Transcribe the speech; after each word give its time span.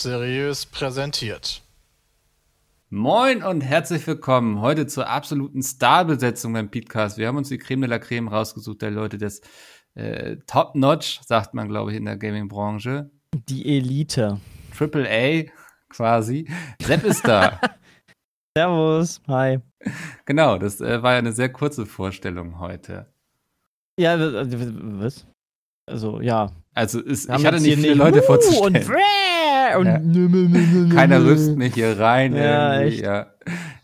Seriös 0.00 0.64
präsentiert. 0.64 1.60
Moin 2.88 3.42
und 3.42 3.60
herzlich 3.60 4.06
willkommen 4.06 4.62
heute 4.62 4.86
zur 4.86 5.06
absoluten 5.10 5.62
Starbesetzung 5.62 6.54
beim 6.54 6.70
Podcast. 6.70 7.18
Wir 7.18 7.28
haben 7.28 7.36
uns 7.36 7.50
die 7.50 7.58
Creme 7.58 7.82
de 7.82 7.90
la 7.90 7.98
Creme 7.98 8.28
rausgesucht, 8.28 8.80
der 8.80 8.92
Leute 8.92 9.18
des 9.18 9.42
äh, 9.94 10.38
Top-Notch, 10.46 11.20
sagt 11.26 11.52
man, 11.52 11.68
glaube 11.68 11.90
ich, 11.90 11.98
in 11.98 12.06
der 12.06 12.16
Gaming-Branche. 12.16 13.10
Die 13.50 13.76
Elite. 13.76 14.40
Triple 14.74 15.06
A 15.06 15.50
quasi. 15.90 16.48
Sepp 16.80 17.04
ist 17.04 17.28
da. 17.28 17.60
Servus, 18.56 19.20
hi. 19.28 19.58
Genau, 20.24 20.56
das 20.56 20.80
äh, 20.80 21.02
war 21.02 21.12
ja 21.12 21.18
eine 21.18 21.32
sehr 21.32 21.52
kurze 21.52 21.84
Vorstellung 21.84 22.58
heute. 22.58 23.12
Ja, 23.98 24.16
was? 24.18 25.26
Also, 25.86 26.22
ja. 26.22 26.52
Also, 26.72 27.00
ist, 27.00 27.28
ich 27.28 27.44
hatte 27.44 27.60
nicht 27.60 27.74
viele 27.74 27.88
nicht 27.88 27.98
Leute 27.98 28.22
vorzustellen. 28.22 28.76
Und, 28.76 28.88
und 29.78 29.86
ja. 29.86 30.94
Keiner 30.94 31.24
rüst 31.24 31.56
mich 31.56 31.74
hier 31.74 31.98
rein. 31.98 32.34
Ja, 32.34 32.80
echt. 32.80 33.02
Ja, 33.02 33.34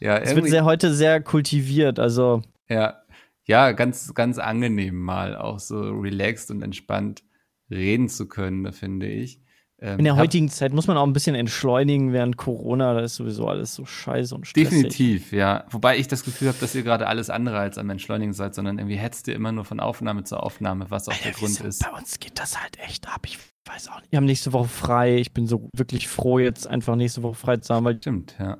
ja, 0.00 0.18
es 0.18 0.34
wird 0.34 0.48
sehr, 0.48 0.64
heute 0.64 0.94
sehr 0.94 1.20
kultiviert, 1.20 1.98
also. 1.98 2.42
Ja, 2.68 3.02
ja, 3.44 3.72
ganz, 3.72 4.12
ganz 4.14 4.38
angenehm 4.38 5.00
mal 5.00 5.36
auch 5.36 5.60
so 5.60 5.78
relaxed 5.78 6.50
und 6.50 6.62
entspannt 6.62 7.22
reden 7.70 8.08
zu 8.08 8.28
können, 8.28 8.72
finde 8.72 9.06
ich. 9.06 9.40
Ähm, 9.78 9.98
In 9.98 10.04
der 10.04 10.16
heutigen 10.16 10.48
Zeit 10.48 10.72
muss 10.72 10.86
man 10.86 10.96
auch 10.96 11.06
ein 11.06 11.12
bisschen 11.12 11.34
entschleunigen 11.34 12.12
während 12.12 12.36
Corona. 12.36 12.94
Da 12.94 13.00
ist 13.00 13.16
sowieso 13.16 13.46
alles 13.46 13.74
so 13.74 13.84
scheiße 13.84 14.34
und 14.34 14.46
stressig. 14.46 14.70
Definitiv, 14.70 15.32
ja. 15.32 15.64
Wobei 15.70 15.98
ich 15.98 16.08
das 16.08 16.24
Gefühl 16.24 16.48
habe, 16.48 16.58
dass 16.60 16.74
ihr 16.74 16.82
gerade 16.82 17.06
alles 17.06 17.28
andere 17.28 17.58
als 17.58 17.76
am 17.76 17.90
Entschleunigen 17.90 18.32
seid, 18.32 18.54
sondern 18.54 18.78
irgendwie 18.78 18.96
hetzt 18.96 19.28
ihr 19.28 19.34
immer 19.34 19.52
nur 19.52 19.64
von 19.64 19.78
Aufnahme 19.80 20.24
zu 20.24 20.38
Aufnahme, 20.38 20.86
was 20.90 21.08
auch 21.08 21.12
Alter, 21.12 21.24
der 21.24 21.32
Grund 21.32 21.60
ist. 21.60 21.84
Bei 21.84 21.96
uns 21.96 22.18
geht 22.18 22.38
das 22.38 22.60
halt 22.60 22.78
echt 22.78 23.06
ab. 23.08 23.22
Ich 23.26 23.38
weiß 23.66 23.88
auch 23.88 24.00
nicht. 24.00 24.12
Wir 24.12 24.18
haben 24.18 24.24
nächste 24.24 24.52
Woche 24.52 24.68
frei. 24.68 25.16
Ich 25.16 25.32
bin 25.32 25.46
so 25.46 25.68
wirklich 25.74 26.08
froh, 26.08 26.38
jetzt 26.38 26.66
einfach 26.66 26.96
nächste 26.96 27.22
Woche 27.22 27.34
frei 27.34 27.56
zu 27.58 27.74
haben. 27.74 27.84
Weil 27.84 27.96
Stimmt, 27.96 28.36
ja. 28.38 28.58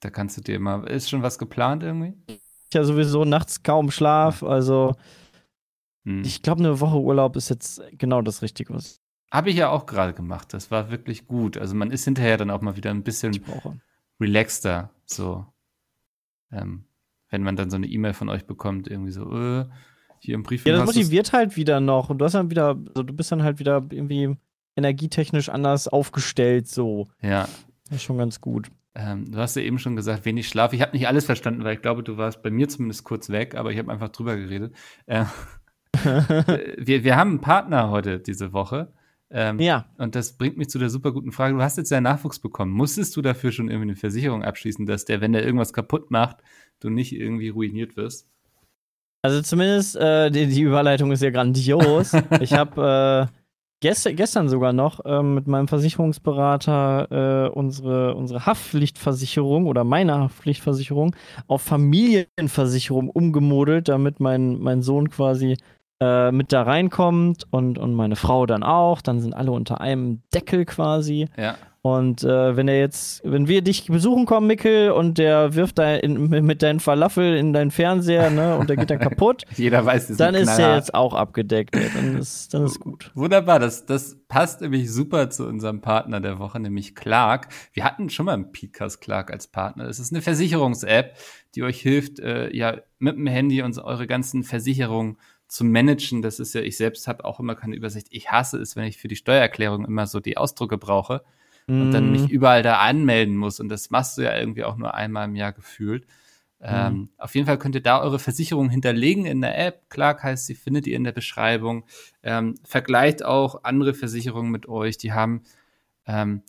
Da 0.00 0.10
kannst 0.10 0.36
du 0.36 0.40
dir 0.40 0.56
immer. 0.56 0.86
Ist 0.88 1.10
schon 1.10 1.22
was 1.22 1.38
geplant 1.38 1.82
irgendwie? 1.82 2.14
Ja, 2.72 2.84
sowieso 2.84 3.24
nachts 3.24 3.62
kaum 3.62 3.90
Schlaf. 3.90 4.42
Also. 4.42 4.94
Hm. 6.04 6.22
Ich 6.22 6.42
glaube, 6.42 6.60
eine 6.60 6.80
Woche 6.80 7.00
Urlaub 7.00 7.36
ist 7.36 7.48
jetzt 7.48 7.82
genau 7.92 8.22
das 8.22 8.42
Richtige. 8.42 8.74
Was 8.74 9.00
habe 9.30 9.50
ich 9.50 9.56
ja 9.56 9.70
auch 9.70 9.86
gerade 9.86 10.14
gemacht. 10.14 10.54
Das 10.54 10.70
war 10.70 10.90
wirklich 10.90 11.26
gut. 11.26 11.56
Also 11.56 11.74
man 11.74 11.90
ist 11.90 12.04
hinterher 12.04 12.36
dann 12.36 12.50
auch 12.50 12.60
mal 12.60 12.76
wieder 12.76 12.90
ein 12.90 13.02
bisschen 13.02 13.38
relaxter. 14.20 14.90
So, 15.04 15.46
ähm, 16.52 16.86
wenn 17.28 17.42
man 17.42 17.56
dann 17.56 17.70
so 17.70 17.76
eine 17.76 17.86
E-Mail 17.86 18.14
von 18.14 18.28
euch 18.28 18.46
bekommt, 18.46 18.88
irgendwie 18.88 19.10
so, 19.10 19.30
äh, 19.32 19.66
hier 20.26 20.34
im 20.34 20.42
Brief. 20.42 20.66
Ja, 20.66 20.76
das 20.76 20.86
motiviert 20.86 21.32
halt 21.32 21.56
wieder 21.56 21.80
noch. 21.80 22.10
Und 22.10 22.18
du 22.18 22.24
hast 22.24 22.34
dann 22.34 22.50
wieder, 22.50 22.76
also 22.88 23.02
du 23.02 23.12
bist 23.14 23.32
dann 23.32 23.42
halt 23.42 23.58
wieder 23.58 23.84
irgendwie 23.90 24.36
energietechnisch 24.76 25.48
anders 25.48 25.88
aufgestellt. 25.88 26.68
So. 26.68 27.08
Ja. 27.22 27.48
Das 27.88 27.96
ist 27.96 28.02
schon 28.02 28.18
ganz 28.18 28.40
gut. 28.40 28.68
Ähm, 28.94 29.30
du 29.30 29.38
hast 29.38 29.56
ja 29.56 29.62
eben 29.62 29.78
schon 29.78 29.96
gesagt, 29.96 30.24
wenig 30.24 30.48
Schlaf. 30.48 30.72
Ich 30.72 30.82
habe 30.82 30.92
nicht 30.92 31.06
alles 31.08 31.24
verstanden, 31.26 31.64
weil 31.64 31.74
ich 31.74 31.82
glaube, 31.82 32.02
du 32.02 32.16
warst 32.16 32.42
bei 32.42 32.50
mir 32.50 32.68
zumindest 32.68 33.04
kurz 33.04 33.28
weg, 33.28 33.54
aber 33.54 33.70
ich 33.70 33.78
habe 33.78 33.92
einfach 33.92 34.08
drüber 34.08 34.36
geredet. 34.36 34.74
Äh, 35.06 35.24
wir, 36.78 37.04
wir 37.04 37.16
haben 37.16 37.30
einen 37.30 37.40
Partner 37.40 37.90
heute 37.90 38.20
diese 38.20 38.52
Woche. 38.52 38.92
Ähm, 39.28 39.58
ja. 39.58 39.86
Und 39.98 40.14
das 40.14 40.36
bringt 40.36 40.56
mich 40.56 40.68
zu 40.68 40.78
der 40.78 40.88
super 40.88 41.12
guten 41.12 41.32
Frage. 41.32 41.54
Du 41.54 41.62
hast 41.62 41.76
jetzt 41.76 41.90
ja 41.90 42.00
Nachwuchs 42.00 42.38
bekommen. 42.38 42.72
Musstest 42.72 43.16
du 43.16 43.22
dafür 43.22 43.52
schon 43.52 43.68
irgendwie 43.68 43.90
eine 43.90 43.96
Versicherung 43.96 44.44
abschließen, 44.44 44.86
dass 44.86 45.04
der, 45.04 45.20
wenn 45.20 45.32
der 45.32 45.44
irgendwas 45.44 45.72
kaputt 45.72 46.10
macht, 46.10 46.38
du 46.80 46.90
nicht 46.90 47.12
irgendwie 47.12 47.48
ruiniert 47.48 47.96
wirst? 47.96 48.28
Also 49.22 49.42
zumindest 49.42 49.96
äh, 49.96 50.30
die, 50.30 50.46
die, 50.46 50.62
Überleitung 50.62 51.10
ist 51.12 51.22
ja 51.22 51.30
grandios. 51.30 52.12
ich 52.40 52.52
habe 52.52 53.28
äh, 53.28 53.36
gest 53.80 54.08
gestern 54.16 54.48
sogar 54.48 54.72
noch 54.72 55.04
äh, 55.04 55.22
mit 55.22 55.46
meinem 55.46 55.68
Versicherungsberater 55.68 57.46
äh, 57.46 57.50
unsere, 57.50 58.14
unsere 58.14 58.46
Haftpflichtversicherung 58.46 59.66
oder 59.66 59.84
meine 59.84 60.18
Haftpflichtversicherung 60.18 61.16
auf 61.48 61.62
Familienversicherung 61.62 63.10
umgemodelt, 63.10 63.88
damit 63.88 64.20
mein, 64.20 64.60
mein 64.60 64.82
Sohn 64.82 65.10
quasi 65.10 65.56
äh, 66.00 66.30
mit 66.30 66.52
da 66.52 66.62
reinkommt 66.62 67.44
und, 67.50 67.78
und 67.78 67.94
meine 67.94 68.16
Frau 68.16 68.46
dann 68.46 68.62
auch. 68.62 69.00
Dann 69.00 69.20
sind 69.20 69.34
alle 69.34 69.50
unter 69.50 69.80
einem 69.80 70.20
Deckel 70.34 70.64
quasi. 70.64 71.26
Ja. 71.36 71.56
Und 71.86 72.24
äh, 72.24 72.56
wenn 72.56 72.66
er 72.66 72.80
jetzt, 72.80 73.22
wenn 73.22 73.46
wir 73.46 73.62
dich 73.62 73.86
besuchen 73.86 74.26
kommen, 74.26 74.48
Mickel, 74.48 74.90
und 74.90 75.18
der 75.18 75.54
wirft 75.54 75.78
da 75.78 75.94
in, 75.94 76.28
mit 76.44 76.60
deinen 76.60 76.80
Falafel 76.80 77.36
in 77.36 77.52
deinen 77.52 77.70
Fernseher, 77.70 78.28
ne, 78.30 78.56
und 78.56 78.68
der 78.68 78.76
geht 78.76 78.90
dann 78.90 78.98
kaputt. 78.98 79.44
Jeder 79.56 79.86
weiß, 79.86 80.08
das 80.08 80.16
dann 80.16 80.34
ist 80.34 80.58
er 80.58 80.74
jetzt 80.74 80.94
auch 80.94 81.14
abgedeckt. 81.14 81.76
Ja, 81.76 81.82
dann 81.94 82.18
ist, 82.18 82.52
dann 82.52 82.64
ist 82.64 82.80
gut. 82.80 83.12
Wunderbar, 83.14 83.60
das, 83.60 83.86
das 83.86 84.18
passt 84.26 84.62
nämlich 84.62 84.90
super 84.90 85.30
zu 85.30 85.46
unserem 85.46 85.80
Partner 85.80 86.20
der 86.20 86.40
Woche, 86.40 86.58
nämlich 86.58 86.96
Clark. 86.96 87.50
Wir 87.72 87.84
hatten 87.84 88.10
schon 88.10 88.26
mal 88.26 88.34
einen 88.34 88.50
Podcast 88.50 89.00
Clark 89.00 89.30
als 89.30 89.46
Partner. 89.46 89.86
Das 89.86 90.00
ist 90.00 90.12
eine 90.12 90.22
Versicherungs-App, 90.22 91.16
die 91.54 91.62
euch 91.62 91.80
hilft, 91.80 92.18
äh, 92.18 92.52
ja, 92.52 92.78
mit 92.98 93.14
dem 93.14 93.28
Handy 93.28 93.62
und 93.62 93.78
eure 93.78 94.08
ganzen 94.08 94.42
Versicherungen 94.42 95.18
zu 95.46 95.64
managen. 95.64 96.20
Das 96.20 96.40
ist 96.40 96.52
ja, 96.52 96.62
ich 96.62 96.76
selbst 96.76 97.06
habe 97.06 97.24
auch 97.24 97.38
immer 97.38 97.54
keine 97.54 97.76
Übersicht. 97.76 98.08
Ich 98.10 98.32
hasse 98.32 98.58
es, 98.58 98.74
wenn 98.74 98.86
ich 98.86 98.98
für 98.98 99.06
die 99.06 99.14
Steuererklärung 99.14 99.84
immer 99.84 100.08
so 100.08 100.18
die 100.18 100.36
Ausdrucke 100.36 100.78
brauche 100.78 101.22
mm. 101.66 101.80
und 101.80 101.92
dann 101.92 102.12
mich 102.12 102.22
mhm. 102.22 102.28
überall 102.28 102.62
da 102.62 102.78
anmelden 102.78 103.36
muss. 103.36 103.60
Und 103.60 103.68
das 103.68 103.90
machst 103.90 104.18
du 104.18 104.22
ja 104.22 104.36
irgendwie 104.36 104.64
auch 104.64 104.76
nur 104.76 104.94
einmal 104.94 105.26
im 105.26 105.36
Jahr 105.36 105.52
gefühlt. 105.52 106.06
Mm. 106.58 106.64
Ähm, 106.64 107.08
auf 107.18 107.34
jeden 107.34 107.46
Fall 107.46 107.58
könnt 107.58 107.74
ihr 107.74 107.82
da 107.82 108.00
eure 108.00 108.18
Versicherung 108.18 108.70
hinterlegen 108.70 109.26
in 109.26 109.40
der 109.40 109.58
App. 109.58 109.90
Clark 109.90 110.22
heißt 110.22 110.46
sie, 110.46 110.54
findet 110.54 110.86
ihr 110.86 110.96
in 110.96 111.04
der 111.04 111.12
Beschreibung. 111.12 111.84
Ähm, 112.22 112.54
vergleicht 112.64 113.24
auch 113.24 113.64
andere 113.64 113.94
Versicherungen 113.94 114.50
mit 114.50 114.68
euch. 114.68 114.98
Die 114.98 115.12
haben, 115.12 115.42
ähm, 116.06 116.42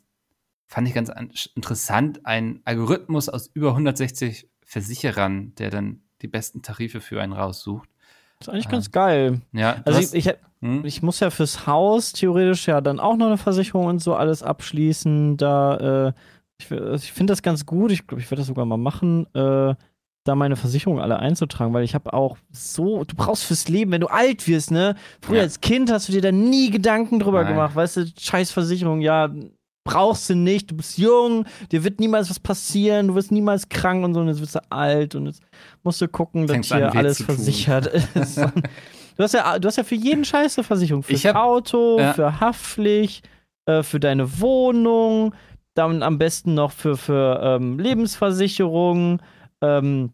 fand 0.66 0.88
ich 0.88 0.94
ganz 0.94 1.12
interessant, 1.56 2.26
einen 2.26 2.62
Algorithmus 2.66 3.30
aus 3.30 3.48
über 3.54 3.70
160 3.72 4.50
Versicherern, 4.64 5.56
der 5.56 5.70
dann 5.70 6.02
die 6.22 6.28
besten 6.28 6.62
Tarife 6.62 7.00
für 7.00 7.22
einen 7.22 7.34
raussucht. 7.34 7.90
Das 8.40 8.48
ist 8.48 8.54
eigentlich 8.54 8.70
ganz 8.70 8.92
geil. 8.92 9.42
Ja, 9.52 9.78
also 9.86 10.00
ich, 10.00 10.14
ich, 10.14 10.34
hm? 10.62 10.86
ich, 10.86 11.02
muss 11.02 11.20
ja 11.20 11.30
fürs 11.30 11.66
Haus 11.66 12.14
theoretisch 12.14 12.68
ja 12.68 12.82
dann 12.82 13.00
auch 13.00 13.16
noch 13.16 13.28
eine 13.28 13.38
Versicherung 13.38 13.88
und 13.88 14.00
so 14.00 14.16
alles 14.16 14.44
abschließen. 14.44 15.38
Da, 15.38 16.08
äh, 16.08 16.14
ich, 16.60 16.72
also 16.72 17.04
ich 17.04 17.12
finde 17.12 17.32
das 17.32 17.42
ganz 17.42 17.66
gut. 17.66 17.92
Ich 17.92 18.06
glaube, 18.06 18.22
ich 18.22 18.30
werde 18.30 18.42
das 18.42 18.48
sogar 18.48 18.66
mal 18.66 18.78
machen, 18.78 19.26
äh, 19.34 19.74
da 20.28 20.36
meine 20.36 20.56
Versicherungen 20.56 21.02
alle 21.02 21.20
einzutragen, 21.20 21.74
weil 21.74 21.84
ich 21.84 21.96
habe 21.96 22.14
auch 22.14 22.38
so, 22.52 23.04
du 23.06 23.16
brauchst 23.16 23.46
fürs 23.46 23.70
Leben, 23.70 23.92
wenn 23.92 24.02
du 24.02 24.08
alt 24.08 24.48
wirst, 24.48 24.72
ne? 24.72 24.96
Früher 25.22 25.38
ja. 25.38 25.44
als 25.44 25.62
Kind 25.62 25.92
hast 25.92 26.10
du 26.10 26.12
dir 26.12 26.22
da 26.22 26.32
nie 26.32 26.70
Gedanken 26.70 27.20
drüber 27.20 27.44
Nein. 27.44 27.54
gemacht, 27.54 27.76
weißt 27.76 27.98
du, 27.98 28.06
scheiß 28.20 28.52
Versicherung, 28.52 29.02
ja, 29.02 29.30
brauchst 29.88 30.30
du 30.30 30.36
nicht, 30.36 30.70
du 30.72 30.78
bist 30.78 30.98
jung, 30.98 31.46
dir 31.72 31.84
wird 31.84 32.00
niemals 32.00 32.30
was 32.30 32.40
passieren, 32.40 33.08
du 33.08 33.16
wirst 33.16 33.32
niemals 33.32 33.70
krank 33.70 34.04
und 34.04 34.14
so, 34.14 34.20
und 34.20 34.28
jetzt 34.28 34.42
wirst 34.42 34.56
du 34.56 34.60
alt 34.70 35.16
und 35.16 35.28
jetzt 35.28 35.42
musst 35.84 36.02
du 36.02 36.08
gucken, 36.08 36.48
dass 36.48 36.54
Fängst 36.54 36.74
hier 36.74 36.94
alles 36.94 37.24
versichert 37.24 37.88
ist. 38.16 38.38
du, 38.38 39.24
hast 39.24 39.34
ja, 39.34 39.58
du 39.60 39.68
hast 39.68 39.78
ja 39.78 39.84
für 39.84 39.96
jeden 39.96 40.26
Scheiß 40.26 40.58
eine 40.58 40.64
Versicherung. 40.64 41.04
Fürs 41.04 41.26
hab, 41.26 41.36
Auto, 41.36 42.00
ja. 42.00 42.14
für 42.14 42.40
Haftpflicht, 42.40 43.28
äh, 43.66 43.84
für 43.84 44.00
deine 44.00 44.40
Wohnung, 44.40 45.34
dann 45.74 46.04
am 46.04 46.18
besten 46.18 46.54
noch 46.54 46.72
für, 46.72 46.98
für 46.98 47.40
ähm, 47.44 47.80
Lebensversicherung, 47.80 49.22
ähm, 49.62 50.12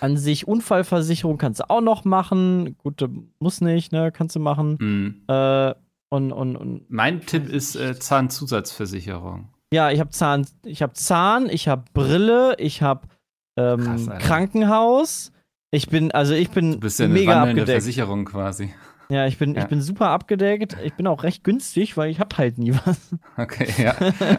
an 0.00 0.16
sich 0.16 0.46
Unfallversicherung 0.46 1.38
kannst 1.38 1.60
du 1.60 1.70
auch 1.70 1.80
noch 1.80 2.04
machen. 2.04 2.76
Gut, 2.78 3.08
muss 3.38 3.60
nicht, 3.60 3.92
ne? 3.92 4.12
Kannst 4.12 4.36
du 4.36 4.40
machen. 4.40 4.76
Mhm. 4.80 5.22
Äh, 5.28 5.74
und, 6.08 6.32
und, 6.32 6.56
und 6.56 6.86
mein 6.88 7.20
Tipp 7.20 7.48
ist 7.48 7.76
äh, 7.76 7.98
Zahnzusatzversicherung. 7.98 9.48
Ja, 9.72 9.90
ich 9.90 10.00
habe 10.00 10.10
Zahn, 10.10 10.46
ich 10.64 10.82
habe 10.82 10.92
Zahn, 10.92 11.48
ich 11.50 11.68
habe 11.68 11.84
Brille, 11.92 12.54
ich 12.58 12.82
habe 12.82 13.08
ähm, 13.56 14.08
Krankenhaus. 14.20 15.32
Ich 15.72 15.88
bin, 15.88 16.12
also 16.12 16.34
ich 16.34 16.50
bin 16.50 16.72
du 16.72 16.80
bist 16.80 17.00
ja 17.00 17.06
eine 17.06 17.14
mega 17.14 17.42
abgedeckt. 17.42 17.70
Versicherung 17.70 18.24
quasi. 18.24 18.72
Ja, 19.08 19.26
ich 19.26 19.38
bin, 19.38 19.54
ja. 19.54 19.62
ich 19.62 19.68
bin 19.68 19.82
super 19.82 20.08
abgedeckt. 20.10 20.76
Ich 20.82 20.94
bin 20.94 21.06
auch 21.06 21.22
recht 21.22 21.44
günstig, 21.44 21.96
weil 21.96 22.10
ich 22.10 22.18
habe 22.18 22.36
halt 22.36 22.58
nie 22.58 22.72
was. 22.84 23.14
Okay, 23.36 23.68
ja. 23.80 23.94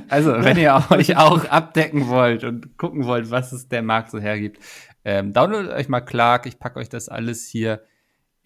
Also, 0.09 0.31
wenn 0.43 0.57
ihr 0.57 0.83
euch 0.89 1.15
auch 1.15 1.45
abdecken 1.45 2.07
wollt 2.07 2.43
und 2.43 2.77
gucken 2.77 3.05
wollt, 3.05 3.31
was 3.31 3.53
es 3.53 3.69
der 3.69 3.81
Markt 3.81 4.11
so 4.11 4.19
hergibt, 4.19 4.61
ähm, 5.05 5.31
downloadet 5.33 5.71
euch 5.71 5.87
mal 5.87 6.01
Clark. 6.01 6.45
Ich 6.45 6.59
packe 6.59 6.79
euch 6.79 6.89
das 6.89 7.07
alles 7.07 7.47
hier 7.47 7.81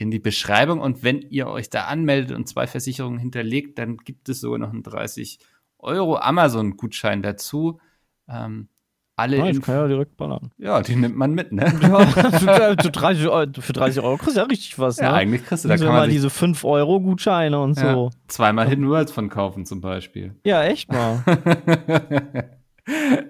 in 0.02 0.12
die 0.12 0.20
Beschreibung. 0.20 0.82
Und 0.82 1.04
wenn 1.04 1.22
ihr 1.22 1.48
euch 1.48 1.70
da 1.70 1.86
anmeldet 1.86 2.36
und 2.36 2.48
zwei 2.48 2.66
Versicherungen 2.66 3.20
hinterlegt, 3.20 3.78
dann 3.78 3.98
gibt 3.98 4.28
es 4.30 4.42
sogar 4.42 4.58
noch 4.58 4.72
einen 4.72 4.84
30 4.84 5.40
Euro 5.78 6.18
Amazon-Gutschein 6.18 7.22
dazu. 7.22 7.80
Ähm, 8.28 8.68
alle 9.16 9.44
ah, 9.44 9.50
ich 9.50 9.62
kann 9.62 9.76
ja 9.76 9.88
direkt 9.88 10.18
ballern. 10.18 10.52
Ja, 10.58 10.82
die 10.82 10.96
nimmt 10.96 11.16
man 11.16 11.34
mit, 11.34 11.52
ne? 11.52 11.72
Ja, 11.82 12.06
für, 12.08 12.92
30 12.92 13.28
Euro, 13.28 13.52
für 13.60 13.74
30 13.74 14.02
Euro 14.02 14.18
kriegst 14.18 14.36
du 14.36 14.40
ja 14.40 14.48
richtig 14.48 14.80
was, 14.80 14.98
ne? 14.98 15.04
Ja, 15.04 15.14
eigentlich 15.14 15.46
kriegst 15.46 15.64
du 15.64 15.70
da 15.70 15.78
kann 15.78 15.86
man 15.88 15.96
mal 15.96 16.10
diese 16.10 16.32
5 16.32 16.64
Euro 16.64 17.00
Gutscheine 17.00 17.60
und 17.60 17.78
ja, 17.78 17.94
so. 17.94 18.10
Zweimal 18.28 18.68
Hinweis 18.68 19.12
von 19.12 19.30
kaufen 19.30 19.68
zum 19.68 19.82
Beispiel. 19.82 20.36
Ja, 20.44 20.64
echt 20.64 20.92
mal. 20.92 21.24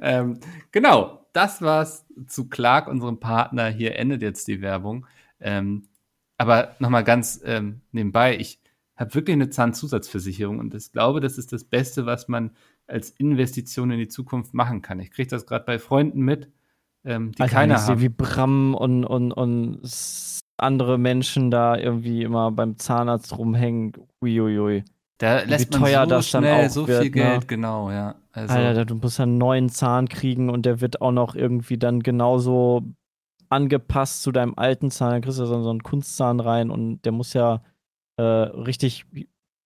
ähm, 0.02 0.40
genau, 0.72 1.28
das 1.34 1.62
war's 1.62 2.06
zu 2.28 2.48
Clark, 2.48 2.88
unserem 2.88 3.20
Partner. 3.20 3.68
Hier 3.68 3.98
endet 3.98 4.22
jetzt 4.22 4.48
die 4.48 4.62
Werbung. 4.62 5.06
Ähm, 5.42 5.90
aber 6.42 6.76
nochmal 6.80 7.04
ganz 7.04 7.40
ähm, 7.46 7.82
nebenbei, 7.92 8.36
ich 8.36 8.60
habe 8.96 9.14
wirklich 9.14 9.36
eine 9.36 9.50
Zahnzusatzversicherung 9.50 10.60
und 10.60 10.74
ich 10.74 10.92
glaube, 10.92 11.20
das 11.20 11.38
ist 11.38 11.54
das 11.54 11.64
Beste, 11.64 12.08
was 12.08 12.28
man 12.28 12.52
als 12.88 13.12
Investition 13.12 13.92
in 13.92 14.00
die 14.00 14.08
Zukunft 14.08 14.54
machen 14.54 14.82
kann. 14.82 15.00
Ich 15.00 15.12
kriege 15.12 15.30
das 15.30 15.46
gerade 15.46 15.66
bei 15.66 15.78
Freunden 15.78 16.22
mit, 16.22 16.52
ähm, 17.04 17.32
die 17.34 17.44
Alter, 17.44 17.54
keiner 17.54 17.86
haben. 17.86 18.02
wie 18.02 18.10
Bram 18.10 18.74
und, 18.74 19.06
und, 19.06 19.32
und 19.32 19.82
andere 20.58 20.98
Menschen 20.98 21.52
da 21.52 21.78
irgendwie 21.78 22.24
immer 22.24 22.52
beim 22.52 22.78
Zahnarzt 22.78 23.38
rumhängen. 23.38 23.94
Uiuiui. 24.22 24.84
Da 25.20 25.44
lässt 25.44 25.72
man 25.72 25.82
teuer 25.82 26.04
so 26.06 26.10
das 26.10 26.32
dann 26.32 26.44
schnell 26.44 26.66
auch 26.66 26.70
so 26.72 26.88
wird, 26.88 27.04
viel 27.04 27.12
ne? 27.12 27.30
Geld, 27.30 27.48
genau, 27.48 27.92
ja. 27.92 28.16
Also, 28.32 28.56
Alter, 28.56 28.86
du 28.86 28.96
musst 28.96 29.20
einen 29.20 29.38
neuen 29.38 29.70
Zahn 29.70 30.10
kriegen 30.10 30.50
und 30.50 30.66
der 30.66 30.82
wird 30.82 31.02
auch 31.02 31.12
noch 31.12 31.36
irgendwie 31.36 31.78
dann 31.78 32.02
genauso 32.02 32.84
angepasst 33.52 34.24
zu 34.24 34.32
deinem 34.32 34.54
alten 34.58 34.90
Zahn. 34.92 35.12
Dann 35.12 35.22
kriegst 35.22 35.40
du 35.40 35.46
so 35.46 35.62
so 35.62 35.70
einen 35.70 35.84
Kunstzahn 35.84 36.40
rein 36.40 36.70
und 36.72 37.02
der 37.04 37.12
muss 37.12 37.34
ja 37.34 37.62
äh, 38.18 38.24
richtig 38.24 39.06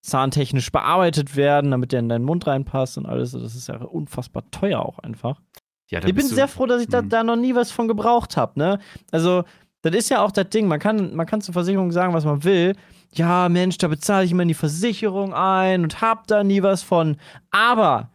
zahntechnisch 0.02 0.72
bearbeitet 0.72 1.36
werden, 1.36 1.72
damit 1.72 1.92
der 1.92 2.00
in 2.00 2.10
deinen 2.10 2.26
Mund 2.26 2.46
reinpasst 2.48 2.98
und 2.98 3.06
alles. 3.06 3.32
Das 3.32 3.56
ist 3.56 3.68
ja 3.68 3.78
unfassbar 3.78 4.44
teuer 4.52 4.80
auch 4.82 5.00
einfach. 5.00 5.42
ja, 5.90 6.00
Ich 6.06 6.14
bin 6.14 6.28
sehr 6.28 6.48
froh, 6.48 6.66
dass 6.68 6.82
ich 6.82 6.88
da, 6.88 7.00
Hm. 7.00 7.10
da 7.10 7.24
noch 7.24 7.36
nie 7.36 7.56
was 7.56 7.72
von 7.72 7.88
gebraucht 7.88 8.38
habe, 8.38 8.60
ne? 8.60 8.80
Also, 9.12 9.44
das 9.82 9.96
ist 9.96 10.10
ja 10.10 10.24
auch 10.24 10.32
das 10.32 10.50
Ding. 10.50 10.68
Man 10.68 10.80
kann, 10.80 11.16
man 11.16 11.26
kann 11.28 11.42
zur 11.42 11.54
Versicherung 11.54 11.92
sagen, 11.92 12.14
was 12.14 12.26
man 12.26 12.44
will. 12.44 12.76
Ja, 13.14 13.50
Mensch, 13.50 13.78
da 13.78 13.88
bezahle 13.88 14.26
ich 14.26 14.32
immer 14.32 14.42
in 14.42 14.48
die 14.48 14.54
Versicherung 14.56 15.34
ein 15.34 15.84
und 15.84 16.02
hab 16.02 16.28
da 16.28 16.44
nie 16.44 16.62
was 16.64 16.82
von. 16.84 17.18
Aber 17.52 18.10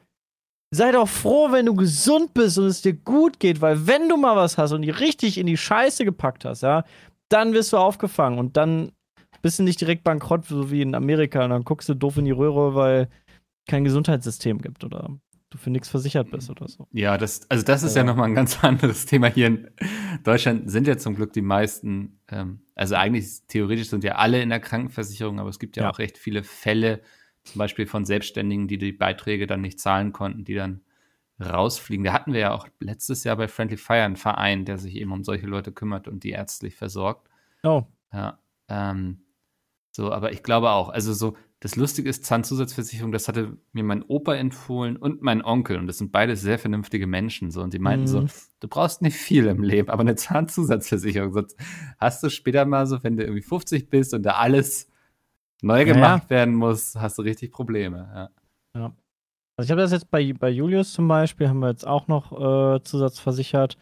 sei 0.71 0.93
doch 0.93 1.09
froh, 1.09 1.51
wenn 1.51 1.67
du 1.67 1.75
gesund 1.75 2.33
bist 2.35 2.59
und 2.59 2.67
es 2.67 2.83
dir 2.83 2.93
gut 2.95 3.41
geht, 3.41 3.61
weil 3.61 3.87
wenn 3.87 4.09
du 4.09 4.17
mal 4.17 4.37
was 4.37 4.57
hast 4.59 4.73
und 4.73 4.83
die 4.83 4.91
richtig 4.91 5.39
in 5.39 5.47
die 5.47 5.57
Scheiße 5.57 6.05
gepackt 6.05 6.45
hast, 6.45 6.63
ja, 6.63 6.85
dann 7.29 7.53
wirst 7.53 7.73
du 7.73 7.77
aufgefangen 7.77 8.39
und 8.39 8.57
dann 8.57 8.93
bist 9.43 9.59
du 9.59 9.63
nicht 9.63 9.81
direkt 9.81 10.05
bankrott, 10.05 10.45
so 10.47 10.71
wie 10.71 10.83
in 10.83 10.95
Amerika, 10.95 11.43
und 11.45 11.51
dann 11.51 11.65
guckst 11.65 11.89
du 11.89 11.95
doof 11.95 12.19
in 12.19 12.25
die 12.25 12.31
Röhre, 12.31 12.75
weil 12.75 13.09
kein 13.69 13.85
Gesundheitssystem 13.85 14.59
gibt 14.61 14.85
oder 14.85 15.09
du 15.51 15.59
für 15.59 15.71
nichts 15.71 15.89
versichert 15.89 16.31
bist 16.31 16.51
oder 16.51 16.69
so. 16.69 16.87
Ja, 16.93 17.19
das, 17.19 17.51
also 17.51 17.65
das 17.65 17.83
ist 17.83 17.97
ja, 17.97 18.03
Ja. 18.03 18.07
nochmal 18.07 18.29
ein 18.29 18.35
ganz 18.37 18.59
anderes 18.65 19.07
Thema. 19.07 19.27
Hier 19.29 19.49
in 19.49 19.71
Deutschland 20.23 20.71
sind 20.71 20.87
ja 20.87 20.97
zum 20.99 21.17
Glück 21.17 21.33
die 21.33 21.43
meisten, 21.43 22.21
ähm, 22.29 22.61
also 22.77 22.95
eigentlich 22.95 23.47
theoretisch 23.49 23.89
sind 23.89 24.05
ja 24.05 24.17
alle 24.17 24.41
in 24.43 24.51
der 24.51 24.61
Krankenversicherung, 24.61 25.41
aber 25.41 25.49
es 25.51 25.59
gibt 25.59 25.77
ja, 25.77 25.85
Ja. 25.85 25.91
auch 25.91 25.99
recht 25.99 26.19
viele 26.19 26.45
Fälle, 26.45 27.01
zum 27.45 27.59
Beispiel 27.59 27.87
von 27.87 28.05
Selbstständigen, 28.05 28.69
die 28.69 28.79
die 28.79 28.93
Beiträge 28.93 29.47
dann 29.47 29.61
nicht 29.61 29.81
zahlen 29.81 30.13
konnten, 30.13 30.45
die 30.45 30.55
dann 30.55 30.83
rausfliegen. 31.41 32.05
Da 32.05 32.13
hatten 32.13 32.33
wir 32.33 32.41
ja 32.41 32.53
auch 32.53 32.69
letztes 32.81 33.25
Jahr 33.25 33.37
bei 33.37 33.49
Friendly 33.49 33.77
Fire 33.79 34.03
einen 34.03 34.17
Verein, 34.17 34.65
der 34.65 34.79
sich 34.79 34.95
eben 34.97 35.13
um 35.13 35.25
solche 35.25 35.47
Leute 35.47 35.73
kümmert 35.73 36.07
und 36.07 36.23
die 36.25 36.31
ärztlich 36.31 36.77
versorgt. 36.77 37.29
Oh, 37.63 37.85
Ja, 38.13 38.39
ähm, 38.69 39.23
so, 39.93 40.13
aber 40.13 40.33
ich 40.33 40.43
glaube 40.43 40.71
auch, 40.71 40.91
also 40.91 41.13
so, 41.13 41.37
das 41.61 41.77
Lustige 41.77 42.09
ist, 42.09 42.25
Zahnzusatzversicherung, 42.25 43.13
das 43.13 43.29
hatte 43.29 43.59
mir 43.73 43.85
mein 43.85 44.03
Opa 44.03 44.35
empfohlen 44.35 44.97
und 44.97 45.21
mein 45.21 45.43
Onkel 45.45 45.77
und 45.79 45.87
das 45.87 45.99
sind 45.99 46.11
beide 46.13 46.37
sehr 46.37 46.59
vernünftige 46.59 47.07
Menschen 47.07 47.51
so 47.51 47.61
und 47.63 47.75
die 47.75 47.79
meinten 47.79 48.07
so, 48.07 48.23
Mhm. 48.23 48.29
du 48.61 48.69
brauchst 48.69 49.03
nicht 49.03 49.17
viel 49.17 49.47
im 49.47 49.63
Leben, 49.63 49.91
aber 49.91 50.01
eine 50.01 50.15
Zahnzusatzversicherung, 50.15 51.33
sonst 51.33 51.57
hast 51.99 52.23
du 52.23 52.31
später 52.31 52.65
mal 52.65 52.87
so, 52.87 53.03
wenn 53.03 53.17
du 53.17 53.25
irgendwie 53.25 53.43
50 53.43 53.91
bist 53.91 54.15
und 54.15 54.23
da 54.23 54.33
alles 54.33 54.90
neu 55.63 55.81
Ja, 55.81 55.85
gemacht 55.93 56.31
werden 56.31 56.55
muss, 56.55 56.97
hast 56.97 57.19
du 57.19 57.23
richtig 57.23 57.53
Probleme, 57.53 58.09
ja. 58.15 58.31
Also 59.59 59.67
ich 59.67 59.71
habe 59.73 59.83
das 59.83 59.93
jetzt 59.93 60.11
bei, 60.11 60.33
bei 60.33 60.49
Julius 60.49 60.93
zum 60.95 61.07
Beispiel, 61.07 61.49
haben 61.49 61.59
wir 61.61 61.69
jetzt 61.69 61.87
auch 61.87 62.09
noch 62.09 62.33
äh, 62.33 62.83
zusatzversichert. 62.83 63.77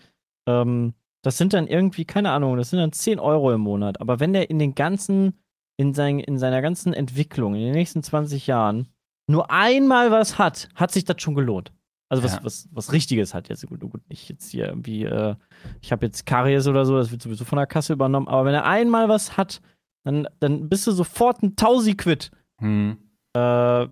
Ähm, 0.49 0.95
das 1.23 1.39
sind 1.39 1.53
dann 1.53 1.67
irgendwie, 1.69 2.05
keine 2.05 2.31
Ahnung, 2.33 2.57
das 2.57 2.71
sind 2.71 2.81
dann 2.81 2.91
10 2.93 3.21
Euro 3.21 3.53
im 3.53 3.61
Monat. 3.61 4.01
Aber 4.01 4.19
wenn 4.19 4.33
der 4.33 4.51
in 4.51 4.59
den 4.59 4.75
ganzen, 4.75 5.39
in, 5.77 5.95
sein, 5.95 6.19
in 6.19 6.37
seiner 6.39 6.63
ganzen 6.63 6.95
Entwicklung, 6.95 7.55
in 7.55 7.61
den 7.61 7.75
nächsten 7.75 8.03
20 8.03 8.47
Jahren, 8.49 8.89
nur 9.31 9.51
einmal 9.53 10.11
was 10.11 10.39
hat, 10.39 10.69
hat 10.75 10.91
sich 10.91 11.05
das 11.05 11.23
schon 11.23 11.35
gelohnt. 11.37 11.73
Also 12.11 12.25
was, 12.25 12.37
Ja. 12.37 12.45
was, 12.45 12.69
was 12.73 12.93
Richtiges 12.93 13.35
hat 13.35 13.49
jetzt. 13.49 13.65
Gut, 13.69 13.79
gut 13.81 14.01
nicht 14.09 14.29
jetzt 14.29 14.51
hier 14.51 14.67
irgendwie, 14.69 15.05
äh, 15.05 15.37
ich 15.83 15.93
habe 15.93 16.07
jetzt 16.07 16.25
Karies 16.27 16.67
oder 16.67 16.87
so, 16.87 16.97
das 16.97 17.13
wird 17.13 17.23
sowieso 17.23 17.45
von 17.45 17.59
der 17.59 17.67
Kasse 17.67 17.93
übernommen. 17.93 18.27
Aber 18.27 18.47
wenn 18.47 18.55
er 18.55 18.65
einmal 18.65 19.09
was 19.09 19.37
hat, 19.37 19.61
dann, 20.09 20.27
dann 20.41 20.69
bist 20.71 20.87
du 20.87 20.93
sofort 20.93 21.43
ein 21.43 21.55
Tausi 21.55 21.95
quitt. 21.95 22.31
Hm. 22.61 22.97
Äh, 23.35 23.87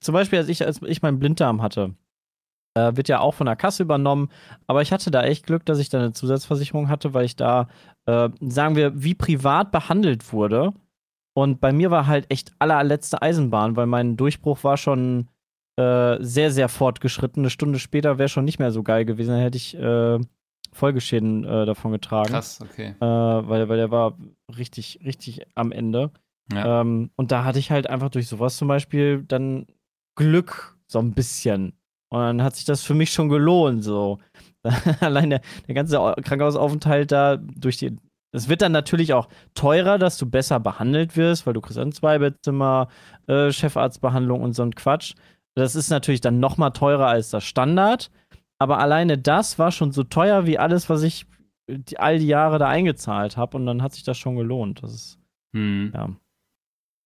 zum 0.00 0.12
Beispiel, 0.12 0.38
als 0.38 0.48
ich, 0.48 0.64
als 0.64 0.82
ich 0.82 1.00
meinen 1.00 1.18
Blinddarm 1.18 1.62
hatte, 1.62 1.94
äh, 2.74 2.94
wird 2.96 3.08
ja 3.08 3.20
auch 3.20 3.32
von 3.32 3.46
der 3.46 3.56
Kasse 3.56 3.82
übernommen. 3.82 4.28
Aber 4.66 4.82
ich 4.82 4.92
hatte 4.92 5.10
da 5.10 5.22
echt 5.22 5.46
Glück, 5.46 5.64
dass 5.64 5.78
ich 5.78 5.88
da 5.88 5.98
eine 6.00 6.12
Zusatzversicherung 6.12 6.90
hatte, 6.90 7.14
weil 7.14 7.24
ich 7.24 7.36
da, 7.36 7.68
äh, 8.04 8.28
sagen 8.40 8.76
wir, 8.76 9.02
wie 9.02 9.14
privat 9.14 9.72
behandelt 9.72 10.34
wurde. 10.34 10.74
Und 11.34 11.62
bei 11.62 11.72
mir 11.72 11.90
war 11.90 12.06
halt 12.06 12.30
echt 12.30 12.52
allerletzte 12.58 13.22
Eisenbahn, 13.22 13.74
weil 13.74 13.86
mein 13.86 14.18
Durchbruch 14.18 14.64
war 14.64 14.76
schon 14.76 15.28
äh, 15.76 16.18
sehr, 16.20 16.50
sehr 16.50 16.68
fortgeschritten. 16.68 17.42
Eine 17.42 17.50
Stunde 17.50 17.78
später 17.78 18.18
wäre 18.18 18.28
schon 18.28 18.44
nicht 18.44 18.58
mehr 18.58 18.70
so 18.70 18.82
geil 18.82 19.06
gewesen. 19.06 19.30
Dann 19.30 19.40
hätte 19.40 19.56
ich 19.56 19.74
äh, 19.76 20.18
Folgeschäden 20.74 21.44
äh, 21.44 21.64
davon 21.66 21.92
getragen. 21.92 22.28
Krass, 22.30 22.60
okay. 22.60 22.94
Äh, 23.00 23.04
weil, 23.04 23.68
weil 23.68 23.76
der 23.76 23.90
war 23.90 24.18
richtig, 24.58 25.00
richtig 25.04 25.46
am 25.54 25.72
Ende. 25.72 26.10
Ja. 26.52 26.80
Ähm, 26.82 27.10
und 27.16 27.32
da 27.32 27.44
hatte 27.44 27.58
ich 27.58 27.70
halt 27.70 27.88
einfach 27.88 28.10
durch 28.10 28.28
sowas 28.28 28.56
zum 28.56 28.68
Beispiel 28.68 29.24
dann 29.26 29.66
Glück, 30.16 30.76
so 30.86 30.98
ein 30.98 31.12
bisschen. 31.12 31.72
Und 32.10 32.20
dann 32.20 32.42
hat 32.42 32.56
sich 32.56 32.64
das 32.64 32.82
für 32.82 32.94
mich 32.94 33.10
schon 33.12 33.28
gelohnt, 33.28 33.82
so. 33.82 34.18
Allein 35.00 35.30
der, 35.30 35.40
der 35.66 35.74
ganze 35.74 35.98
Au- 36.00 36.14
Krankenhausaufenthalt 36.14 37.10
da 37.12 37.36
durch 37.36 37.76
die. 37.78 37.96
Es 38.32 38.48
wird 38.48 38.62
dann 38.62 38.72
natürlich 38.72 39.12
auch 39.14 39.28
teurer, 39.54 39.96
dass 39.96 40.18
du 40.18 40.26
besser 40.28 40.58
behandelt 40.58 41.16
wirst, 41.16 41.46
weil 41.46 41.54
du 41.54 41.60
kriegst 41.60 41.78
ein 41.78 41.92
Zweibettzimmer, 41.92 42.88
äh, 43.28 43.52
Chefarztbehandlung 43.52 44.42
und 44.42 44.54
so 44.54 44.62
ein 44.64 44.74
Quatsch. 44.74 45.14
Das 45.56 45.76
ist 45.76 45.88
natürlich 45.88 46.20
dann 46.20 46.40
noch 46.40 46.56
mal 46.56 46.70
teurer 46.70 47.06
als 47.06 47.30
das 47.30 47.44
Standard. 47.44 48.10
Aber 48.58 48.78
alleine 48.78 49.18
das 49.18 49.58
war 49.58 49.72
schon 49.72 49.92
so 49.92 50.04
teuer 50.04 50.46
wie 50.46 50.58
alles, 50.58 50.88
was 50.88 51.02
ich 51.02 51.26
die, 51.66 51.98
all 51.98 52.18
die 52.18 52.26
Jahre 52.26 52.58
da 52.58 52.68
eingezahlt 52.68 53.36
habe. 53.36 53.56
Und 53.56 53.66
dann 53.66 53.82
hat 53.82 53.92
sich 53.94 54.04
das 54.04 54.18
schon 54.18 54.36
gelohnt. 54.36 54.82
Das 54.82 54.92
ist, 54.94 55.18
Hm. 55.54 55.92
ja. 55.94 56.10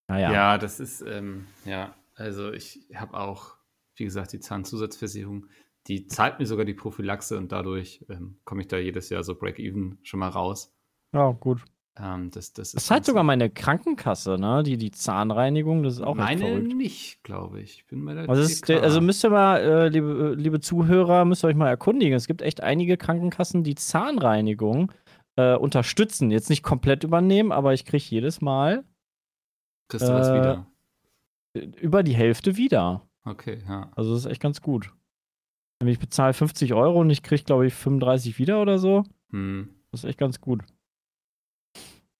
Naja. 0.07 0.31
Ja, 0.31 0.57
das 0.57 0.79
ist, 0.79 1.01
ähm, 1.01 1.45
ja, 1.65 1.93
also 2.15 2.51
ich 2.51 2.87
habe 2.95 3.13
auch, 3.15 3.55
wie 3.95 4.05
gesagt, 4.05 4.33
die 4.33 4.39
Zahnzusatzversicherung, 4.39 5.45
die 5.87 6.07
zahlt 6.07 6.39
mir 6.39 6.45
sogar 6.45 6.65
die 6.65 6.73
Prophylaxe 6.73 7.37
und 7.37 7.51
dadurch 7.51 8.05
ähm, 8.09 8.39
komme 8.43 8.61
ich 8.61 8.67
da 8.67 8.77
jedes 8.77 9.09
Jahr 9.09 9.23
so 9.23 9.35
Break-Even 9.35 9.99
schon 10.03 10.19
mal 10.19 10.29
raus. 10.29 10.75
Ja, 11.13 11.31
gut. 11.31 11.63
Ähm, 12.01 12.31
das, 12.31 12.53
das, 12.53 12.71
Das 12.71 12.87
ganz- 12.87 13.05
sogar 13.07 13.23
meine 13.23 13.49
Krankenkasse, 13.49 14.37
ne? 14.37 14.63
Die, 14.63 14.77
die 14.77 14.91
Zahnreinigung, 14.91 15.83
das 15.83 15.95
ist 15.95 16.01
auch 16.01 16.15
echt 16.17 16.25
Meine 16.25 16.39
verrückt. 16.47 16.73
nicht, 16.75 17.23
glaube 17.23 17.59
ich. 17.59 17.77
Ich 17.79 17.85
bin 17.87 18.05
bei 18.05 18.13
der 18.13 18.29
Also, 18.29 18.47
TK. 18.47 18.81
also 18.81 19.01
müsst 19.01 19.23
ihr 19.25 19.29
mal, 19.31 19.57
äh, 19.59 19.87
liebe, 19.89 20.31
äh, 20.37 20.41
liebe 20.41 20.59
Zuhörer, 20.61 21.25
müsst 21.25 21.43
ihr 21.43 21.47
euch 21.49 21.55
mal 21.55 21.67
erkundigen. 21.67 22.13
Es 22.15 22.27
gibt 22.27 22.41
echt 22.41 22.61
einige 22.63 22.95
Krankenkassen, 22.97 23.63
die 23.63 23.75
Zahnreinigung 23.75 24.91
äh, 25.35 25.55
unterstützen. 25.55 26.31
Jetzt 26.31 26.49
nicht 26.49 26.63
komplett 26.63 27.03
übernehmen, 27.03 27.51
aber 27.51 27.73
ich 27.73 27.85
kriege 27.85 28.03
jedes 28.07 28.39
Mal 28.41 28.83
Kriegst 29.89 30.07
du 30.07 30.13
was 30.13 30.29
äh, 30.29 30.33
wieder? 30.35 30.67
äh, 31.55 31.59
über 31.81 32.03
die 32.03 32.13
Hälfte 32.15 32.55
wieder. 32.57 33.07
Okay, 33.25 33.59
ja. 33.67 33.91
Also 33.95 34.13
das 34.13 34.25
ist 34.25 34.31
echt 34.31 34.41
ganz 34.41 34.61
gut. 34.61 34.93
Nämlich 35.81 35.95
ich 35.95 35.99
bezahle 35.99 36.33
50 36.33 36.73
Euro 36.73 36.99
und 37.01 37.09
ich 37.09 37.23
kriege, 37.23 37.43
glaube 37.43 37.67
ich, 37.67 37.73
35 37.73 38.37
wieder 38.39 38.61
oder 38.61 38.79
so. 38.79 39.03
Hm. 39.31 39.69
Das 39.91 40.03
ist 40.03 40.09
echt 40.09 40.19
ganz 40.19 40.39
gut. 40.41 40.61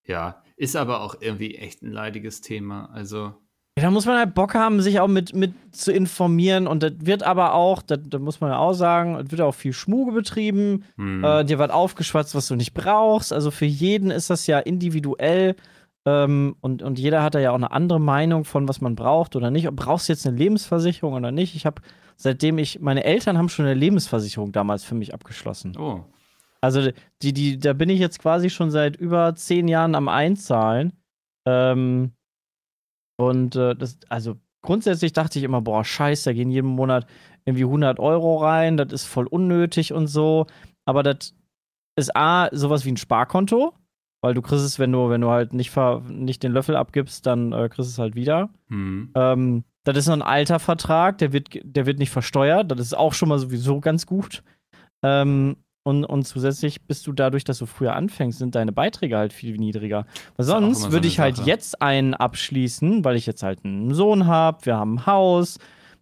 Ja, 0.10 0.42
ist 0.58 0.75
aber 0.75 1.01
auch 1.01 1.16
irgendwie 1.22 1.56
echt 1.56 1.84
ein 1.84 1.92
leidiges 1.92 2.42
Thema. 2.42 2.89
Also, 2.92 3.34
Ja, 3.78 3.84
da 3.84 3.92
muss 3.92 4.08
man 4.08 4.18
halt 4.18 4.34
Bock 4.34 4.56
haben, 4.56 4.82
sich 4.82 5.00
auch 5.00 5.08
mit, 5.08 5.36
mit 5.36 5.54
zu 5.72 5.92
informieren. 5.94 6.66
Und 6.66 6.82
das 6.82 6.94
wird 7.00 7.22
aber 7.22 7.54
auch, 7.54 7.84
das, 7.84 8.00
das 8.04 8.20
muss 8.20 8.42
man 8.42 8.50
ja 8.50 8.58
auch 8.58 8.74
sagen, 8.74 9.16
es 9.16 9.30
wird 9.30 9.42
auch 9.42 9.54
viel 9.54 9.72
Schmuge 9.72 10.12
betrieben. 10.12 10.84
hm. 10.96 11.24
Äh, 11.24 11.46
dir 11.46 11.60
wird 11.60 11.70
aufgeschwatzt, 11.72 12.34
was 12.34 12.48
du 12.48 12.56
nicht 12.56 12.74
brauchst. 12.74 13.32
Also 13.32 13.51
für 13.51 13.66
jeden 13.66 14.10
ist 14.10 14.32
das 14.32 14.48
ja 14.48 14.58
individuell. 14.58 15.56
Ähm, 16.06 16.56
und, 16.62 16.82
und 16.82 16.98
jeder 16.98 17.22
hat 17.22 17.36
da 17.36 17.39
ja 17.39 17.51
auch 17.51 17.56
eine 17.56 17.72
andere 17.72 18.00
Meinung 18.00 18.46
von, 18.46 18.68
was 18.68 18.82
man 18.82 18.96
braucht 18.96 19.36
oder 19.36 19.51
nicht. 19.51 19.70
Brauchst 19.70 20.10
du 20.10 20.13
jetzt 20.13 20.25
eine 20.25 20.38
Lebensversicherung 20.38 21.13
oder 21.13 21.32
nicht? 21.32 21.56
Ich 21.56 21.68
habe, 21.68 21.84
seitdem 22.16 22.58
ich, 22.58 22.80
meine 22.80 23.04
Eltern 23.04 23.38
haben 23.38 23.50
schon 23.50 23.66
eine 23.66 23.75
Lebensversicherung 23.75 24.51
damals 24.51 24.84
für 24.84 24.96
mich 24.96 25.13
abgeschlossen. 25.13 25.78
oh, 25.78 26.04
Also 26.62 26.92
die, 27.22 27.34
die, 27.34 27.60
da 27.60 27.74
bin 27.74 27.89
ich 27.89 28.00
jetzt 28.00 28.20
quasi 28.20 28.50
schon 28.50 28.72
seit 28.72 28.98
über 28.98 29.36
zehn 29.36 29.68
Jahren 29.68 29.96
am 29.96 30.10
Einzahlen. 30.10 30.94
Ähm, 31.48 32.12
und 33.18 33.56
äh, 33.56 33.75
das, 33.75 33.98
also 34.10 34.38
grundsätzlich 34.62 35.13
dachte 35.13 35.39
ich 35.39 35.46
immer, 35.46 35.62
boah, 35.62 35.84
scheiße, 35.84 36.30
da 36.30 36.34
gehen 36.34 36.51
jeden 36.51 36.70
Monat 36.70 37.08
irgendwie 37.46 37.63
100 37.63 38.00
Euro 38.00 38.38
rein, 38.38 38.78
das 38.78 38.92
ist 38.92 39.06
voll 39.06 39.28
unnötig 39.28 39.94
und 39.94 40.08
so. 40.08 40.48
Aber 40.86 41.04
das 41.04 41.34
ist 41.98 42.16
A, 42.16 42.50
sowas 42.51 42.86
wie 42.86 42.92
ein 42.92 42.98
Sparkonto, 42.98 43.74
weil 44.22 44.34
du 44.34 44.42
kriegst 44.42 44.66
es, 44.66 44.80
wenn 44.80 44.92
du, 44.92 45.10
wenn 45.10 45.22
du 45.22 45.30
halt 45.30 45.54
nicht, 45.54 45.72
ver, 45.72 46.01
nicht 46.08 46.44
den 46.44 46.51
Löffel 46.51 46.75
abgibst, 46.75 47.25
dann 47.25 47.51
äh, 47.54 47.70
kriegst 47.70 47.89
du 47.89 47.94
es 47.94 48.00
halt 48.00 48.16
wieder. 48.16 48.50
hm. 48.68 49.12
Ähm, 49.16 49.63
das 49.86 49.98
ist 49.98 50.08
noch 50.08 50.16
ein 50.16 50.22
alter 50.22 50.60
Vertrag, 50.60 51.18
der 51.18 51.34
wird, 51.34 51.48
der 51.63 51.86
wird 51.86 52.00
nicht 52.00 52.12
versteuert. 52.12 52.70
Das 52.70 52.80
ist 52.80 52.98
auch 52.98 53.13
schon 53.13 53.30
mal 53.30 53.39
sowieso 53.39 53.80
ganz 53.80 54.06
gut. 54.06 54.44
Ähm, 55.04 55.56
Und, 55.83 56.03
und 56.03 56.24
zusätzlich 56.24 56.81
bist 56.83 57.07
du 57.07 57.13
dadurch, 57.13 57.43
dass 57.43 57.57
du 57.57 57.65
früher 57.65 57.95
anfängst, 57.95 58.39
sind 58.39 58.55
deine 58.55 58.71
Beiträge 58.71 59.17
halt 59.17 59.33
viel 59.33 59.57
niedriger. 59.57 60.05
Weil 60.36 60.45
sonst 60.45 60.81
so 60.83 60.91
würde 60.91 61.07
ich 61.07 61.19
halt 61.19 61.38
Sache. 61.38 61.48
jetzt 61.48 61.81
einen 61.81 62.13
abschließen, 62.13 63.05
weil 63.05 63.15
ich 63.15 63.25
jetzt 63.25 63.43
halt 63.43 63.63
einen 63.63 63.93
Sohn 63.93 64.27
habe, 64.27 64.65
wir 64.65 64.75
haben 64.75 64.95
ein 64.95 65.05
Haus, 65.05 65.57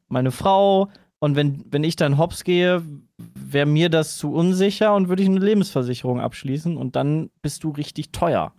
meine 0.07 0.31
Frau. 0.31 0.89
Und 1.19 1.35
wenn, 1.35 1.63
wenn 1.69 1.83
ich 1.83 1.95
dann 1.95 2.17
hops 2.17 2.43
gehe, 2.43 2.83
wäre 3.17 3.65
mir 3.65 3.89
das 3.89 4.17
zu 4.17 4.33
unsicher 4.33 4.95
und 4.95 5.09
würde 5.09 5.23
ich 5.23 5.29
eine 5.29 5.39
Lebensversicherung 5.39 6.19
abschließen 6.19 6.77
und 6.77 6.95
dann 6.95 7.29
bist 7.41 7.63
du 7.63 7.69
richtig 7.69 8.11
teuer. 8.11 8.53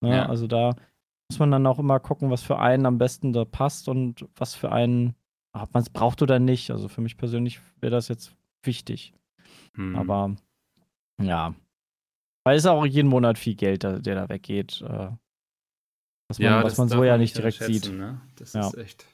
Ne? 0.00 0.16
Ja. 0.16 0.26
Also 0.26 0.46
da 0.46 0.74
muss 1.30 1.38
man 1.38 1.50
dann 1.50 1.66
auch 1.66 1.78
immer 1.78 2.00
gucken, 2.00 2.30
was 2.30 2.42
für 2.42 2.58
einen 2.58 2.86
am 2.86 2.98
besten 2.98 3.32
da 3.32 3.44
passt 3.44 3.88
und 3.88 4.26
was 4.36 4.54
für 4.54 4.72
einen, 4.72 5.14
ob 5.52 5.72
man 5.72 5.82
es 5.82 5.90
braucht 5.90 6.22
oder 6.22 6.38
nicht. 6.38 6.70
Also 6.70 6.88
für 6.88 7.00
mich 7.00 7.16
persönlich 7.16 7.60
wäre 7.80 7.92
das 7.92 8.08
jetzt 8.08 8.34
wichtig. 8.62 9.14
Hm. 9.74 9.96
Aber 9.96 10.34
ja. 11.20 11.54
Weil 12.44 12.56
es 12.56 12.64
ist 12.64 12.68
auch 12.70 12.84
jeden 12.84 13.08
Monat 13.08 13.38
viel 13.38 13.54
Geld, 13.54 13.84
der 13.84 14.00
da 14.00 14.28
weggeht. 14.28 14.82
Äh, 14.82 15.10
was 16.28 16.38
man, 16.40 16.64
was 16.64 16.72
das 16.72 16.78
man 16.78 16.88
so 16.88 17.04
ja 17.04 17.16
nicht 17.18 17.36
direkt 17.36 17.62
sieht. 17.62 17.92
Ne? 17.92 18.20
Das 18.36 18.52
Ja. 18.54 18.66
ist 18.68 18.76
echt. 18.78 19.06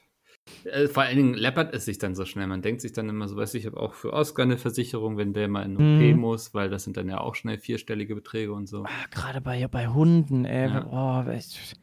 Äh, 0.63 0.87
Vor 0.87 1.03
allen 1.03 1.15
Dingen 1.17 1.33
läppert 1.35 1.75
es 1.75 1.85
sich 1.85 1.99
dann 1.99 2.15
so 2.15 2.25
schnell. 2.25 2.47
Man 2.47 2.61
denkt 2.63 2.81
sich 2.81 2.91
dann 2.91 3.07
immer 3.07 3.27
so, 3.27 3.35
weiß 3.35 3.53
ich, 3.53 3.61
ich 3.61 3.65
habe 3.67 3.79
auch 3.79 3.93
für 3.93 4.13
Oscar 4.13 4.43
eine 4.43 4.57
Versicherung, 4.57 5.17
wenn 5.17 5.33
der 5.33 5.47
mal 5.47 5.63
in 5.63 5.75
OP 5.77 5.83
Mhm. 5.83 6.19
muss, 6.19 6.53
weil 6.55 6.69
das 6.69 6.85
sind 6.85 6.97
dann 6.97 7.07
ja 7.07 7.19
auch 7.19 7.35
schnell 7.35 7.59
vierstellige 7.59 8.15
Beträge 8.15 8.51
und 8.53 8.65
so. 8.67 8.83
Ah, 8.85 9.07
Gerade 9.11 9.41
bei, 9.41 9.67
bei 9.67 9.87
Hunden, 9.89 10.45
ey. 10.45 10.69
Ja. 10.69 11.25
Oh, 11.27 11.29
ich 11.31 11.75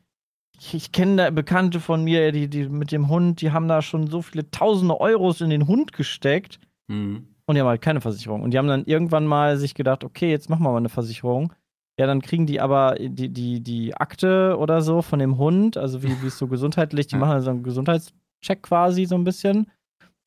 ich, 0.72 0.90
kenne 0.90 1.16
da 1.16 1.30
Bekannte 1.30 1.80
von 1.80 2.02
mir, 2.02 2.32
die, 2.32 2.48
die 2.48 2.68
mit 2.68 2.90
dem 2.90 3.08
Hund, 3.08 3.42
die 3.42 3.52
haben 3.52 3.68
da 3.68 3.82
schon 3.82 4.06
so 4.08 4.22
viele 4.22 4.50
tausende 4.50 4.98
Euros 5.00 5.42
in 5.42 5.50
den 5.50 5.66
Hund 5.68 5.92
gesteckt 5.92 6.58
Mhm. 6.88 7.35
Und 7.46 7.54
die 7.54 7.60
haben 7.60 7.68
halt 7.68 7.80
keine 7.82 8.00
Versicherung. 8.00 8.42
Und 8.42 8.50
die 8.52 8.58
haben 8.58 8.68
dann 8.68 8.84
irgendwann 8.84 9.26
mal 9.26 9.56
sich 9.56 9.74
gedacht, 9.74 10.04
okay, 10.04 10.30
jetzt 10.30 10.50
machen 10.50 10.62
wir 10.64 10.70
mal 10.72 10.78
eine 10.78 10.88
Versicherung. 10.88 11.52
Ja, 11.98 12.06
dann 12.06 12.20
kriegen 12.20 12.46
die 12.46 12.60
aber 12.60 12.96
die, 12.98 13.30
die, 13.30 13.62
die 13.62 13.94
Akte 13.96 14.56
oder 14.58 14.82
so 14.82 15.00
von 15.00 15.18
dem 15.18 15.38
Hund, 15.38 15.76
also 15.78 16.02
wie, 16.02 16.20
wie 16.22 16.26
es 16.26 16.36
so 16.38 16.46
gesundheitlich, 16.48 17.06
die 17.06 17.16
machen 17.16 17.40
so 17.40 17.50
einen 17.50 17.62
Gesundheitscheck 17.62 18.62
quasi 18.62 19.06
so 19.06 19.14
ein 19.14 19.24
bisschen 19.24 19.70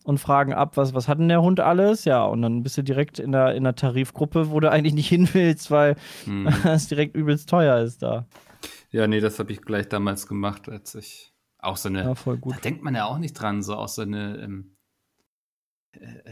und 0.05 0.17
fragen 0.17 0.53
ab, 0.53 0.77
was, 0.77 0.93
was 0.95 1.07
hat 1.07 1.19
denn 1.19 1.27
der 1.29 1.41
Hund 1.43 1.59
alles? 1.59 2.05
Ja, 2.05 2.23
und 2.25 2.41
dann 2.41 2.63
bist 2.63 2.77
du 2.77 2.83
direkt 2.83 3.19
in 3.19 3.33
der, 3.33 3.53
in 3.53 3.65
der 3.65 3.75
Tarifgruppe, 3.75 4.49
wo 4.49 4.59
du 4.59 4.71
eigentlich 4.71 4.93
nicht 4.95 5.09
hin 5.09 5.29
willst, 5.33 5.69
weil 5.69 5.95
Mhm. 6.25 6.47
es 6.65 6.87
direkt 6.87 7.15
übelst 7.15 7.49
teuer 7.49 7.79
ist 7.79 8.01
da. 8.01 8.25
Ja, 8.91 9.05
nee, 9.05 9.19
das 9.19 9.37
habe 9.37 9.51
ich 9.51 9.61
gleich 9.61 9.87
damals 9.89 10.25
gemacht, 10.25 10.67
als 10.69 10.95
ich 10.95 11.33
auch 11.59 11.77
so 11.77 11.89
eine. 11.89 12.03
Ja, 12.03 12.15
voll 12.15 12.37
gut. 12.37 12.55
Da 12.55 12.59
denkt 12.61 12.81
man 12.83 12.95
ja 12.95 13.05
auch 13.05 13.19
nicht 13.19 13.33
dran, 13.33 13.61
so 13.61 13.75
auch 13.75 13.89
so 13.89 14.01
eine 14.01 14.37
ähm, 14.37 14.47
äh, 14.47 14.63
äh, 14.63 14.78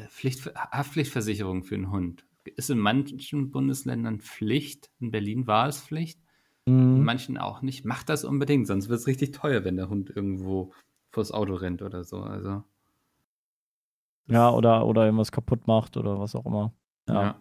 Pflicht, 0.10 0.46
Haftpflichtversicherung 0.56 1.64
für 1.64 1.76
einen 1.76 1.92
Hund. 1.92 2.26
Ist 2.56 2.70
in 2.70 2.80
manchen 2.80 3.52
Bundesländern 3.52 4.20
Pflicht. 4.22 4.90
In 5.00 5.12
Berlin 5.12 5.48
war 5.48 5.68
es 5.68 5.82
Pflicht. 5.82 6.20
in 6.66 6.98
Mhm. 7.00 7.04
manchen 7.06 7.38
auch 7.38 7.62
nicht. 7.62 7.86
Macht 7.86 8.10
das 8.10 8.26
unbedingt, 8.26 8.68
sonst 8.68 8.90
wird 8.90 9.00
es 9.00 9.08
richtig 9.08 9.32
teuer, 9.32 9.64
wenn 9.64 9.78
der 9.78 9.90
Hund 9.90 10.10
irgendwo 10.10 10.74
vors 11.12 11.32
Auto 11.32 11.54
rennt 11.56 11.82
oder 11.82 12.04
so. 12.04 12.20
Also, 12.22 12.64
Ja, 14.30 14.50
oder, 14.52 14.86
oder 14.86 15.06
irgendwas 15.06 15.32
kaputt 15.32 15.68
macht 15.68 15.96
oder 15.98 16.20
was 16.20 16.36
auch 16.36 16.46
immer. 16.46 16.74
ja. 17.08 17.22
Ja. 17.24 17.40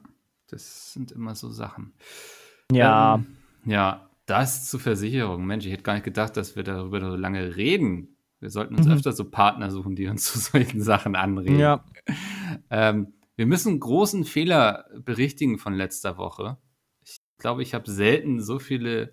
das 0.48 0.92
sind 0.92 1.10
immer 1.12 1.34
so 1.34 1.50
Sachen. 1.50 1.92
Ja, 2.70 3.16
Ähm, 3.16 3.36
ja, 3.64 4.08
das 4.26 4.66
zur 4.68 4.78
Versicherung. 4.80 5.44
Mensch, 5.44 5.66
ich 5.66 5.72
hätte 5.72 5.82
gar 5.82 5.94
nicht 5.94 6.04
gedacht, 6.04 6.36
dass 6.36 6.54
wir 6.54 6.62
darüber 6.62 7.00
so 7.00 7.16
lange 7.16 7.56
reden. 7.56 8.15
Wir 8.40 8.50
sollten 8.50 8.74
uns 8.76 8.86
Mhm. 8.86 8.92
öfter 8.92 9.12
so 9.12 9.24
Partner 9.30 9.70
suchen, 9.70 9.96
die 9.96 10.06
uns 10.08 10.24
zu 10.32 10.38
solchen 10.38 10.80
Sachen 10.82 11.16
anregen. 11.16 11.58
ja. 11.58 11.84
Ähm, 12.70 13.12
wir 13.36 13.46
müssen 13.46 13.70
einen 13.70 13.80
großen 13.80 14.24
Fehler 14.24 14.86
berichtigen 15.04 15.58
von 15.58 15.74
letzter 15.74 16.16
Woche. 16.16 16.56
Ich 17.02 17.18
glaube, 17.38 17.62
ich 17.62 17.74
habe 17.74 17.90
selten 17.90 18.40
so 18.40 18.58
viele 18.58 19.12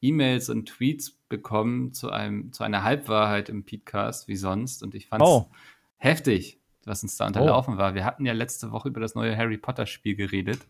E-Mails 0.00 0.50
und 0.50 0.66
Tweets 0.68 1.12
bekommen 1.28 1.92
zu, 1.92 2.10
einem, 2.10 2.52
zu 2.52 2.64
einer 2.64 2.82
Halbwahrheit 2.84 3.48
im 3.48 3.64
Podcast 3.64 4.28
wie 4.28 4.36
sonst. 4.36 4.82
Und 4.82 4.94
ich 4.94 5.06
fand 5.06 5.22
es 5.22 5.28
Oh. 5.28 5.50
heftig, 5.96 6.60
was 6.84 7.02
uns 7.02 7.16
da 7.16 7.26
unterlaufen 7.26 7.76
war. 7.78 7.94
Wir 7.94 8.04
hatten 8.04 8.26
ja 8.26 8.32
letzte 8.32 8.70
Woche 8.72 8.88
über 8.88 9.00
das 9.00 9.14
neue 9.14 9.36
Harry 9.36 9.56
Potter-Spiel 9.56 10.16
geredet 10.16 10.60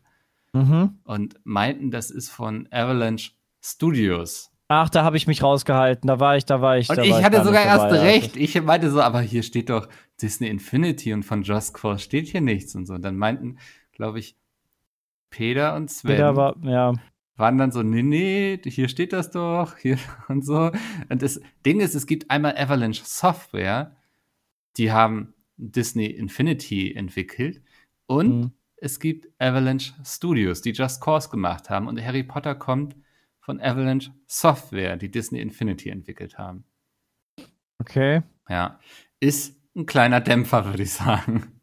Mhm. 0.52 0.98
und 1.04 1.40
meinten, 1.44 1.90
das 1.90 2.10
ist 2.10 2.28
von 2.30 2.68
Avalanche 2.70 3.32
Studios. 3.60 4.52
Ach, 4.68 4.88
da 4.88 5.04
habe 5.04 5.16
ich 5.16 5.26
mich 5.26 5.42
rausgehalten. 5.42 6.08
Da 6.08 6.20
war 6.20 6.36
ich, 6.36 6.46
da 6.46 6.60
war 6.60 6.78
ich. 6.78 6.88
Und 6.88 6.98
ich 6.98 7.22
hatte 7.22 7.36
gar 7.36 7.44
sogar 7.44 7.64
erst 7.64 7.84
dabei, 7.84 7.96
ja. 7.96 8.02
recht. 8.02 8.36
Ich 8.36 8.60
meinte 8.62 8.90
so, 8.90 9.00
aber 9.02 9.20
hier 9.20 9.42
steht 9.42 9.68
doch 9.68 9.88
Disney 10.20 10.48
Infinity 10.48 11.12
und 11.12 11.22
von 11.22 11.42
Just 11.42 11.74
Cause 11.74 11.98
steht 12.02 12.28
hier 12.28 12.40
nichts 12.40 12.74
und 12.74 12.86
so. 12.86 12.94
Und 12.94 13.02
dann 13.02 13.16
meinten, 13.16 13.58
glaube 13.92 14.18
ich, 14.20 14.36
Peter 15.30 15.74
und 15.74 15.90
Sven 15.90 16.12
Peter 16.12 16.36
war, 16.36 16.56
ja. 16.62 16.92
waren 17.36 17.58
dann 17.58 17.72
so, 17.72 17.82
nee, 17.82 18.02
nee, 18.02 18.60
hier 18.64 18.88
steht 18.88 19.12
das 19.12 19.30
doch, 19.30 19.76
hier 19.76 19.98
und 20.28 20.44
so. 20.44 20.70
Und 21.08 21.22
das 21.22 21.40
Ding 21.66 21.80
ist, 21.80 21.94
es 21.94 22.06
gibt 22.06 22.30
einmal 22.30 22.56
Avalanche 22.56 23.02
Software, 23.04 23.96
die 24.76 24.92
haben 24.92 25.34
Disney 25.56 26.06
Infinity 26.06 26.94
entwickelt 26.94 27.62
und 28.06 28.40
Mhm. 28.40 28.50
es 28.76 28.98
gibt 28.98 29.28
Avalanche 29.38 29.92
Studios, 30.04 30.62
die 30.62 30.70
Just 30.70 31.00
Cause 31.00 31.28
gemacht 31.28 31.68
haben 31.68 31.86
und 31.86 32.02
Harry 32.02 32.22
Potter 32.22 32.54
kommt 32.54 32.96
von 33.44 33.60
Avalanche 33.60 34.10
Software, 34.26 34.96
die 34.96 35.10
Disney 35.10 35.40
Infinity 35.40 35.90
entwickelt 35.90 36.38
haben. 36.38 36.64
Okay. 37.78 38.22
Ja, 38.48 38.78
ist 39.20 39.56
ein 39.76 39.86
kleiner 39.86 40.20
Dämpfer, 40.20 40.64
würde 40.64 40.82
ich 40.82 40.92
sagen. 40.92 41.60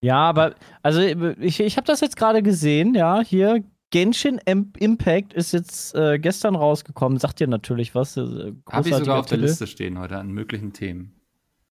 Ja, 0.00 0.16
aber, 0.16 0.54
also 0.82 1.00
ich, 1.00 1.60
ich 1.60 1.76
habe 1.76 1.86
das 1.86 2.00
jetzt 2.00 2.16
gerade 2.16 2.42
gesehen, 2.42 2.94
ja, 2.94 3.20
hier. 3.20 3.64
Genshin 3.90 4.38
Im- 4.44 4.72
Impact 4.78 5.32
ist 5.32 5.52
jetzt 5.52 5.94
äh, 5.94 6.18
gestern 6.18 6.54
rausgekommen. 6.56 7.18
Sagt 7.18 7.40
dir 7.40 7.46
natürlich 7.48 7.94
was. 7.94 8.18
Äh, 8.18 8.52
Habe 8.70 8.88
ich 8.88 8.94
sogar 8.94 9.18
auf 9.18 9.26
der. 9.26 9.38
Liste 9.38 9.66
stehen 9.66 9.98
heute 9.98 10.18
an 10.18 10.28
möglichen 10.30 10.74
Themen. 10.74 11.14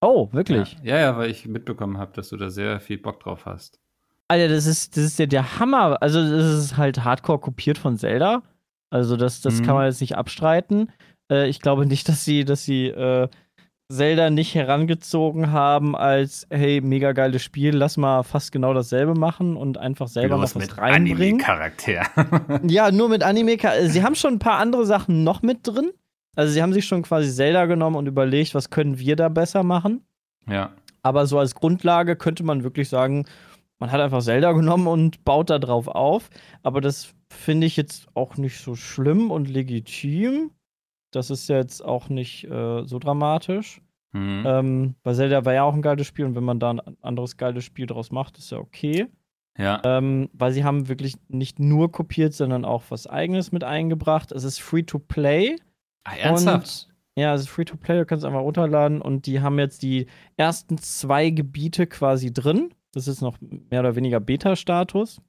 Oh, 0.00 0.28
wirklich? 0.32 0.76
Ja, 0.82 0.96
ja, 0.96 1.00
ja, 1.00 1.16
weil 1.16 1.30
ich 1.30 1.46
mitbekommen 1.46 1.96
habe, 1.98 2.12
dass 2.14 2.30
du 2.30 2.36
da 2.36 2.50
sehr 2.50 2.80
viel 2.80 2.98
Bock 2.98 3.20
drauf 3.20 3.46
hast. 3.46 3.78
Alter, 4.26 4.48
das 4.48 4.66
ist, 4.66 4.96
das 4.96 5.04
ist 5.04 5.18
ja 5.20 5.26
der 5.26 5.60
Hammer. 5.60 6.02
Also, 6.02 6.20
das 6.20 6.64
ist 6.64 6.76
halt 6.76 7.04
hardcore 7.04 7.38
kopiert 7.38 7.78
von 7.78 7.96
Zelda. 7.98 8.42
Also, 8.90 9.16
das, 9.16 9.40
das 9.40 9.60
Mhm. 9.60 9.66
kann 9.66 9.74
man 9.74 9.86
jetzt 9.86 10.00
nicht 10.00 10.16
abstreiten. 10.16 10.90
Äh, 11.30 11.48
ich 11.48 11.60
glaube 11.60 11.86
nicht, 11.86 12.08
dass 12.08 12.24
sie, 12.24 12.44
dass 12.44 12.64
sie 12.64 12.86
äh, 12.86 13.28
Zelda 13.90 14.28
nicht 14.30 14.54
herangezogen 14.54 15.50
haben 15.50 15.96
als, 15.96 16.46
hey, 16.50 16.80
mega 16.82 17.12
geiles 17.12 17.42
Spiel, 17.42 17.74
lass 17.74 17.96
mal 17.96 18.22
fast 18.22 18.52
genau 18.52 18.74
dasselbe 18.74 19.14
machen 19.14 19.56
und 19.56 19.78
einfach 19.78 20.08
selber 20.08 20.36
Bloß 20.36 20.54
noch 20.56 20.62
was 20.62 20.76
reinbringen. 20.78 21.40
Anime-Charakter. 21.42 22.02
Ja, 22.68 22.90
nur 22.90 23.08
mit 23.08 23.22
Anime. 23.24 23.56
Sie 23.86 24.02
haben 24.02 24.14
schon 24.14 24.34
ein 24.34 24.38
paar 24.38 24.58
andere 24.58 24.84
Sachen 24.84 25.24
noch 25.24 25.40
mit 25.42 25.66
drin. 25.66 25.90
Also, 26.36 26.52
sie 26.52 26.62
haben 26.62 26.72
sich 26.74 26.84
schon 26.86 27.02
quasi 27.02 27.30
Zelda 27.32 27.64
genommen 27.66 27.96
und 27.96 28.06
überlegt, 28.06 28.54
was 28.54 28.70
können 28.70 28.98
wir 28.98 29.16
da 29.16 29.28
besser 29.28 29.62
machen. 29.62 30.02
ja. 30.46 30.70
Aber 31.02 31.26
so 31.26 31.38
als 31.38 31.54
Grundlage 31.54 32.16
könnte 32.16 32.42
man 32.42 32.64
wirklich 32.64 32.88
sagen, 32.88 33.24
man 33.78 33.92
hat 33.92 34.00
einfach 34.00 34.20
Zelda 34.20 34.50
genommen 34.52 34.88
und 34.88 35.24
baut 35.24 35.48
da 35.48 35.58
drauf 35.60 35.86
auf. 35.86 36.28
Aber 36.64 36.80
das 36.80 37.14
finde 37.30 37.66
ich 37.66 37.76
jetzt 37.76 38.08
auch 38.14 38.36
nicht 38.36 38.60
so 38.60 38.74
schlimm 38.74 39.30
und 39.30 39.48
legitim. 39.48 40.50
Das 41.10 41.30
ist 41.30 41.48
jetzt 41.48 41.84
auch 41.84 42.08
nicht 42.08 42.44
äh, 42.44 42.84
so 42.84 42.98
dramatisch. 42.98 43.80
Mhm. 44.12 44.44
Ähm, 44.46 44.94
weil 45.02 45.14
Zelda 45.14 45.44
war 45.44 45.54
ja 45.54 45.62
auch 45.64 45.74
ein 45.74 45.82
geiles 45.82 46.06
Spiel 46.06 46.24
und 46.24 46.34
wenn 46.34 46.44
man 46.44 46.60
da 46.60 46.70
ein 46.70 46.80
anderes 47.02 47.36
geiles 47.36 47.64
Spiel 47.64 47.86
draus 47.86 48.10
macht, 48.10 48.38
ist 48.38 48.50
ja 48.50 48.58
okay. 48.58 49.06
ja. 49.58 49.80
Ähm, 49.84 50.30
weil 50.32 50.52
sie 50.52 50.64
haben 50.64 50.88
wirklich 50.88 51.16
nicht 51.28 51.58
nur 51.58 51.92
kopiert, 51.92 52.32
sondern 52.32 52.64
auch 52.64 52.84
was 52.88 53.06
Eigenes 53.06 53.52
mit 53.52 53.64
eingebracht. 53.64 54.32
Es 54.32 54.44
ist 54.44 54.60
free 54.60 54.82
to 54.82 54.98
play. 54.98 55.56
Ach, 56.04 56.16
ernsthaft? 56.16 56.88
Und, 56.88 57.22
ja, 57.22 57.34
es 57.34 57.42
ist 57.42 57.48
free 57.48 57.64
to 57.64 57.76
play, 57.76 57.98
du 57.98 58.06
kannst 58.06 58.24
einfach 58.24 58.40
runterladen 58.40 59.02
und 59.02 59.26
die 59.26 59.40
haben 59.40 59.58
jetzt 59.58 59.82
die 59.82 60.06
ersten 60.36 60.78
zwei 60.78 61.30
Gebiete 61.30 61.86
quasi 61.86 62.32
drin. 62.32 62.72
Das 62.92 63.08
ist 63.08 63.20
noch 63.20 63.38
mehr 63.40 63.80
oder 63.80 63.96
weniger 63.96 64.20
Beta-Status. 64.20 65.20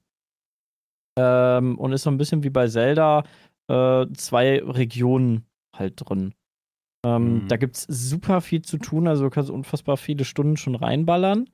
Ähm, 1.18 1.78
und 1.78 1.92
ist 1.92 2.02
so 2.02 2.10
ein 2.10 2.18
bisschen 2.18 2.42
wie 2.42 2.50
bei 2.50 2.68
Zelda 2.68 3.24
äh, 3.68 4.06
zwei 4.14 4.62
Regionen 4.62 5.44
halt 5.76 5.94
drin. 5.96 6.34
Ähm, 7.04 7.42
Mhm. 7.42 7.48
Da 7.48 7.56
gibt 7.56 7.76
es 7.76 7.82
super 7.88 8.40
viel 8.40 8.62
zu 8.62 8.78
tun, 8.78 9.08
also 9.08 9.24
du 9.24 9.30
kannst 9.30 9.50
unfassbar 9.50 9.96
viele 9.96 10.24
Stunden 10.24 10.56
schon 10.56 10.74
reinballern. 10.74 11.48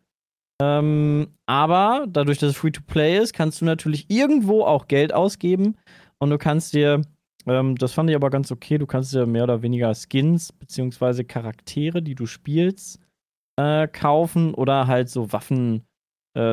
Ähm, 0.63 1.29
aber 1.47 2.07
dadurch, 2.09 2.39
dass 2.39 2.51
es 2.51 2.57
free 2.57 2.71
to 2.71 2.81
play 2.87 3.19
ist, 3.19 3.35
kannst 3.35 3.61
du 3.61 3.65
natürlich 3.65 4.11
irgendwo 4.11 4.65
auch 4.65 4.89
Geld 4.89 5.13
ausgeben 5.13 5.77
und 6.19 6.31
du 6.31 6.39
kannst 6.39 6.73
dir 6.73 7.03
ähm, 7.47 7.77
das 7.77 7.93
fand 7.93 8.11
ich 8.11 8.17
aber 8.17 8.31
ganz 8.31 8.51
okay. 8.51 8.79
Du 8.79 8.87
kannst 8.87 9.15
dir 9.15 9.27
mehr 9.27 9.45
oder 9.45 9.63
weniger 9.63 9.95
Skins 9.95 10.53
beziehungsweise 10.53 11.25
Charaktere, 11.25 12.03
die 12.03 12.15
du 12.15 12.27
spielst, 12.27 13.01
äh, 13.57 13.87
kaufen 13.89 14.53
oder 14.55 14.87
halt 14.87 15.09
so 15.09 15.33
Waffen, 15.33 15.87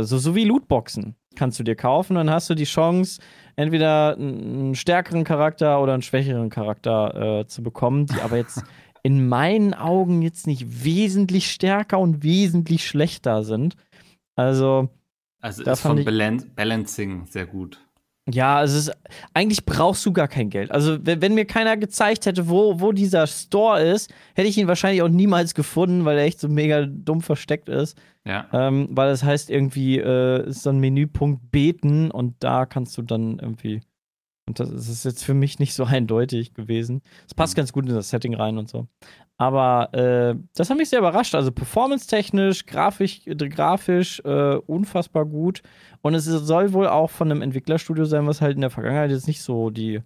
so, 0.04 0.18
so 0.18 0.36
wie 0.36 0.46
Lootboxen 0.46 1.16
kannst 1.36 1.60
du 1.60 1.64
dir 1.64 1.76
kaufen. 1.76 2.16
Dann 2.16 2.30
hast 2.30 2.50
du 2.50 2.56
die 2.56 2.64
Chance, 2.64 3.22
entweder 3.56 4.16
einen 4.16 4.76
stärkeren 4.76 5.24
Charakter 5.24 5.82
oder 5.82 5.94
einen 5.94 6.02
schwächeren 6.02 6.50
Charakter 6.50 7.42
äh, 7.42 7.48
zu 7.48 7.64
bekommen, 7.64 8.06
die 8.06 8.22
aber 8.22 8.38
jetzt 8.38 8.64
in 9.04 9.28
meinen 9.28 9.74
Augen 9.74 10.22
jetzt 10.22 10.48
nicht 10.48 10.84
wesentlich 10.84 11.52
stärker 11.52 12.00
und 12.00 12.24
wesentlich 12.24 12.88
schlechter 12.88 13.44
sind. 13.44 13.76
Also, 14.36 14.90
Also 15.42 15.62
ist 15.62 15.68
Balan 16.06 16.52
Balancing 16.56 17.26
sehr 17.26 17.46
gut. 17.46 17.80
Ja, 18.32 18.56
also 18.58 18.78
es 18.78 18.88
ist, 18.88 18.96
eigentlich 19.34 19.66
brauchst 19.66 20.06
du 20.06 20.14
gar 20.14 20.30
kein 20.30 20.50
Geld. 20.50 20.72
Also, 20.72 20.98
wenn, 21.06 21.22
wenn 21.22 21.34
mir 21.34 21.44
keiner 21.46 21.76
gezeigt 21.76 22.26
hätte, 22.26 22.48
wo, 22.48 22.80
wo 22.80 22.94
dieser 22.94 23.28
Store 23.28 23.82
ist, 23.82 24.14
hätte 24.34 24.48
ich 24.48 24.58
ihn 24.58 24.68
wahrscheinlich 24.68 25.02
auch 25.02 25.10
niemals 25.10 25.54
gefunden, 25.54 26.06
weil 26.06 26.18
er 26.18 26.24
echt 26.24 26.40
so 26.40 26.48
mega 26.48 26.86
dumm 26.86 27.20
versteckt 27.22 27.68
ist. 27.68 27.98
Ja. 28.26 28.48
Ähm, 28.54 28.88
weil 28.92 29.10
es 29.10 29.24
heißt 29.26 29.50
irgendwie, 29.50 30.00
äh, 30.00 30.48
ist 30.48 30.64
so 30.64 30.70
ein 30.70 30.80
Menüpunkt 30.80 31.52
beten 31.52 32.12
und 32.12 32.36
da 32.40 32.66
kannst 32.66 32.98
du 32.98 33.02
dann 33.02 33.40
irgendwie. 33.40 33.82
Und 34.46 34.60
das 34.60 34.70
ist 34.70 35.06
jetzt 35.06 35.24
für 35.24 35.34
mich 35.34 35.60
nicht 35.60 35.74
so 35.74 35.84
eindeutig 35.86 36.54
gewesen. 36.54 37.02
Es 37.28 37.34
passt 37.34 37.56
Mhm. 37.56 37.58
ganz 37.58 37.74
gut 37.74 37.88
in 37.88 37.96
das 37.96 38.10
Setting 38.10 38.36
rein 38.36 38.58
und 38.58 38.70
so. 38.70 38.88
Aber 39.38 39.94
äh, 39.94 40.36
das 40.56 40.70
hat 40.70 40.78
mich 40.78 40.90
sehr 40.90 41.00
überrascht. 41.00 41.36
Also 41.36 41.52
performance-technisch, 41.52 42.66
grafisch, 42.66 43.26
äh, 43.26 43.36
grafisch 43.36 44.20
äh, 44.24 44.56
unfassbar 44.56 45.26
gut. 45.26 45.62
Und 46.02 46.14
es 46.14 46.26
soll 46.26 46.74
wohl 46.74 46.88
auch 46.88 47.10
von 47.10 47.32
einem 47.32 47.42
Entwicklerstudio 47.42 48.06
sein, 48.06 48.28
was 48.28 48.42
halt 48.42 48.56
in 48.56 48.62
der 48.62 48.70
Vergangenheit 48.70 49.12
jetzt 49.12 49.28
nicht 49.28 49.42
so 49.42 49.70
die 49.70 50.02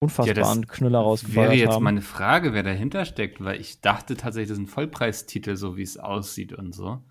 unfassbaren 0.00 0.66
Knüller 0.66 0.98
rausgebracht 0.98 1.36
Wäre 1.36 1.54
jetzt 1.54 1.74
haben. 1.74 1.84
meine 1.84 2.02
Frage, 2.02 2.52
wer 2.52 2.62
dahinter 2.62 3.04
steckt, 3.04 3.42
weil 3.42 3.60
ich 3.60 3.80
dachte 3.80 4.16
tatsächlich, 4.16 4.48
das 4.48 4.58
ist 4.58 4.64
ein 4.64 4.68
Vollpreistitel, 4.68 5.56
so 5.56 5.76
wie 5.76 5.82
es 5.82 5.98
aussieht 5.98 6.52
und 6.52 6.74
so. 6.74 7.02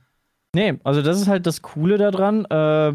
Nee, 0.56 0.80
also 0.84 1.02
das 1.02 1.20
ist 1.20 1.28
halt 1.28 1.48
das 1.48 1.62
Coole 1.62 1.98
daran. 1.98 2.46
Äh, 2.46 2.94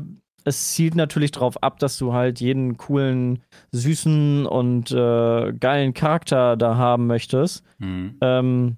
es 0.49 0.73
zielt 0.75 0.95
natürlich 0.97 1.31
darauf 1.31 1.63
ab, 1.63 1.79
dass 1.79 1.97
du 1.99 2.13
halt 2.13 2.41
jeden 2.41 2.77
coolen, 2.77 3.43
süßen 3.73 4.47
und 4.47 4.91
äh, 4.91 5.53
geilen 5.53 5.95
Charakter 5.95 6.57
da 6.57 6.77
haben 6.77 7.07
möchtest. 7.07 7.65
Hm. 7.79 8.17
Ähm, 8.21 8.77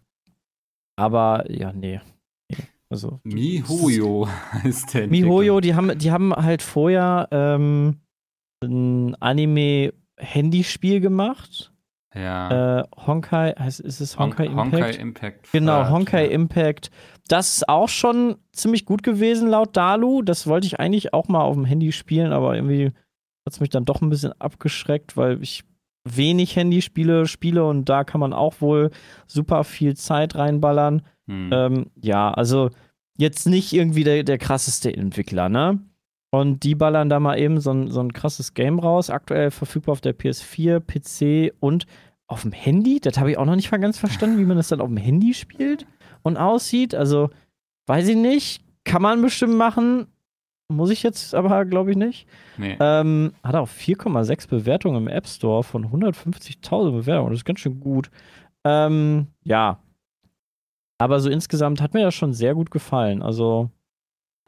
aber 0.96 1.50
ja, 1.50 1.72
nee. 1.72 2.00
Also 2.90 3.20
Mihoyo 3.22 4.28
heißt 4.52 4.94
der. 4.94 5.06
Mihoyo, 5.08 5.60
die 5.60 5.74
haben, 5.74 5.96
die 5.98 6.10
haben 6.10 6.34
halt 6.34 6.60
vorher 6.62 7.28
ähm, 7.30 8.00
ein 8.62 9.14
Anime-Handyspiel 9.20 11.00
gemacht. 11.00 11.72
Ja. 12.14 12.80
Äh, 12.80 12.84
Honkai, 13.06 13.52
heißt, 13.56 13.78
ist 13.80 14.00
es 14.00 14.18
Honkai 14.18 14.48
Hon- 14.48 14.66
Impact? 14.66 14.72
Honkai 14.82 15.00
Impact. 15.00 15.52
Genau, 15.52 15.88
Honkai 15.90 16.24
ja. 16.24 16.30
Impact. 16.32 16.90
Das 17.30 17.52
ist 17.52 17.68
auch 17.68 17.88
schon 17.88 18.38
ziemlich 18.50 18.84
gut 18.84 19.04
gewesen, 19.04 19.48
laut 19.48 19.76
Dalu. 19.76 20.22
Das 20.22 20.48
wollte 20.48 20.66
ich 20.66 20.80
eigentlich 20.80 21.14
auch 21.14 21.28
mal 21.28 21.42
auf 21.42 21.54
dem 21.54 21.64
Handy 21.64 21.92
spielen, 21.92 22.32
aber 22.32 22.56
irgendwie 22.56 22.86
hat 22.86 23.52
es 23.52 23.60
mich 23.60 23.68
dann 23.68 23.84
doch 23.84 24.02
ein 24.02 24.10
bisschen 24.10 24.32
abgeschreckt, 24.40 25.16
weil 25.16 25.40
ich 25.40 25.62
wenig 26.02 26.56
Handyspiele 26.56 27.26
spiele 27.26 27.64
und 27.64 27.88
da 27.88 28.02
kann 28.02 28.18
man 28.20 28.32
auch 28.32 28.60
wohl 28.60 28.90
super 29.28 29.62
viel 29.62 29.94
Zeit 29.94 30.34
reinballern. 30.34 31.02
Hm. 31.28 31.50
Ähm, 31.52 31.86
ja, 32.02 32.32
also 32.32 32.70
jetzt 33.16 33.46
nicht 33.46 33.72
irgendwie 33.72 34.02
der, 34.02 34.24
der 34.24 34.38
krasseste 34.38 34.92
Entwickler, 34.92 35.48
ne? 35.48 35.78
Und 36.32 36.64
die 36.64 36.74
ballern 36.74 37.08
da 37.08 37.20
mal 37.20 37.38
eben 37.38 37.60
so 37.60 37.70
ein, 37.70 37.92
so 37.92 38.00
ein 38.00 38.12
krasses 38.12 38.54
Game 38.54 38.80
raus. 38.80 39.08
Aktuell 39.08 39.52
verfügbar 39.52 39.92
auf 39.92 40.00
der 40.00 40.18
PS4, 40.18 40.80
PC 40.80 41.54
und 41.60 41.86
auf 42.26 42.42
dem 42.42 42.52
Handy. 42.52 42.98
Das 42.98 43.18
habe 43.18 43.30
ich 43.30 43.38
auch 43.38 43.46
noch 43.46 43.56
nicht 43.56 43.70
mal 43.70 43.78
ganz 43.78 43.98
verstanden, 43.98 44.38
wie 44.38 44.44
man 44.44 44.56
das 44.56 44.66
dann 44.66 44.80
auf 44.80 44.88
dem 44.88 44.96
Handy 44.96 45.32
spielt 45.32 45.86
und 46.22 46.36
aussieht. 46.36 46.94
Also, 46.94 47.30
weiß 47.86 48.08
ich 48.08 48.16
nicht. 48.16 48.62
Kann 48.84 49.02
man 49.02 49.20
bestimmt 49.22 49.54
machen. 49.54 50.06
Muss 50.72 50.90
ich 50.90 51.02
jetzt 51.02 51.34
aber, 51.34 51.64
glaube 51.64 51.90
ich, 51.90 51.96
nicht. 51.96 52.26
nee. 52.56 52.76
Ähm, 52.80 53.32
hat 53.42 53.56
auch 53.56 53.68
4,6 53.68 54.48
Bewertungen 54.48 54.96
im 55.02 55.08
App 55.08 55.26
Store 55.26 55.62
von 55.64 55.86
150.000 55.90 56.92
Bewertungen. 56.92 57.30
Das 57.30 57.40
ist 57.40 57.44
ganz 57.44 57.60
schön 57.60 57.80
gut. 57.80 58.10
Ähm, 58.64 59.26
ja. 59.44 59.80
Aber 60.98 61.18
so 61.20 61.28
insgesamt 61.30 61.80
hat 61.80 61.94
mir 61.94 62.04
das 62.04 62.14
schon 62.14 62.32
sehr 62.32 62.54
gut 62.54 62.70
gefallen. 62.70 63.22
Also, 63.22 63.70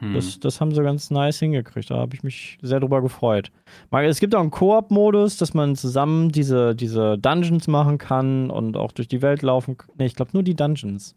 Hm. 0.01 0.15
das, 0.15 0.41
das 0.41 0.61
haben 0.61 0.75
sie 0.75 0.83
ganz 0.83 1.11
nice 1.11 1.39
hingekriegt. 1.39 1.91
Da 1.91 1.97
habe 1.97 2.15
ich 2.15 2.23
mich 2.23 2.59
sehr 2.63 2.81
drüber 2.81 3.03
gefreut. 3.03 3.53
Es 3.91 4.19
gibt 4.21 4.35
auch 4.35 4.41
einen 4.41 4.51
Koop-Modus, 4.51 5.37
dass 5.37 5.55
man 5.55 5.77
zusammen 5.77 6.31
diese, 6.31 6.75
diese 6.75 7.19
Dungeons 7.19 7.69
machen 7.69 7.99
kann 7.99 8.51
und 8.51 8.77
auch 8.77 8.93
durch 8.93 9.07
die 9.09 9.23
Welt 9.23 9.43
laufen 9.43 9.77
kann. 9.77 9.91
Nee, 9.99 10.07
ich 10.07 10.15
glaube 10.15 10.33
nur 10.35 10.43
die 10.43 10.57
Dungeons 10.57 11.15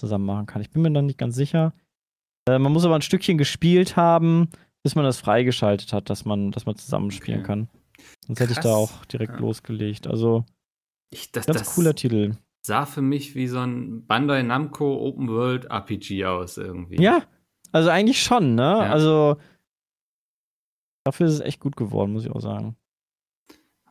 zusammen 0.00 0.24
machen 0.26 0.46
kann. 0.46 0.62
Ich 0.62 0.70
bin 0.70 0.82
mir 0.82 0.90
dann 0.92 1.06
nicht 1.06 1.18
ganz 1.18 1.36
sicher. 1.36 1.72
Äh, 2.48 2.58
man 2.58 2.72
muss 2.72 2.84
aber 2.84 2.94
ein 2.96 3.02
Stückchen 3.02 3.38
gespielt 3.38 3.96
haben, 3.96 4.48
bis 4.82 4.94
man 4.94 5.04
das 5.04 5.18
freigeschaltet 5.20 5.92
hat, 5.92 6.10
dass 6.10 6.24
man, 6.24 6.50
dass 6.50 6.66
man 6.66 6.76
zusammen 6.76 7.10
spielen 7.10 7.40
Okay. 7.40 7.46
kann. 7.46 7.68
Sonst 8.26 8.40
hätte 8.40 8.52
ich 8.52 8.58
da 8.58 8.62
Krass. 8.62 8.72
auch 8.74 9.04
direkt 9.04 9.34
Ja. 9.34 9.38
losgelegt. 9.38 10.06
Also, 10.06 10.44
ich, 11.10 11.30
das, 11.32 11.46
ganz 11.46 11.58
das 11.60 11.74
cooler 11.74 11.94
Titel. 11.94 12.32
sah 12.62 12.86
für 12.86 13.02
mich 13.02 13.34
wie 13.34 13.46
so 13.46 13.58
ein 13.60 14.06
Bandai 14.06 14.42
Namco 14.42 15.00
Open 15.06 15.28
World 15.28 15.66
RPG 15.66 16.24
aus 16.24 16.56
irgendwie. 16.56 17.02
Ja, 17.02 17.22
also 17.72 17.90
eigentlich 17.90 18.22
schon, 18.22 18.54
ne? 18.54 18.62
Ja. 18.62 18.78
Also 18.90 19.36
dafür 21.04 21.26
ist 21.26 21.34
es 21.34 21.40
echt 21.40 21.60
gut 21.60 21.76
geworden, 21.76 22.12
muss 22.12 22.24
ich 22.24 22.30
auch 22.30 22.40
sagen. 22.40 22.76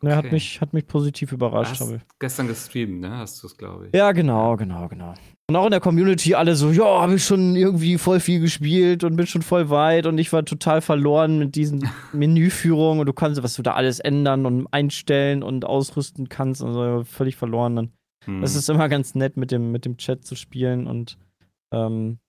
Ne, 0.02 0.16
hat, 0.16 0.26
Okay. 0.26 0.34
mich, 0.34 0.62
hat 0.62 0.72
mich 0.74 0.88
positiv 0.88 1.34
überrascht. 1.34 1.72
Hast 1.72 1.82
Habe 1.82 1.96
ich. 1.98 2.02
gestern 2.20 2.48
gestreamt, 2.48 3.02
ne? 3.02 3.18
Hast 3.18 3.44
du 3.44 3.48
es, 3.48 3.58
glaube 3.58 3.88
ich. 3.88 3.94
Ja, 3.96 4.12
genau, 4.14 4.56
genau, 4.56 4.88
genau. 4.88 5.14
Und 5.50 5.56
auch 5.56 5.66
in 5.66 5.72
der 5.72 5.80
Community 5.80 6.36
alle 6.36 6.56
so, 6.56 6.70
ja, 6.70 7.02
habe 7.02 7.16
ich 7.16 7.26
schon 7.26 7.56
irgendwie 7.56 7.98
voll 7.98 8.20
viel 8.20 8.40
gespielt 8.40 9.04
und 9.04 9.16
bin 9.16 9.26
schon 9.26 9.42
voll 9.42 9.70
weit 9.70 10.06
und 10.06 10.18
ich 10.20 10.32
war 10.32 10.46
total 10.46 10.80
verloren 10.80 11.40
mit 11.40 11.56
diesen 11.56 11.90
Menüführungen 12.14 13.00
und 13.00 13.08
du 13.08 13.14
kannst, 13.14 13.42
was 13.42 13.56
du 13.56 13.64
da 13.64 13.74
alles 13.74 14.00
ändern 14.00 14.46
und 14.46 14.68
einstellen 14.68 15.42
und 15.44 15.66
ausrüsten 15.66 16.30
kannst 16.30 16.62
und 16.62 16.74
so, 16.74 17.04
völlig 17.04 17.36
verloren. 17.36 17.76
Dann 17.76 17.92
Hm. 18.26 18.44
Es 18.44 18.56
ist 18.56 18.70
immer 18.70 18.90
ganz 18.90 19.16
nett, 19.16 19.38
mit 19.38 19.52
dem, 19.52 19.72
mit 19.72 19.86
dem 19.86 19.98
Chat 19.98 20.26
zu 20.26 20.36
spielen 20.36 20.88
und 20.88 21.18
ähm, 21.74 22.20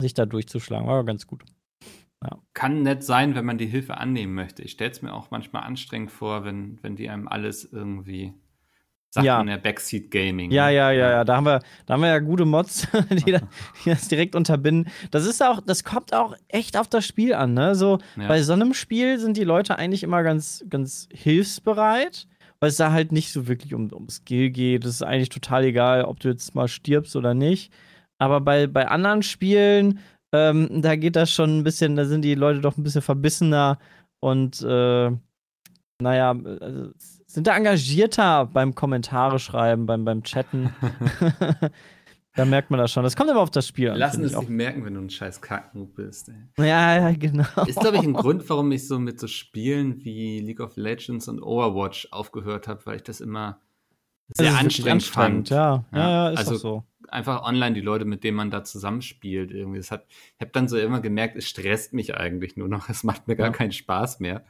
sich 0.00 0.14
da 0.14 0.26
durchzuschlagen. 0.26 0.86
War 0.86 1.04
ganz 1.04 1.26
gut. 1.26 1.44
Kann 2.54 2.82
nett 2.82 3.04
sein, 3.04 3.34
wenn 3.34 3.44
man 3.44 3.58
die 3.58 3.66
Hilfe 3.66 3.98
annehmen 3.98 4.34
möchte. 4.34 4.62
Ich 4.62 4.72
stelle 4.72 4.90
es 4.90 5.02
mir 5.02 5.12
auch 5.12 5.30
manchmal 5.30 5.62
anstrengend 5.62 6.10
vor, 6.10 6.44
wenn, 6.44 6.82
wenn 6.82 6.96
die 6.96 7.08
einem 7.08 7.28
alles 7.28 7.64
irgendwie 7.70 8.32
sagt 9.16 9.26
Ja. 9.26 9.38
man 9.38 9.48
ja 9.48 9.56
Backseat 9.56 10.10
Gaming. 10.10 10.50
Ja, 10.52 10.66
ne? 10.66 10.74
ja, 10.74 10.90
ja, 10.92 11.10
ja. 11.10 11.24
Da 11.24 11.36
haben 11.36 11.44
wir, 11.46 11.60
da 11.86 11.94
haben 11.94 12.00
wir 12.02 12.08
ja 12.08 12.18
gute 12.20 12.44
Mods, 12.44 12.86
die, 13.10 13.32
da, 13.32 13.40
die 13.84 13.90
das 13.90 14.08
direkt 14.08 14.34
unterbinden. 14.36 14.90
Das 15.10 15.26
ist 15.26 15.42
auch, 15.42 15.60
das 15.60 15.82
kommt 15.84 16.14
auch 16.14 16.34
echt 16.48 16.76
auf 16.78 16.88
das 16.88 17.04
Spiel 17.04 17.34
an, 17.34 17.54
ne? 17.54 17.74
So, 17.74 17.98
Ja. 18.16 18.28
bei 18.28 18.40
so 18.42 18.52
einem 18.52 18.72
Spiel 18.74 19.18
sind 19.18 19.36
die 19.36 19.44
Leute 19.44 19.76
eigentlich 19.78 20.02
immer 20.02 20.22
ganz, 20.22 20.64
ganz 20.70 21.08
hilfsbereit, 21.12 22.26
weil 22.60 22.68
es 22.70 22.76
da 22.76 22.92
halt 22.92 23.12
nicht 23.12 23.32
so 23.32 23.48
wirklich 23.48 23.74
um, 23.74 23.90
um 23.92 24.08
Skill 24.08 24.50
geht. 24.50 24.84
Es 24.84 24.90
ist 24.96 25.02
eigentlich 25.02 25.28
total 25.28 25.64
egal, 25.64 26.04
ob 26.04 26.20
du 26.20 26.28
jetzt 26.28 26.54
mal 26.54 26.68
stirbst 26.68 27.16
oder 27.16 27.34
nicht. 27.34 27.72
Aber 28.18 28.40
bei, 28.40 28.66
bei 28.66 28.88
anderen 28.88 29.22
Spielen, 29.22 29.98
ähm, 30.32 30.82
da 30.82 30.96
geht 30.96 31.16
das 31.16 31.30
schon 31.30 31.58
ein 31.58 31.64
bisschen, 31.64 31.96
da 31.96 32.04
sind 32.06 32.22
die 32.22 32.34
Leute 32.34 32.60
doch 32.60 32.76
ein 32.76 32.82
bisschen 32.82 33.02
verbissener 33.02 33.78
und 34.20 34.62
äh, 34.62 35.10
naja, 36.02 36.34
also, 36.60 36.90
sind 37.36 37.46
da 37.46 37.54
engagierter 37.56 38.46
beim 38.46 38.74
Kommentare 38.74 39.38
schreiben, 39.38 39.84
beim, 39.86 40.04
beim 40.06 40.22
Chatten. 40.22 40.74
da 42.34 42.44
merkt 42.46 42.70
man 42.70 42.78
das 42.80 42.90
schon. 42.92 43.02
Das 43.02 43.14
kommt 43.14 43.30
aber 43.30 43.40
auf 43.40 43.50
das 43.50 43.66
Spiel 43.68 43.90
an. 43.90 43.98
Lassen 43.98 44.24
es 44.24 44.32
ich 44.32 44.38
nicht 44.38 44.48
merken, 44.48 44.84
wenn 44.86 44.94
du 44.94 45.00
ein 45.00 45.10
scheiß 45.10 45.40
Kacknoob 45.42 45.94
bist. 45.94 46.30
Ey. 46.30 46.66
Ja, 46.66 46.96
ja, 47.10 47.12
genau. 47.16 47.44
Ist, 47.66 47.78
glaube 47.78 47.96
ich, 47.98 48.02
ein 48.02 48.14
Grund, 48.14 48.48
warum 48.48 48.72
ich 48.72 48.88
so 48.88 48.98
mit 48.98 49.20
so 49.20 49.26
Spielen 49.26 50.02
wie 50.04 50.40
League 50.40 50.60
of 50.60 50.76
Legends 50.76 51.28
und 51.28 51.42
Overwatch 51.42 52.08
aufgehört 52.10 52.68
habe, 52.68 52.84
weil 52.86 52.96
ich 52.96 53.02
das 53.02 53.20
immer 53.20 53.60
Das 54.28 54.38
sehr 54.38 54.46
ist 54.48 54.52
wirklich 54.54 54.90
anstrengend, 54.92 55.08
fand. 55.08 55.50
Ja, 55.50 55.84
ja, 55.92 55.98
Ja, 55.98 56.28
ist 56.30 56.38
also- 56.38 56.56
so. 56.56 56.84
Einfach 57.08 57.42
online 57.44 57.74
die 57.74 57.82
Leute, 57.82 58.04
mit 58.04 58.24
denen 58.24 58.36
man 58.36 58.50
da 58.50 58.64
zusammenspielt, 58.64 59.52
irgendwie. 59.52 59.78
Das 59.78 59.92
hat, 59.92 60.06
ich 60.08 60.40
habe 60.40 60.50
dann 60.52 60.66
so 60.68 60.76
immer 60.76 61.00
gemerkt, 61.00 61.36
es 61.36 61.46
stresst 61.48 61.92
mich 61.92 62.16
eigentlich 62.16 62.56
nur 62.56 62.66
noch. 62.66 62.88
Es 62.88 63.04
macht 63.04 63.28
mir 63.28 63.36
gar 63.36 63.48
Ja. 63.48 63.52
keinen 63.52 63.70
Spaß 63.70 64.18
mehr. 64.20 64.42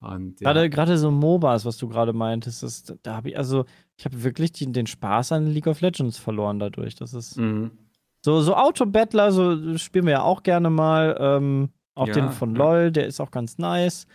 Und 0.00 0.40
ja, 0.40 0.52
Gerade, 0.52 0.70
gerade 0.70 0.96
so 0.98 1.10
MOBAs, 1.10 1.64
was 1.66 1.76
du 1.76 1.86
gerade 1.88 2.12
meintest, 2.14 2.62
das, 2.62 2.84
da 3.02 3.16
habe 3.16 3.30
ich, 3.30 3.36
also, 3.36 3.66
ich 3.96 4.04
habe 4.06 4.22
wirklich 4.24 4.52
die, 4.52 4.70
den 4.72 4.86
Spaß 4.86 5.32
an 5.32 5.46
League 5.46 5.66
of 5.66 5.80
Legends 5.82 6.16
verloren 6.16 6.58
dadurch. 6.58 6.94
Das 6.94 7.12
ist 7.12 7.36
Mhm. 7.36 7.70
so, 8.24 8.40
so 8.40 8.54
Auto-Battler, 8.56 9.30
so 9.32 9.76
spielen 9.78 10.06
wir 10.06 10.12
ja 10.12 10.22
auch 10.22 10.42
gerne 10.42 10.70
mal. 10.70 11.16
Ähm, 11.20 11.68
auch 11.94 12.06
Ja, 12.06 12.14
den 12.14 12.30
von. 12.30 12.54
LOL, 12.54 12.92
der 12.92 13.06
ist 13.06 13.20
auch 13.20 13.30
ganz 13.30 13.58
nice. 13.58 14.06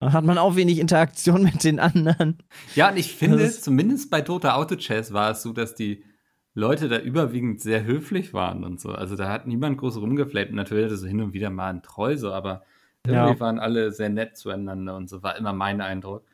Da 0.00 0.12
hat 0.12 0.24
man 0.24 0.38
auch 0.38 0.56
wenig 0.56 0.78
Interaktion 0.78 1.42
mit 1.42 1.62
den 1.64 1.78
anderen. 1.78 2.38
Ja, 2.74 2.90
und 2.90 2.96
ich 2.96 3.14
finde, 3.14 3.38
Das 3.38 3.50
ist- 3.56 3.64
zumindest 3.64 4.10
bei 4.10 4.22
Dota 4.22 4.54
Auto 4.54 4.76
Chess 4.76 5.12
war 5.12 5.32
es 5.32 5.42
so, 5.42 5.52
dass 5.52 5.74
die 5.74 6.04
Leute 6.54 6.88
da 6.88 6.98
überwiegend 6.98 7.60
sehr 7.60 7.84
höflich 7.84 8.32
waren 8.32 8.64
und 8.64 8.80
so. 8.80 8.90
Also 8.92 9.16
da 9.16 9.28
hat 9.28 9.46
niemand 9.46 9.76
groß 9.76 9.96
rumgeflamed. 9.98 10.54
Natürlich 10.54 10.84
hatte 10.86 10.96
so 10.96 11.06
hin 11.06 11.20
und 11.20 11.32
wieder 11.34 11.50
mal 11.50 11.68
ein 11.70 11.82
Treu 11.82 12.16
so, 12.16 12.32
aber 12.32 12.62
Ja. 13.06 13.24
irgendwie 13.24 13.40
waren 13.40 13.58
alle 13.58 13.92
sehr 13.92 14.08
nett 14.08 14.36
zueinander 14.36 14.96
und 14.96 15.08
so 15.10 15.22
war 15.22 15.36
immer 15.36 15.52
mein 15.52 15.80
Eindruck. 15.80 16.24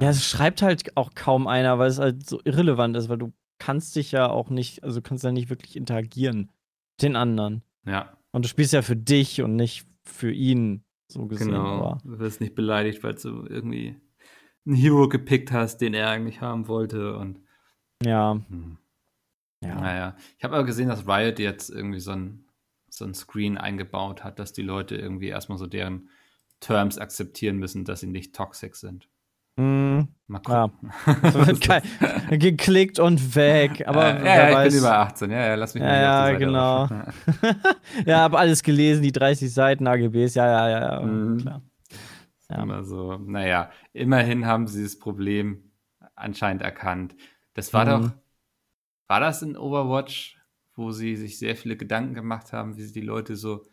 Ja, 0.00 0.08
es 0.08 0.24
schreibt 0.26 0.62
halt 0.62 0.96
auch 0.96 1.10
kaum 1.14 1.46
einer, 1.46 1.78
weil 1.78 1.88
es 1.88 1.98
halt 1.98 2.26
so 2.28 2.40
irrelevant 2.44 2.96
ist, 2.96 3.08
weil 3.08 3.18
du 3.18 3.32
kannst 3.58 3.94
dich 3.96 4.12
ja 4.12 4.28
auch 4.30 4.48
nicht, 4.48 4.82
also 4.84 5.00
du 5.00 5.08
kannst 5.08 5.24
ja 5.24 5.32
nicht 5.32 5.50
wirklich 5.50 5.76
interagieren 5.76 6.50
mit 6.92 7.02
den 7.02 7.16
anderen. 7.16 7.62
Ja, 7.84 8.16
Und 8.32 8.44
du 8.44 8.48
spielst 8.48 8.72
ja 8.72 8.82
für 8.82 8.96
dich 8.96 9.42
und 9.42 9.56
nicht 9.56 9.86
für 10.04 10.32
ihn, 10.32 10.84
so 11.08 11.26
gesehen. 11.26 11.48
genau. 11.48 11.78
Aber 11.78 11.98
Du 12.04 12.18
wirst 12.18 12.40
nicht 12.40 12.54
beleidigt, 12.54 13.02
weil 13.02 13.14
du 13.14 13.44
irgendwie 13.46 13.96
einen 14.64 14.76
Hero 14.76 15.08
gepickt 15.08 15.52
hast, 15.52 15.78
den 15.78 15.92
er 15.92 16.08
eigentlich 16.08 16.40
haben 16.40 16.68
wollte 16.68 17.16
und 17.16 17.40
ja, 18.02 18.32
hm. 18.48 18.78
ja. 19.62 19.74
Naja, 19.80 20.16
ich 20.38 20.44
habe 20.44 20.54
aber 20.54 20.64
gesehen, 20.64 20.88
dass 20.88 21.06
Riot 21.06 21.38
jetzt 21.38 21.68
irgendwie 21.68 22.00
so 22.00 22.12
ein 22.12 22.44
so 22.94 23.06
ein 23.06 23.14
Screen 23.14 23.56
eingebaut 23.56 24.22
hat, 24.22 24.38
dass 24.38 24.52
die 24.52 24.62
Leute 24.62 24.96
irgendwie 24.96 25.28
erstmal 25.28 25.56
so 25.56 25.66
deren 25.66 26.10
Terms 26.60 26.98
akzeptieren 26.98 27.56
müssen, 27.56 27.84
dass 27.84 28.00
sie 28.00 28.06
nicht 28.06 28.34
toxic 28.34 28.76
sind. 28.76 29.08
Mm, 29.56 30.00
Mal 30.26 30.40
ja. 30.48 30.68
gucken. 30.68 30.92
Es 31.22 31.34
wird 31.34 31.82
geklickt 32.40 32.98
und 32.98 33.34
weg. 33.34 33.86
Aber 33.86 34.04
äh, 34.04 34.18
ja, 34.18 34.24
wer 34.24 34.50
ja, 34.50 34.64
ich 34.64 34.70
bin 34.70 34.78
über 34.78 34.98
18. 34.98 35.30
Ja, 35.30 35.46
ja, 35.46 35.54
lass 35.54 35.74
mich 35.74 35.82
mal 35.82 35.88
Ja, 35.88 36.30
ja, 36.30 36.38
genau. 36.38 36.88
ja, 38.06 38.18
habe 38.18 38.38
alles 38.38 38.62
gelesen, 38.62 39.02
die 39.02 39.12
30 39.12 39.52
Seiten 39.52 39.86
AGBs. 39.86 40.34
Ja, 40.34 40.46
ja, 40.46 40.68
ja, 40.68 40.94
ja. 40.94 41.00
Mhm. 41.00 41.38
Klar. 41.38 41.62
Ja. 42.50 42.62
Immer 42.62 42.84
so. 42.84 43.16
Naja, 43.16 43.70
immerhin 43.94 44.46
haben 44.46 44.66
sie 44.66 44.82
das 44.82 44.98
Problem 44.98 45.70
anscheinend 46.14 46.62
erkannt. 46.62 47.14
Das 47.54 47.72
war 47.72 47.84
Mhm. 47.84 47.88
doch, 48.04 48.10
war 49.08 49.20
das 49.20 49.42
in 49.42 49.56
Overwatch, 49.56 50.38
wo 50.74 50.90
sie 50.92 51.16
sich 51.16 51.38
sehr 51.38 51.56
viele 51.56 51.76
Gedanken 51.76 52.14
gemacht 52.14 52.52
haben, 52.52 52.76
wie 52.76 52.82
sie 52.82 52.92
die 52.92 53.00
Leute 53.06 53.36
so 53.36 53.64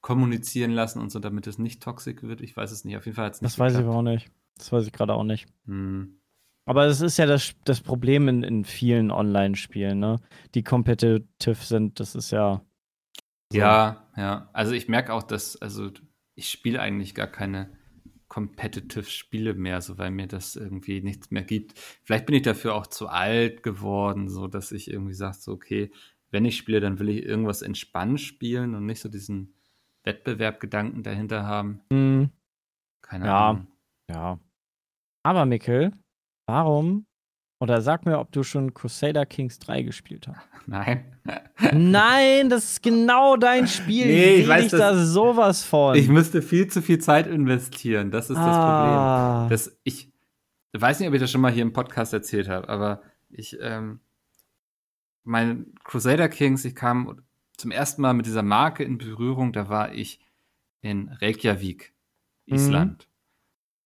kommunizieren 0.00 0.70
lassen 0.70 1.00
und 1.00 1.10
so, 1.10 1.18
damit 1.18 1.46
es 1.46 1.58
nicht 1.58 1.82
toxisch 1.82 2.22
wird? 2.22 2.40
Ich 2.40 2.56
weiß 2.56 2.70
es 2.70 2.84
nicht. 2.84 2.96
Auf 2.96 3.06
jeden 3.06 3.16
Fall 3.16 3.26
hat 3.26 3.34
es 3.34 3.42
nicht 3.42 3.52
Das 3.52 3.58
weiß 3.58 3.72
ich 3.74 3.78
geklappt. 3.78 3.88
aber 3.88 3.98
auch 3.98 4.02
nicht. 4.02 4.30
Das 4.56 4.72
weiß 4.72 4.86
ich 4.86 4.92
gerade 4.92 5.14
auch 5.14 5.24
nicht. 5.24 5.46
Hm. 5.66 6.20
Aber 6.66 6.86
es 6.86 7.00
ist 7.00 7.16
ja 7.16 7.26
das, 7.26 7.54
das 7.64 7.80
Problem 7.80 8.28
in, 8.28 8.42
in 8.42 8.64
vielen 8.64 9.10
Online-Spielen, 9.10 9.98
ne? 9.98 10.20
Die 10.54 10.62
competitive 10.62 11.54
sind, 11.54 11.98
das 11.98 12.14
ist 12.14 12.30
ja. 12.30 12.62
so. 13.52 13.58
Ja, 13.58 14.08
ja. 14.16 14.50
Also 14.52 14.72
ich 14.72 14.88
merke 14.88 15.14
auch, 15.14 15.22
dass, 15.22 15.56
also 15.62 15.90
ich 16.34 16.50
spiele 16.50 16.80
eigentlich 16.80 17.14
gar 17.14 17.26
keine 17.26 17.77
competitive 18.38 19.02
Spiele 19.10 19.54
mehr, 19.54 19.80
so 19.80 19.98
weil 19.98 20.10
mir 20.12 20.28
das 20.28 20.54
irgendwie 20.54 21.00
nichts 21.00 21.30
mehr 21.32 21.42
gibt. 21.42 21.76
Vielleicht 22.04 22.26
bin 22.26 22.36
ich 22.36 22.42
dafür 22.42 22.74
auch 22.76 22.86
zu 22.86 23.08
alt 23.08 23.62
geworden, 23.64 24.28
so 24.28 24.46
dass 24.46 24.70
ich 24.70 24.88
irgendwie 24.90 25.14
sage, 25.14 25.36
so 25.40 25.52
okay, 25.52 25.90
wenn 26.30 26.44
ich 26.44 26.56
spiele, 26.56 26.78
dann 26.80 26.98
will 27.00 27.08
ich 27.08 27.24
irgendwas 27.24 27.62
entspannt 27.62 28.20
spielen 28.20 28.74
und 28.76 28.86
nicht 28.86 29.00
so 29.00 29.08
diesen 29.08 29.54
Wettbewerbgedanken 30.04 31.02
dahinter 31.02 31.46
haben. 31.46 31.80
Hm, 31.92 32.30
Keine 33.02 33.26
Ja. 33.26 33.48
Ahnung. 33.50 33.66
ja. 34.08 34.38
Aber 35.24 35.44
Mikkel, 35.46 35.92
warum? 36.46 37.06
Oder 37.60 37.80
sag 37.82 38.06
mir, 38.06 38.18
ob 38.20 38.30
du 38.30 38.44
schon 38.44 38.72
Crusader 38.72 39.26
Kings 39.26 39.58
3 39.58 39.82
gespielt 39.82 40.28
hast. 40.28 40.38
Nein. 40.66 41.04
Nein, 41.72 42.48
das 42.48 42.64
ist 42.72 42.82
genau 42.82 43.36
dein 43.36 43.66
Spiel. 43.66 44.06
Nee, 44.06 44.34
ich 44.36 44.48
weiß, 44.48 44.62
dich 44.62 44.70
das- 44.70 44.80
da 44.80 45.04
sowas 45.04 45.64
von. 45.64 45.96
Ich 45.96 46.08
müsste 46.08 46.40
viel 46.40 46.68
zu 46.68 46.82
viel 46.82 46.98
Zeit 47.00 47.26
investieren. 47.26 48.10
Das 48.12 48.30
ist 48.30 48.36
das 48.36 48.44
Problem. 48.44 48.54
ah. 48.54 49.46
Das, 49.50 49.76
ich 49.82 50.12
weiß 50.72 51.00
nicht, 51.00 51.08
ob 51.08 51.14
ich 51.14 51.20
das 51.20 51.30
schon 51.32 51.40
mal 51.40 51.50
hier 51.50 51.62
im 51.62 51.72
Podcast 51.72 52.12
erzählt 52.12 52.48
habe, 52.48 52.68
aber 52.68 53.02
ich, 53.28 53.58
ähm, 53.60 54.00
mein 55.24 55.74
Crusader 55.84 56.28
Kings, 56.28 56.64
ich 56.64 56.74
kam 56.76 57.22
zum 57.56 57.70
ersten 57.72 58.00
Mal 58.02 58.14
mit 58.14 58.26
dieser 58.26 58.42
Marke 58.42 58.84
in 58.84 58.98
Berührung, 58.98 59.52
da 59.52 59.68
war 59.68 59.92
ich 59.92 60.20
in 60.80 61.08
Reykjavik, 61.20 61.92
Mhm. 62.46 62.54
Island, 62.54 63.08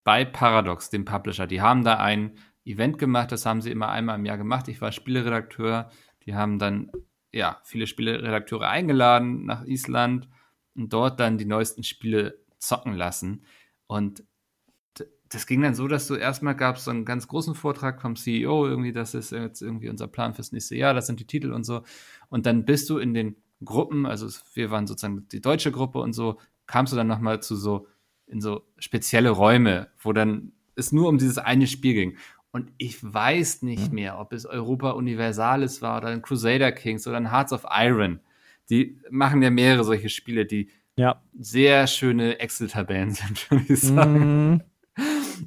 bei 0.05 0.25
Paradox, 0.25 0.91
dem 0.91 1.05
Publisher. 1.07 1.47
Die 1.47 1.61
haben 1.63 1.85
da 1.85 1.97
ein 1.97 2.33
Event 2.65 2.99
gemacht, 2.99 3.33
das 3.33 3.47
haben 3.47 3.61
sie 3.61 3.71
immer 3.71 3.89
einmal 3.89 4.19
im 4.19 4.25
Jahr 4.25 4.39
gemacht. 4.39 4.69
Ich 4.69 4.81
war 4.81 4.93
Spieleredakteur, 4.93 5.91
die 6.25 6.35
haben 6.35 6.59
dann, 6.59 6.91
ja, 7.33 7.61
viele 7.65 7.87
Spieleredakteure 7.87 8.69
eingeladen 8.69 9.45
nach 9.45 9.65
Island 9.65 10.29
und 10.75 10.93
dort 10.93 11.19
dann 11.21 11.39
die 11.39 11.45
neuesten 11.45 11.83
Spiele 11.83 12.39
zocken 12.59 12.95
lassen. 12.95 13.45
Und 13.87 14.25
das 15.29 15.47
ging 15.47 15.63
dann 15.63 15.75
so, 15.75 15.89
dass 15.89 16.07
du 16.07 16.15
erstmal 16.15 16.55
gab 16.55 16.77
es 16.77 16.85
so 16.85 16.91
einen 16.91 17.05
ganz 17.05 17.27
großen 17.27 17.55
Vortrag 17.55 18.01
vom 18.03 18.17
CEO, 18.17 18.67
irgendwie, 18.67 18.93
das 18.93 19.15
ist 19.15 19.33
jetzt 19.33 19.63
irgendwie 19.63 19.89
unser 19.89 20.07
Plan 20.07 20.35
fürs 20.35 20.53
nächste 20.53 20.77
Jahr, 20.77 20.95
das 20.95 21.07
sind 21.07 21.21
die 21.21 21.27
Titel 21.27 21.53
und 21.53 21.65
so. 21.65 21.83
Und 22.29 22.47
dann 22.47 22.65
bist 22.65 22.91
du 22.91 22.99
in 22.99 23.15
den 23.15 23.37
Gruppen, 23.65 24.07
also 24.07 24.29
wir 24.55 24.71
waren 24.71 24.87
sozusagen 24.87 25.27
die 25.29 25.41
deutsche 25.41 25.73
Gruppe 25.73 26.01
und 26.01 26.13
so, 26.13 26.39
kamst 26.67 26.93
du 26.93 26.97
dann 26.97 27.07
nochmal 27.07 27.43
zu 27.43 27.57
so, 27.57 27.87
in 28.27 28.41
so 28.41 28.67
spezielle 28.79 29.31
Räume, 29.31 29.89
wo 29.99 30.13
dann 30.13 30.53
es 30.75 30.93
nur 30.93 31.09
um 31.09 31.19
dieses 31.19 31.39
eine 31.39 31.67
Spiel 31.67 31.95
ging. 31.95 32.17
Und 32.53 32.71
ich 32.77 33.03
weiß 33.03 33.63
nicht 33.63 33.93
mehr, 33.93 34.19
ob 34.19 34.35
es 34.35 34.45
Europa 34.45 34.91
Universalis 34.91 35.81
war 35.81 35.99
oder 35.99 36.09
ein 36.09 36.21
Crusader 36.21 36.71
Kings 36.71 37.07
oder 37.07 37.17
ein 37.17 37.31
Hearts 37.31 37.53
of 37.53 37.65
Iron. 37.71 38.21
Die 38.69 39.01
machen 39.11 39.43
ja 39.43 39.51
mehrere 39.51 39.85
solche 39.85 40.11
Spiele, 40.11 40.45
die 40.45 40.69
ja. 40.97 41.23
sehr 41.39 41.87
schöne 41.87 42.39
Excel-Tabellen 42.41 43.11
sind, 43.15 43.51
würde 43.51 43.65
ich 43.73 43.81
sagen. 43.81 44.51
Mhm. 44.51 44.63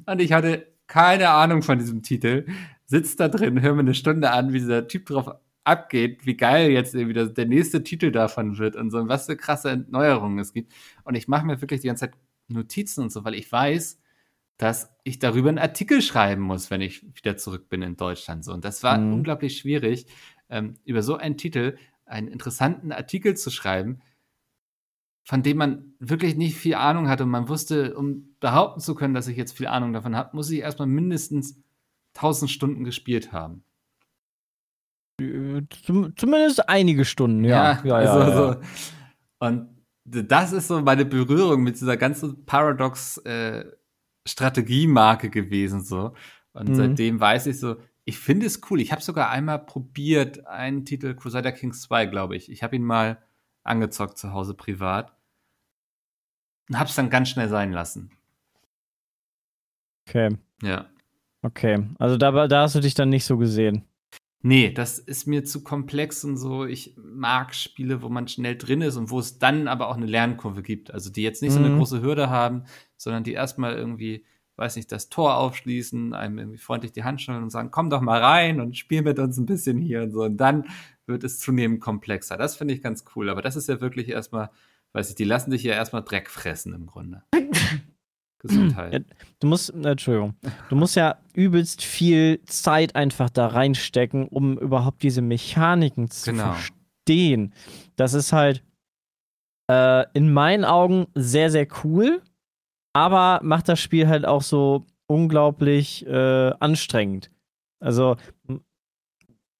Und 0.04 0.20
ich 0.20 0.32
hatte 0.32 0.66
keine 0.88 1.30
Ahnung 1.30 1.62
von 1.62 1.78
diesem 1.78 2.02
Titel. 2.02 2.46
Sitz 2.86 3.14
da 3.14 3.28
drin, 3.28 3.62
hör 3.62 3.74
mir 3.74 3.80
eine 3.80 3.94
Stunde 3.94 4.32
an, 4.32 4.52
wie 4.52 4.58
dieser 4.58 4.88
Typ 4.88 5.06
drauf 5.06 5.30
abgeht, 5.62 6.26
wie 6.26 6.36
geil 6.36 6.70
jetzt 6.70 6.94
irgendwie 6.94 7.14
das, 7.14 7.34
der 7.34 7.46
nächste 7.46 7.82
Titel 7.82 8.12
davon 8.12 8.58
wird 8.58 8.76
und 8.76 8.90
so, 8.90 8.98
und 8.98 9.08
was 9.08 9.26
für 9.26 9.36
krasse 9.36 9.84
Neuerungen 9.88 10.38
es 10.38 10.52
gibt. 10.52 10.72
Und 11.04 11.16
ich 11.16 11.26
mache 11.26 11.46
mir 11.46 11.60
wirklich 11.60 11.80
die 11.80 11.88
ganze 11.88 12.06
Zeit 12.06 12.14
Notizen 12.48 13.02
und 13.02 13.10
so, 13.10 13.24
weil 13.24 13.34
ich 13.34 13.50
weiß, 13.50 14.00
dass 14.58 14.94
ich 15.04 15.18
darüber 15.18 15.48
einen 15.50 15.58
Artikel 15.58 16.00
schreiben 16.02 16.42
muss, 16.42 16.70
wenn 16.70 16.80
ich 16.80 17.02
wieder 17.16 17.36
zurück 17.36 17.68
bin 17.68 17.82
in 17.82 17.96
Deutschland. 17.96 18.44
So. 18.44 18.52
Und 18.52 18.64
das 18.64 18.82
war 18.82 18.96
Mhm. 18.98 19.12
unglaublich 19.14 19.58
schwierig, 19.58 20.06
ähm, 20.48 20.74
über 20.84 21.02
so 21.02 21.16
einen 21.16 21.36
Titel 21.36 21.76
einen 22.06 22.28
interessanten 22.28 22.92
Artikel 22.92 23.36
zu 23.36 23.50
schreiben, 23.50 24.00
von 25.24 25.42
dem 25.42 25.56
man 25.56 25.94
wirklich 25.98 26.36
nicht 26.36 26.56
viel 26.56 26.76
Ahnung 26.76 27.08
hatte 27.08 27.24
und 27.24 27.30
man 27.30 27.48
wusste, 27.48 27.96
um 27.96 28.36
behaupten 28.38 28.80
zu 28.80 28.94
können, 28.94 29.12
dass 29.12 29.26
ich 29.26 29.36
jetzt 29.36 29.56
viel 29.56 29.66
Ahnung 29.66 29.92
davon 29.92 30.14
habe, 30.14 30.36
muss 30.36 30.50
ich 30.50 30.60
erstmal 30.60 30.86
mindestens 30.86 31.60
1000 32.14 32.50
Stunden 32.50 32.84
gespielt 32.84 33.32
haben. 33.32 33.64
Zum, 35.82 36.14
zumindest 36.16 36.68
einige 36.68 37.04
Stunden, 37.04 37.44
ja. 37.44 37.80
Ja, 37.82 37.84
ja, 37.84 37.94
also 37.94 38.18
ja, 38.20 38.36
So. 38.52 38.60
Und 39.40 39.68
das 40.04 40.52
ist 40.52 40.68
so 40.68 40.80
meine 40.82 41.04
Berührung 41.04 41.62
mit 41.62 41.74
dieser 41.76 41.96
ganzen 41.96 42.44
Paradox 42.46 43.18
äh, 43.18 43.64
Strategiemarke 44.26 45.30
gewesen 45.30 45.82
so. 45.82 46.14
Und 46.52 46.68
Mhm. 46.70 46.74
seitdem 46.74 47.20
weiß 47.20 47.46
ich 47.46 47.58
so, 47.60 47.76
ich 48.04 48.18
finde 48.18 48.46
es 48.46 48.60
cool. 48.70 48.80
Ich 48.80 48.92
habe 48.92 49.02
sogar 49.02 49.30
einmal 49.30 49.58
probiert, 49.64 50.46
einen 50.46 50.84
Titel 50.84 51.14
Crusader 51.14 51.52
Kings 51.52 51.82
2, 51.82 52.06
glaube 52.06 52.36
ich. 52.36 52.50
Ich 52.50 52.62
habe 52.62 52.76
ihn 52.76 52.84
mal 52.84 53.22
angezockt 53.62 54.16
zu 54.18 54.32
Hause 54.32 54.54
privat 54.54 55.12
und 56.68 56.78
habe 56.78 56.88
es 56.88 56.94
dann 56.94 57.10
ganz 57.10 57.28
schnell 57.30 57.48
sein 57.48 57.72
lassen. 57.72 58.10
Okay, 60.08 60.36
Ja. 60.62 60.86
okay. 61.42 61.84
Also 61.98 62.16
da, 62.16 62.46
da 62.46 62.62
hast 62.62 62.76
du 62.76 62.80
dich 62.80 62.94
dann 62.94 63.08
nicht 63.08 63.24
so 63.24 63.36
gesehen. 63.38 63.84
Nee, 64.42 64.70
das 64.70 64.98
ist 64.98 65.26
mir 65.26 65.44
zu 65.44 65.64
komplex 65.64 66.22
und 66.24 66.36
so. 66.36 66.64
Ich 66.66 66.94
mag 66.96 67.54
Spiele, 67.54 68.02
wo 68.02 68.08
man 68.08 68.28
schnell 68.28 68.56
drin 68.56 68.80
ist 68.82 68.96
und 68.96 69.10
wo 69.10 69.18
es 69.18 69.38
dann 69.38 69.66
aber 69.66 69.88
auch 69.88 69.96
eine 69.96 70.06
Lernkurve 70.06 70.62
gibt. 70.62 70.92
Also 70.92 71.10
die 71.10 71.22
jetzt 71.22 71.42
nicht 71.42 71.52
so 71.52 71.58
eine 71.58 71.70
Mhm. 71.70 71.78
große 71.78 72.00
Hürde 72.00 72.30
haben, 72.30 72.62
sondern 72.96 73.24
die 73.24 73.32
erstmal 73.32 73.74
irgendwie, 73.74 74.24
weiß 74.56 74.76
nicht, 74.76 74.92
das 74.92 75.08
Tor 75.08 75.36
aufschließen, 75.36 76.14
einem 76.14 76.38
irgendwie 76.38 76.58
freundlich 76.58 76.92
die 76.92 77.02
Hand 77.02 77.20
schütteln 77.20 77.42
und 77.42 77.50
sagen, 77.50 77.70
komm 77.72 77.90
doch 77.90 78.00
mal 78.00 78.22
rein 78.22 78.60
und 78.60 78.76
spiel 78.76 79.02
mit 79.02 79.18
uns 79.18 79.36
ein 79.36 79.46
bisschen 79.46 79.80
hier 79.80 80.02
und 80.02 80.12
so. 80.12 80.22
Und 80.22 80.36
dann 80.36 80.64
wird 81.06 81.24
es 81.24 81.40
zunehmend 81.40 81.80
komplexer. 81.80 82.36
Das 82.36 82.56
finde 82.56 82.74
ich 82.74 82.82
ganz 82.82 83.04
cool. 83.16 83.30
Aber 83.30 83.42
das 83.42 83.56
ist 83.56 83.68
ja 83.68 83.80
wirklich 83.80 84.08
erstmal, 84.08 84.50
weiß 84.92 85.08
ich, 85.10 85.14
die 85.16 85.24
lassen 85.24 85.50
dich 85.50 85.62
ja 85.64 85.72
erstmal 85.74 86.04
Dreck 86.04 86.30
fressen 86.30 86.72
im 86.72 86.86
Grunde. 86.86 87.22
Gesundheit. 88.38 88.92
Ja, 88.92 88.98
Du 89.40 89.46
musst, 89.48 89.70
äh, 89.74 89.90
Entschuldigung, 89.90 90.34
du 90.68 90.76
musst 90.76 90.96
ja 90.96 91.18
übelst 91.34 91.82
viel 91.82 92.40
Zeit 92.46 92.94
einfach 92.96 93.28
da 93.30 93.48
reinstecken, 93.48 94.28
um 94.28 94.58
überhaupt 94.58 95.02
diese 95.02 95.20
Mechaniken 95.22 96.10
zu 96.10 96.30
Genau. 96.30 96.52
verstehen. 96.52 97.52
Das 97.96 98.14
ist 98.14 98.32
halt 98.32 98.62
äh, 99.70 100.04
in 100.14 100.32
meinen 100.32 100.64
Augen 100.64 101.06
sehr, 101.14 101.50
sehr 101.50 101.66
cool, 101.84 102.22
aber 102.94 103.40
macht 103.42 103.68
das 103.68 103.80
Spiel 103.80 104.08
halt 104.08 104.24
auch 104.24 104.42
so 104.42 104.86
unglaublich 105.06 106.06
äh, 106.06 106.52
anstrengend. 106.60 107.30
Also, 107.80 108.16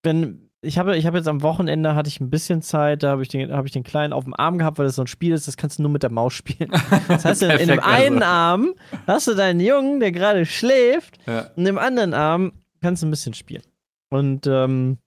wenn 0.02 0.45
ich 0.66 0.78
habe, 0.78 0.96
ich 0.96 1.06
habe 1.06 1.16
jetzt 1.16 1.28
am 1.28 1.42
Wochenende 1.42 1.94
hatte 1.94 2.08
ich 2.08 2.20
ein 2.20 2.28
bisschen 2.30 2.60
Zeit, 2.62 3.02
da 3.02 3.10
habe 3.10 3.22
ich 3.22 3.28
den, 3.28 3.52
habe 3.52 3.66
ich 3.66 3.72
den 3.72 3.82
kleinen 3.84 4.12
auf 4.12 4.24
dem 4.24 4.34
Arm 4.34 4.58
gehabt, 4.58 4.78
weil 4.78 4.86
das 4.86 4.96
so 4.96 5.02
ein 5.02 5.06
Spiel 5.06 5.32
ist, 5.32 5.46
das 5.48 5.56
kannst 5.56 5.78
du 5.78 5.82
nur 5.82 5.90
mit 5.90 6.02
der 6.02 6.10
Maus 6.10 6.34
spielen. 6.34 6.70
Das 7.08 7.24
heißt, 7.24 7.42
in, 7.42 7.50
in 7.50 7.58
dem 7.58 7.66
Perfekt, 7.78 7.84
also. 7.86 8.04
einen 8.06 8.22
Arm 8.22 8.74
hast 9.06 9.26
du 9.28 9.34
deinen 9.34 9.60
Jungen, 9.60 10.00
der 10.00 10.12
gerade 10.12 10.44
schläft, 10.46 11.18
Ja. 11.26 11.50
und 11.56 11.66
im 11.66 11.78
anderen 11.78 12.12
Arm 12.14 12.52
kannst 12.82 13.02
du 13.02 13.06
ein 13.06 13.10
bisschen 13.10 13.34
spielen. 13.34 13.62
Und 14.10 14.46
ähm, 14.46 14.98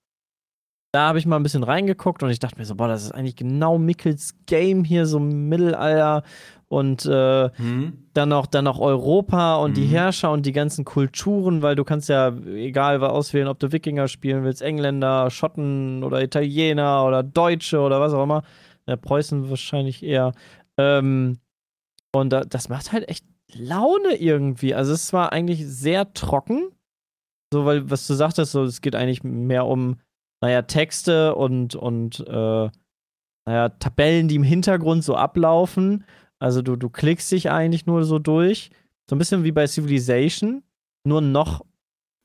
da 0.92 1.08
habe 1.08 1.20
ich 1.20 1.26
mal 1.26 1.36
ein 1.36 1.44
bisschen 1.44 1.64
reingeguckt 1.64 2.24
und 2.24 2.30
ich 2.30 2.40
dachte 2.40 2.58
mir 2.58 2.66
so, 2.66 2.76
boah, 2.76 2.88
das 2.88 3.04
ist 3.04 3.12
eigentlich 3.12 3.36
genau 3.36 3.78
Mickels 3.78 4.36
Game 4.48 4.84
hier, 4.84 5.06
so 5.06 5.20
Mittelalter 5.20 6.24
und 6.68 7.06
äh, 7.06 7.50
Hm? 7.58 8.06
dann 8.14 8.30
noch, 8.30 8.48
dann 8.48 8.66
noch 8.66 8.80
Europa 8.80 9.58
und 9.58 9.78
die 9.78 9.86
Mhm. 9.86 9.92
Herrscher 9.92 10.32
und 10.32 10.46
die 10.46 10.52
ganzen 10.52 10.86
Kulturen, 10.86 11.62
weil 11.62 11.76
du 11.76 11.84
kannst 11.84 12.10
ja 12.10 12.30
egal 12.30 13.02
was 13.02 13.12
auswählen, 13.12 13.48
ob 13.48 13.60
du 13.60 13.72
Wikinger 13.72 14.08
spielen 14.08 14.44
willst, 14.44 14.62
Engländer, 14.62 15.30
Schotten 15.30 16.04
oder 16.04 16.22
Italiener 16.22 17.06
oder 17.06 17.24
Deutsche 17.24 17.80
oder 17.80 18.02
was 18.02 18.14
auch 18.14 18.24
immer. 18.24 18.44
Ja, 18.88 18.96
Preußen 18.96 19.50
wahrscheinlich 19.50 20.04
eher. 20.04 20.34
Ähm, 20.78 21.38
und 22.12 22.32
da, 22.32 22.42
das 22.42 22.70
macht 22.70 22.92
halt 22.92 23.08
echt 23.10 23.26
Laune 23.54 24.16
irgendwie. 24.16 24.74
Also 24.74 24.94
es 24.94 25.14
war 25.14 25.32
eigentlich 25.32 25.66
sehr 25.68 26.14
trocken. 26.14 26.70
So, 27.54 27.66
weil, 27.66 27.90
was 27.90 28.06
du 28.08 28.14
sagtest, 28.16 28.52
so, 28.52 28.64
es 28.64 28.82
geht 28.82 28.96
eigentlich 28.96 29.24
mehr 29.24 29.66
um, 29.66 29.98
naja, 30.42 30.62
Texte 30.64 31.36
und, 31.36 31.76
und 31.76 32.20
äh, 32.28 32.70
naja, 33.46 33.70
Tabellen, 33.80 34.28
die 34.28 34.36
im 34.36 34.44
Hintergrund 34.44 35.04
so 35.04 35.16
ablaufen. 35.16 36.06
Also 36.40 36.62
du, 36.62 36.76
du 36.76 36.90
klickst 36.90 37.32
dich 37.32 37.50
eigentlich 37.50 37.86
nur 37.86 38.04
so 38.06 38.20
durch. 38.20 38.70
So 39.10 39.16
ein 39.16 39.20
bisschen 39.20 39.44
wie 39.44 39.52
bei 39.52 39.66
Civilization, 39.68 40.64
nur 41.04 41.22
noch 41.22 41.66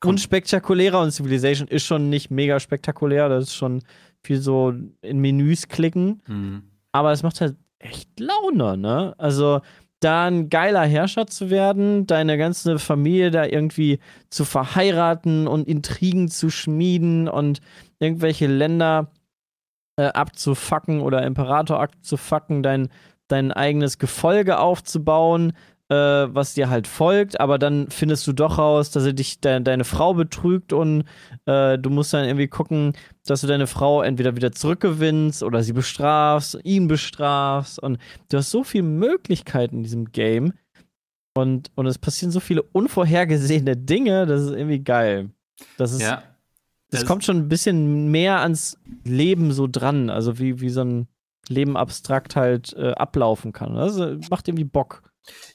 unspektakulärer 0.03 1.01
und 1.01 1.11
Civilization 1.11 1.67
ist 1.67 1.83
schon 1.85 2.09
nicht 2.09 2.29
mega 2.29 2.59
spektakulär, 2.59 3.27
das 3.29 3.45
ist 3.45 3.55
schon 3.55 3.81
viel 4.23 4.37
so 4.39 4.73
in 5.01 5.19
Menüs 5.19 5.67
klicken, 5.67 6.21
Hm. 6.25 6.63
aber 6.91 7.11
es 7.11 7.23
macht 7.23 7.41
halt 7.41 7.55
echt 7.79 8.19
Laune, 8.19 8.77
ne? 8.77 9.15
Also 9.17 9.61
da 10.05 10.25
ein 10.25 10.49
geiler 10.49 10.85
Herrscher 10.85 11.25
zu 11.25 11.49
werden, 11.49 12.05
deine 12.05 12.37
ganze 12.37 12.77
Familie 12.77 13.31
da 13.31 13.45
irgendwie 13.45 13.99
zu 14.29 14.45
verheiraten 14.45 15.47
und 15.47 15.67
Intrigen 15.67 16.29
zu 16.29 16.51
schmieden 16.51 17.27
und 17.27 17.59
irgendwelche 17.97 18.45
Länder 18.45 19.11
äh, 19.97 20.05
abzufacken 20.05 21.01
oder 21.01 21.23
Imperator 21.23 21.81
abzufacken, 21.81 22.61
dein, 22.61 22.89
dein 23.27 23.51
eigenes 23.51 23.97
Gefolge 23.97 24.59
aufzubauen, 24.59 25.53
äh, 25.89 25.95
was 25.95 26.55
dir 26.55 26.69
halt 26.69 26.87
folgt, 26.87 27.39
aber 27.39 27.59
dann 27.59 27.89
findest 27.91 28.25
du 28.27 28.33
doch 28.33 28.57
raus, 28.57 28.89
dass 28.91 29.05
er 29.05 29.13
dich 29.13 29.39
de 29.39 29.59
deine 29.59 29.83
Frau 29.83 30.13
betrügt 30.15 30.73
und 30.73 31.03
äh, 31.45 31.77
du 31.77 31.89
musst 31.91 32.13
dann 32.13 32.25
irgendwie 32.25 32.47
gucken, 32.47 32.93
dass 33.27 33.41
du 33.41 33.47
deine 33.47 33.67
Frau 33.67 34.01
entweder 34.01 34.35
wieder 34.35 34.51
zurückgewinnst 34.51 35.43
oder 35.43 35.61
sie 35.63 35.73
bestrafst, 35.73 36.57
ihn 36.63 36.87
bestrafst 36.87 37.77
und 37.81 37.99
du 38.29 38.37
hast 38.37 38.49
so 38.51 38.63
viele 38.63 38.83
Möglichkeiten 38.85 39.77
in 39.77 39.83
diesem 39.83 40.11
Game 40.11 40.53
und, 41.35 41.69
und 41.75 41.85
es 41.85 41.97
passieren 41.99 42.31
so 42.31 42.39
viele 42.39 42.63
unvorhergesehene 42.63 43.75
Dinge, 43.77 44.25
das 44.25 44.41
ist 44.41 44.51
irgendwie 44.51 44.79
geil. 44.79 45.29
Das 45.77 45.91
ist, 45.91 46.01
Ja. 46.01 46.23
das, 46.89 47.01
Das- 47.01 47.05
kommt 47.05 47.23
schon 47.25 47.37
ein 47.37 47.47
bisschen 47.49 48.09
mehr 48.09 48.39
ans 48.39 48.77
Leben 49.03 49.51
so 49.51 49.67
dran, 49.67 50.09
also 50.09 50.39
wie, 50.39 50.61
wie 50.61 50.69
so 50.69 50.81
ein 50.81 51.07
Leben 51.47 51.77
abstrakt 51.77 52.35
halt 52.35 52.73
äh, 52.73 52.93
ablaufen 52.93 53.53
kann. 53.53 53.75
Das 53.75 53.97
äh, 53.97 54.17
macht 54.31 54.47
irgendwie 54.47 54.63
Bock. 54.63 55.03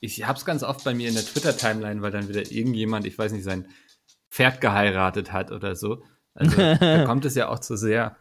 Ich 0.00 0.26
hab's 0.26 0.44
ganz 0.44 0.62
oft 0.62 0.84
bei 0.84 0.94
mir 0.94 1.08
in 1.08 1.14
der 1.14 1.24
Twitter-Timeline, 1.24 2.02
weil 2.02 2.10
dann 2.10 2.28
wieder 2.28 2.50
irgendjemand, 2.50 3.06
ich 3.06 3.18
weiß 3.18 3.32
nicht, 3.32 3.44
sein 3.44 3.66
Pferd 4.30 4.60
geheiratet 4.60 5.32
hat 5.32 5.50
oder 5.52 5.74
so. 5.76 6.02
Also 6.34 6.56
da 6.56 7.04
kommt 7.06 7.24
es 7.24 7.34
ja 7.34 7.48
auch 7.48 7.58
zu 7.58 7.76
sehr 7.76 8.16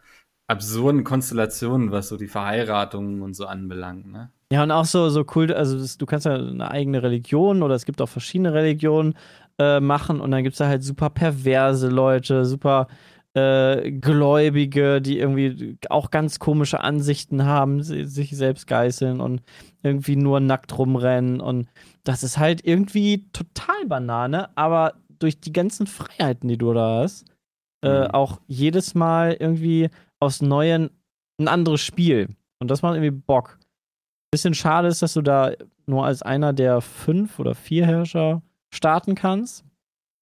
absurden 0.48 1.04
Konstellationen, 1.04 1.92
was 1.92 2.08
so 2.08 2.16
die 2.16 2.26
Verheiratungen 2.26 3.22
und 3.22 3.34
so 3.34 3.46
anbelangt. 3.46 4.06
Ne? 4.10 4.30
Ja, 4.52 4.64
und 4.64 4.72
auch 4.72 4.84
so, 4.84 5.08
so 5.10 5.24
cool, 5.36 5.52
also 5.52 5.78
das, 5.78 5.96
du 5.96 6.06
kannst 6.06 6.26
ja 6.26 6.34
eine 6.34 6.70
eigene 6.70 7.02
Religion 7.04 7.62
oder 7.62 7.76
es 7.76 7.84
gibt 7.84 8.02
auch 8.02 8.08
verschiedene 8.08 8.52
Religionen 8.52 9.14
äh, 9.58 9.78
machen 9.78 10.20
und 10.20 10.32
dann 10.32 10.42
gibt 10.42 10.54
es 10.54 10.58
da 10.58 10.66
halt 10.66 10.82
super 10.82 11.08
perverse 11.08 11.88
Leute, 11.88 12.44
super 12.44 12.88
äh, 13.34 13.92
Gläubige, 13.92 15.00
die 15.00 15.20
irgendwie 15.20 15.78
auch 15.88 16.10
ganz 16.10 16.40
komische 16.40 16.80
Ansichten 16.80 17.44
haben, 17.44 17.84
si- 17.84 18.06
sich 18.06 18.36
selbst 18.36 18.66
geißeln 18.66 19.20
und 19.20 19.42
irgendwie 19.82 20.16
nur 20.16 20.40
nackt 20.40 20.76
rumrennen 20.76 21.40
und 21.40 21.68
das 22.04 22.22
ist 22.22 22.38
halt 22.38 22.64
irgendwie 22.66 23.26
total 23.32 23.86
Banane, 23.86 24.56
aber 24.56 24.94
durch 25.18 25.40
die 25.40 25.52
ganzen 25.52 25.86
Freiheiten, 25.86 26.48
die 26.48 26.58
du 26.58 26.72
da 26.72 27.02
hast, 27.02 27.26
äh, 27.84 28.04
Mhm. 28.04 28.10
auch 28.12 28.40
jedes 28.46 28.94
Mal 28.94 29.36
irgendwie 29.38 29.88
aus 30.18 30.42
Neuen 30.42 30.90
ein 31.38 31.48
anderes 31.48 31.80
Spiel. 31.80 32.28
Und 32.58 32.70
das 32.70 32.82
macht 32.82 32.94
irgendwie 32.96 33.10
Bock. 33.26 33.58
Bisschen 34.30 34.54
schade 34.54 34.88
ist, 34.88 35.02
dass 35.02 35.14
du 35.14 35.22
da 35.22 35.52
nur 35.86 36.04
als 36.04 36.22
einer 36.22 36.52
der 36.52 36.80
fünf 36.82 37.38
oder 37.38 37.54
vier 37.54 37.86
Herrscher 37.86 38.42
starten 38.72 39.14
kannst. 39.14 39.64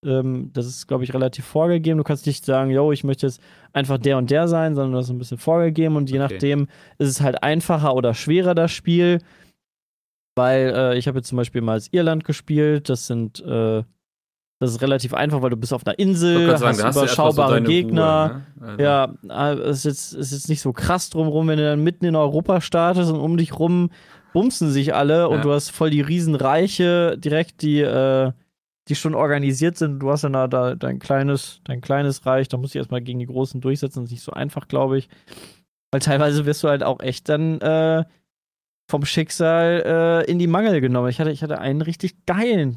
Ähm, 0.06 0.50
das 0.52 0.66
ist, 0.66 0.86
glaube 0.86 1.02
ich, 1.02 1.12
relativ 1.12 1.44
vorgegeben. 1.44 1.98
Du 1.98 2.04
kannst 2.04 2.26
nicht 2.26 2.44
sagen, 2.44 2.70
yo, 2.70 2.92
ich 2.92 3.02
möchte 3.02 3.26
jetzt 3.26 3.40
einfach 3.72 3.98
der 3.98 4.16
und 4.18 4.30
der 4.30 4.46
sein, 4.46 4.76
sondern 4.76 4.94
das 4.94 5.06
ist 5.06 5.10
ein 5.10 5.18
bisschen 5.18 5.38
vorgegeben 5.38 5.96
und 5.96 6.08
je 6.10 6.20
Okay. 6.20 6.32
nachdem 6.34 6.68
ist 6.98 7.08
es 7.08 7.20
halt 7.20 7.42
einfacher 7.42 7.94
oder 7.94 8.14
schwerer, 8.14 8.54
das 8.54 8.70
Spiel. 8.70 9.18
Weil 10.38 10.72
äh, 10.74 10.98
ich 10.98 11.06
habe 11.08 11.18
jetzt 11.18 11.28
zum 11.28 11.36
Beispiel 11.36 11.60
mal 11.60 11.72
als 11.72 11.88
Irland 11.92 12.24
gespielt. 12.24 12.88
Das 12.88 13.06
sind, 13.06 13.40
äh, 13.40 13.82
das 14.60 14.70
ist 14.70 14.80
relativ 14.82 15.14
einfach, 15.14 15.42
weil 15.42 15.50
du 15.50 15.56
bist 15.56 15.72
auf 15.72 15.86
einer 15.86 15.98
Insel, 15.98 16.50
hast, 16.52 16.60
sagen, 16.60 16.78
da 16.78 16.84
hast 16.84 16.94
so 16.94 17.00
überschaubare 17.00 17.62
Gegner. 17.62 18.46
Ruhe, 18.60 18.64
ne? 18.64 18.68
Also, 18.68 18.82
Ja, 18.82 19.52
äh, 19.52 19.58
es 19.60 19.78
ist 19.78 19.84
jetzt, 19.84 20.12
es 20.14 20.26
ist 20.28 20.32
jetzt 20.32 20.48
nicht 20.48 20.60
so 20.60 20.72
krass 20.72 21.10
drumrum, 21.10 21.48
wenn 21.48 21.58
du 21.58 21.64
dann 21.64 21.82
mitten 21.84 22.04
in 22.04 22.16
Europa 22.16 22.60
startest 22.60 23.12
und 23.12 23.20
um 23.20 23.36
dich 23.36 23.58
rum 23.58 23.90
bumsen 24.32 24.70
sich 24.70 24.94
alle 24.94 25.28
und 25.28 25.38
Ja. 25.38 25.42
du 25.42 25.52
hast 25.52 25.70
voll 25.70 25.90
die 25.90 26.00
Riesenreiche 26.00 27.16
direkt, 27.18 27.62
die, 27.62 27.80
äh, 27.80 28.32
die 28.88 28.94
schon 28.94 29.14
organisiert 29.14 29.76
sind. 29.76 30.00
Du 30.00 30.10
hast 30.10 30.24
dann 30.24 30.32
da, 30.32 30.46
da 30.48 30.74
dein 30.74 30.98
kleines, 30.98 31.60
dein 31.64 31.80
kleines 31.80 32.24
Reich, 32.26 32.48
da 32.48 32.56
musst 32.56 32.74
du 32.74 32.78
erstmal 32.78 33.00
gegen 33.02 33.18
die 33.18 33.26
Großen 33.26 33.60
durchsetzen, 33.60 34.00
das 34.00 34.06
ist 34.08 34.12
nicht 34.12 34.22
so 34.22 34.32
einfach, 34.32 34.68
glaube 34.68 34.98
ich. 34.98 35.08
Weil 35.90 36.00
teilweise 36.00 36.46
wirst 36.46 36.62
du 36.62 36.68
halt 36.68 36.82
auch 36.82 37.00
echt 37.00 37.28
dann 37.28 37.60
äh, 37.60 38.04
vom 38.88 39.04
Schicksal 39.04 40.24
äh, 40.26 40.30
in 40.30 40.38
die 40.38 40.46
Mangel 40.46 40.80
genommen. 40.80 41.08
Ich 41.08 41.20
hatte, 41.20 41.30
ich 41.30 41.42
hatte 41.42 41.58
einen 41.60 41.82
richtig 41.82 42.24
geilen, 42.24 42.74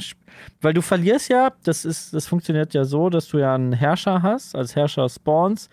weil 0.59 0.73
du 0.73 0.81
verlierst 0.81 1.29
ja, 1.29 1.53
das 1.63 1.85
ist, 1.85 2.13
das 2.13 2.27
funktioniert 2.27 2.73
ja 2.73 2.83
so, 2.83 3.09
dass 3.09 3.29
du 3.29 3.37
ja 3.37 3.55
einen 3.55 3.71
Herrscher 3.71 4.21
hast, 4.21 4.55
als 4.55 4.75
Herrscher 4.75 5.07
spawnst 5.07 5.71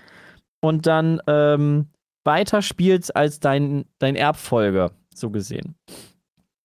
und 0.61 0.87
dann 0.87 1.21
ähm, 1.27 1.89
weiter 2.25 2.63
spielst 2.63 3.17
als 3.17 3.41
dein, 3.41 3.87
dein 3.99 4.15
Erbfolger, 4.15 4.93
so 5.13 5.31
gesehen. 5.31 5.75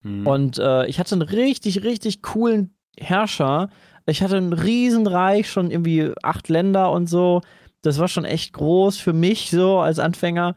hm. 0.03 0.27
Und 0.27 0.59
äh, 0.59 0.86
ich 0.86 0.99
hatte 0.99 1.15
einen 1.15 1.23
richtig, 1.23 1.83
richtig 1.83 2.21
coolen 2.21 2.75
Herrscher. 2.99 3.69
Ich 4.05 4.21
hatte 4.21 4.38
ein 4.38 4.53
Riesenreich, 4.53 5.49
schon 5.49 5.71
irgendwie 5.71 6.12
acht 6.21 6.47
Länder 6.47 6.91
und 6.91 7.07
so. 7.07 7.41
Das 7.81 7.97
war 7.97 8.07
schon 8.07 8.25
echt 8.25 8.53
groß 8.53 8.97
für 8.99 9.13
mich 9.13 9.49
so 9.49 9.79
als 9.79 9.97
Anfänger. 9.97 10.55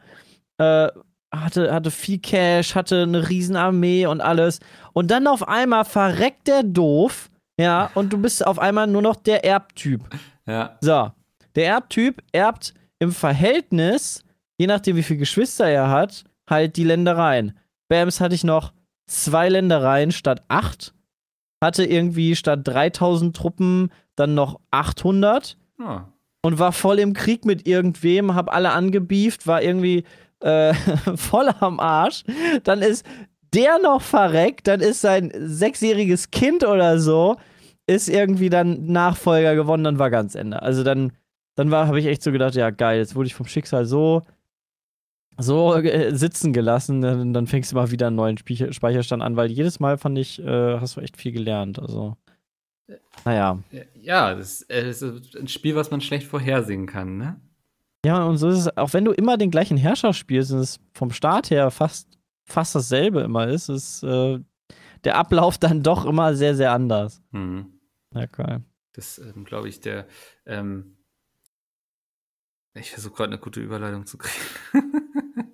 Äh, 0.59 0.89
hatte, 1.43 1.73
hatte 1.73 1.91
viel 1.91 2.19
Cash, 2.19 2.75
hatte 2.75 3.03
eine 3.03 3.29
Riesenarmee 3.29 4.05
und 4.05 4.21
alles. 4.21 4.59
Und 4.93 5.11
dann 5.11 5.27
auf 5.27 5.47
einmal 5.47 5.85
verreckt 5.85 6.47
der 6.47 6.63
doof. 6.63 7.29
Ja, 7.59 7.89
und 7.95 8.13
du 8.13 8.17
bist 8.19 8.45
auf 8.45 8.59
einmal 8.59 8.87
nur 8.87 9.01
noch 9.01 9.15
der 9.15 9.43
Erbtyp. 9.43 10.01
ja. 10.45 10.77
So, 10.81 11.11
der 11.55 11.65
Erbtyp 11.65 12.21
erbt 12.31 12.73
im 12.99 13.11
Verhältnis, 13.11 14.23
je 14.57 14.67
nachdem 14.67 14.95
wie 14.95 15.03
viele 15.03 15.19
Geschwister 15.19 15.67
er 15.67 15.89
hat, 15.89 16.23
halt 16.49 16.77
die 16.77 16.83
Ländereien. 16.83 17.57
Bams 17.89 18.19
hatte 18.21 18.35
ich 18.35 18.43
noch 18.43 18.73
zwei 19.07 19.49
Ländereien 19.49 20.11
statt 20.11 20.43
acht. 20.49 20.93
Hatte 21.63 21.83
irgendwie 21.85 22.35
statt 22.35 22.59
3000 22.65 23.35
Truppen 23.35 23.91
dann 24.15 24.35
noch 24.35 24.59
800 24.71 25.57
Oh. 25.79 25.99
und 26.43 26.57
war 26.59 26.71
voll 26.71 26.97
im 26.99 27.13
Krieg 27.13 27.45
mit 27.45 27.67
irgendwem, 27.67 28.33
hab 28.35 28.51
alle 28.53 28.71
angebieft, 28.71 29.45
war 29.47 29.61
irgendwie 29.61 30.03
äh, 30.41 30.73
voll 31.15 31.49
am 31.59 31.79
Arsch. 31.79 32.23
Dann 32.63 32.81
ist 32.81 33.05
der 33.53 33.79
noch 33.79 34.01
verreckt, 34.01 34.67
dann 34.67 34.81
ist 34.81 35.01
sein 35.01 35.31
sechsjähriges 35.35 36.31
Kind 36.31 36.65
oder 36.65 36.99
so, 36.99 37.37
ist 37.87 38.09
irgendwie 38.09 38.49
dann 38.49 38.85
Nachfolger 38.87 39.55
gewonnen, 39.55 39.83
dann 39.83 39.99
war 39.99 40.09
ganz 40.09 40.35
Ende. 40.35 40.61
Also 40.61 40.83
dann, 40.83 41.13
dann 41.55 41.73
habe 41.73 41.99
ich 41.99 42.05
echt 42.05 42.21
so 42.21 42.31
gedacht, 42.31 42.55
ja 42.55 42.69
geil, 42.69 42.99
jetzt 42.99 43.15
wurde 43.15 43.27
ich 43.27 43.35
vom 43.35 43.47
Schicksal 43.47 43.85
so 43.85 44.23
so 45.39 45.79
sitzen 46.09 46.51
gelassen, 46.51 47.01
dann, 47.01 47.33
dann 47.33 47.47
fängst 47.47 47.71
du 47.71 47.75
mal 47.75 47.91
wieder 47.91 48.07
einen 48.07 48.15
neuen 48.15 48.37
Speicher 48.37 48.73
Speicherstand 48.73 49.21
an, 49.21 49.35
weil 49.35 49.51
jedes 49.51 49.79
Mal 49.79 49.97
fand 49.97 50.17
ich, 50.17 50.39
äh, 50.43 50.79
hast 50.79 50.97
du 50.97 51.01
echt 51.01 51.15
viel 51.17 51.31
gelernt. 51.31 51.79
Also, 51.79 52.17
naja. 53.23 53.59
Ja, 54.01 54.33
das, 54.33 54.63
äh, 54.63 54.85
das 54.85 55.01
ist 55.01 55.35
ein 55.37 55.47
Spiel, 55.47 55.75
was 55.75 55.91
man 55.91 56.01
schlecht 56.01 56.25
vorhersehen 56.25 56.87
kann, 56.87 57.17
ne? 57.17 57.39
Ja, 58.07 58.23
und 58.23 58.37
so 58.37 58.47
ist 58.47 58.59
es, 58.59 58.77
auch 58.77 58.93
wenn 58.93 59.03
du 59.03 59.11
immer 59.11 59.35
den 59.35 59.51
gleichen 59.51 59.75
Herrscher 59.75 60.13
spielst 60.13 60.53
und 60.53 60.59
es 60.59 60.79
vom 60.93 61.11
Start 61.11 61.49
her 61.49 61.69
fast, 61.71 62.07
fast 62.45 62.73
dasselbe 62.73 63.19
immer 63.19 63.49
ist, 63.49 63.67
ist 63.67 64.01
äh, 64.03 64.39
der 65.03 65.17
Ablauf 65.17 65.57
dann 65.59 65.83
doch 65.83 66.05
immer 66.05 66.33
sehr, 66.33 66.55
sehr 66.55 66.71
anders. 66.71 67.21
Hm. 67.33 67.65
Ja. 68.13 68.61
Das, 68.93 69.17
ähm, 69.17 69.43
glaube 69.43 69.67
ich, 69.67 69.81
der. 69.81 70.07
Ähm, 70.45 70.95
ich 72.75 72.91
versuche 72.91 73.13
gerade 73.13 73.33
eine 73.33 73.41
gute 73.41 73.59
Überleitung 73.59 74.05
zu 74.05 74.17
kriegen. 74.17 74.37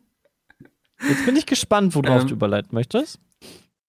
Jetzt 1.09 1.25
bin 1.25 1.35
ich 1.35 1.47
gespannt, 1.47 1.95
worauf 1.95 2.21
Ähm, 2.21 2.27
du 2.27 2.33
überleiten 2.35 2.75
möchtest. 2.75 3.19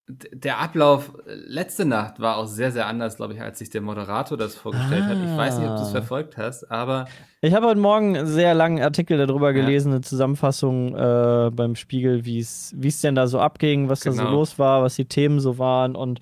Der 0.07 0.59
Ablauf 0.59 1.13
äh, 1.25 1.33
letzte 1.33 1.83
Nacht 1.83 2.19
war 2.19 2.37
auch 2.37 2.45
sehr, 2.45 2.71
sehr 2.71 2.85
anders, 2.85 3.17
glaube 3.17 3.33
ich, 3.33 3.41
als 3.41 3.57
sich 3.57 3.71
der 3.71 3.81
Moderator 3.81 4.37
das 4.37 4.55
vorgestellt 4.55 5.05
hat. 5.05 5.17
Ich 5.17 5.35
weiß 5.35 5.57
nicht, 5.57 5.67
ob 5.67 5.77
du 5.77 5.81
es 5.81 5.87
Ah. 5.89 5.91
verfolgt 5.93 6.37
hast, 6.37 6.69
aber 6.69 7.05
Ich 7.41 7.53
habe 7.55 7.65
heute 7.65 7.79
Morgen 7.79 8.15
einen 8.15 8.27
sehr 8.27 8.53
langen 8.53 8.81
Artikel 8.83 9.17
darüber 9.17 9.47
Ja. 9.51 9.53
gelesen, 9.61 9.91
eine 9.91 10.01
Zusammenfassung 10.01 10.95
äh, 10.95 11.49
beim 11.51 11.75
Spiegel, 11.75 12.23
wie 12.23 12.37
es 12.39 13.01
denn 13.01 13.15
da 13.15 13.25
so 13.25 13.39
abging, 13.39 13.89
was 13.89 14.01
da 14.01 14.11
so 14.11 14.19
Genau. 14.21 14.31
los 14.31 14.59
war, 14.59 14.83
was 14.83 14.95
die 14.95 15.05
Themen 15.05 15.39
so 15.39 15.57
waren 15.57 15.95
und 15.95 16.19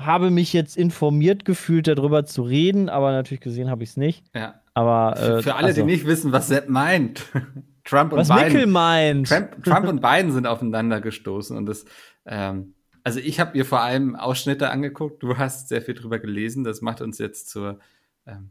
habe 0.00 0.30
mich 0.30 0.52
jetzt 0.54 0.76
informiert 0.78 1.44
gefühlt, 1.44 1.86
darüber 1.86 2.24
zu 2.24 2.42
reden, 2.42 2.88
aber 2.88 3.10
natürlich 3.12 3.40
gesehen 3.42 3.68
habe 3.68 3.82
ich 3.82 3.90
es 3.90 3.96
nicht. 3.98 4.24
ja. 4.34 4.54
Aber 4.72 5.16
Für, 5.16 5.38
äh, 5.38 5.42
für 5.42 5.54
alle, 5.56 5.66
also, 5.66 5.80
die 5.82 5.86
nicht 5.86 6.06
wissen, 6.06 6.30
was 6.32 6.46
Sepp 6.48 6.68
meint. 6.68 7.24
Trump 7.84 8.12
und 8.12 8.20
was 8.20 8.28
Mickel 8.28 8.52
Biden. 8.60 8.70
meint. 8.72 9.28
Trump, 9.28 9.64
Trump 9.64 9.88
und 9.88 10.00
Biden 10.00 10.30
sind 10.30 10.46
aufeinander 10.46 11.00
gestoßen 11.00 11.56
und 11.56 11.66
das, 11.66 11.84
ähm, 12.26 12.74
also 13.08 13.20
ich 13.20 13.40
habe 13.40 13.56
mir 13.56 13.64
vor 13.64 13.80
allem 13.80 14.16
Ausschnitte 14.16 14.68
angeguckt. 14.68 15.22
Du 15.22 15.38
hast 15.38 15.70
sehr 15.70 15.80
viel 15.80 15.94
drüber 15.94 16.18
gelesen. 16.18 16.62
Das 16.62 16.82
macht 16.82 17.00
uns 17.00 17.16
jetzt 17.16 17.48
zur, 17.48 17.80
ähm, 18.26 18.50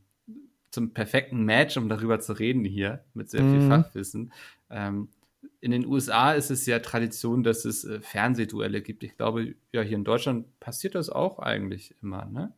zum 0.71 0.93
perfekten 0.95 1.43
Match, 1.45 1.77
um 1.77 1.89
darüber 1.89 2.19
zu 2.19 2.33
reden 2.33 2.65
hier 2.65 3.03
mit 3.13 3.29
sehr 3.29 3.41
viel 3.41 3.59
Mhm. 3.59 3.69
Fachwissen. 3.69 4.33
Ähm, 4.71 5.09
in 5.61 5.69
den 5.69 5.85
USA 5.85 6.31
ist 6.31 6.49
es 6.49 6.65
ja 6.65 6.79
Tradition, 6.79 7.43
dass 7.43 7.65
es 7.65 7.85
äh, 7.85 7.99
Fernsehduelle 7.99 8.81
gibt. 8.81 9.03
Ich 9.03 9.15
glaube, 9.15 9.53
ja, 9.71 9.81
hier 9.81 9.95
in 9.95 10.03
Deutschland 10.03 10.59
passiert 10.59 10.95
das 10.95 11.11
auch 11.11 11.37
eigentlich 11.37 11.93
immer, 12.01 12.25
ne? 12.25 12.51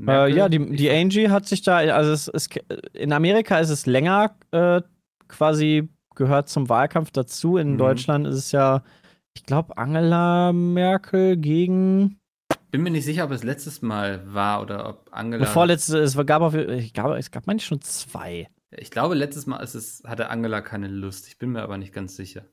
Äh, 0.00 0.34
ja, 0.34 0.48
die, 0.48 0.76
die 0.76 0.90
Angie 0.90 1.28
hat 1.28 1.46
sich 1.46 1.60
da, 1.60 1.76
also 1.76 2.10
es 2.10 2.28
ist, 2.28 2.56
in 2.94 3.12
Amerika 3.12 3.58
ist 3.58 3.70
es 3.70 3.84
länger 3.84 4.34
äh, 4.50 4.80
quasi 5.28 5.90
gehört 6.14 6.48
zum 6.48 6.70
Wahlkampf 6.70 7.10
dazu. 7.10 7.58
In 7.58 7.72
mhm. 7.72 7.78
Deutschland 7.78 8.26
ist 8.26 8.36
es 8.36 8.52
ja, 8.52 8.82
ich 9.36 9.44
glaube, 9.44 9.76
Angela 9.76 10.52
Merkel 10.52 11.36
gegen. 11.36 12.18
Bin 12.70 12.82
mir 12.82 12.90
nicht 12.90 13.04
sicher, 13.04 13.24
ob 13.24 13.30
es 13.32 13.42
letztes 13.42 13.82
Mal 13.82 14.22
war 14.32 14.62
oder 14.62 14.88
ob 14.88 15.08
Angela. 15.12 15.44
Vorletztes, 15.44 16.16
es 16.16 16.26
gab, 16.26 16.40
auf, 16.40 16.54
ich 16.54 16.94
glaube, 16.94 17.18
es 17.18 17.30
gab 17.30 17.46
manchmal 17.46 17.66
schon 17.66 17.82
zwei. 17.82 18.48
Ich 18.70 18.90
glaube, 18.90 19.14
letztes 19.14 19.46
Mal 19.46 19.62
es, 19.62 20.02
hatte 20.06 20.30
Angela 20.30 20.62
keine 20.62 20.88
Lust. 20.88 21.28
Ich 21.28 21.38
bin 21.38 21.50
mir 21.50 21.62
aber 21.62 21.76
nicht 21.76 21.92
ganz 21.92 22.16
sicher. 22.16 22.46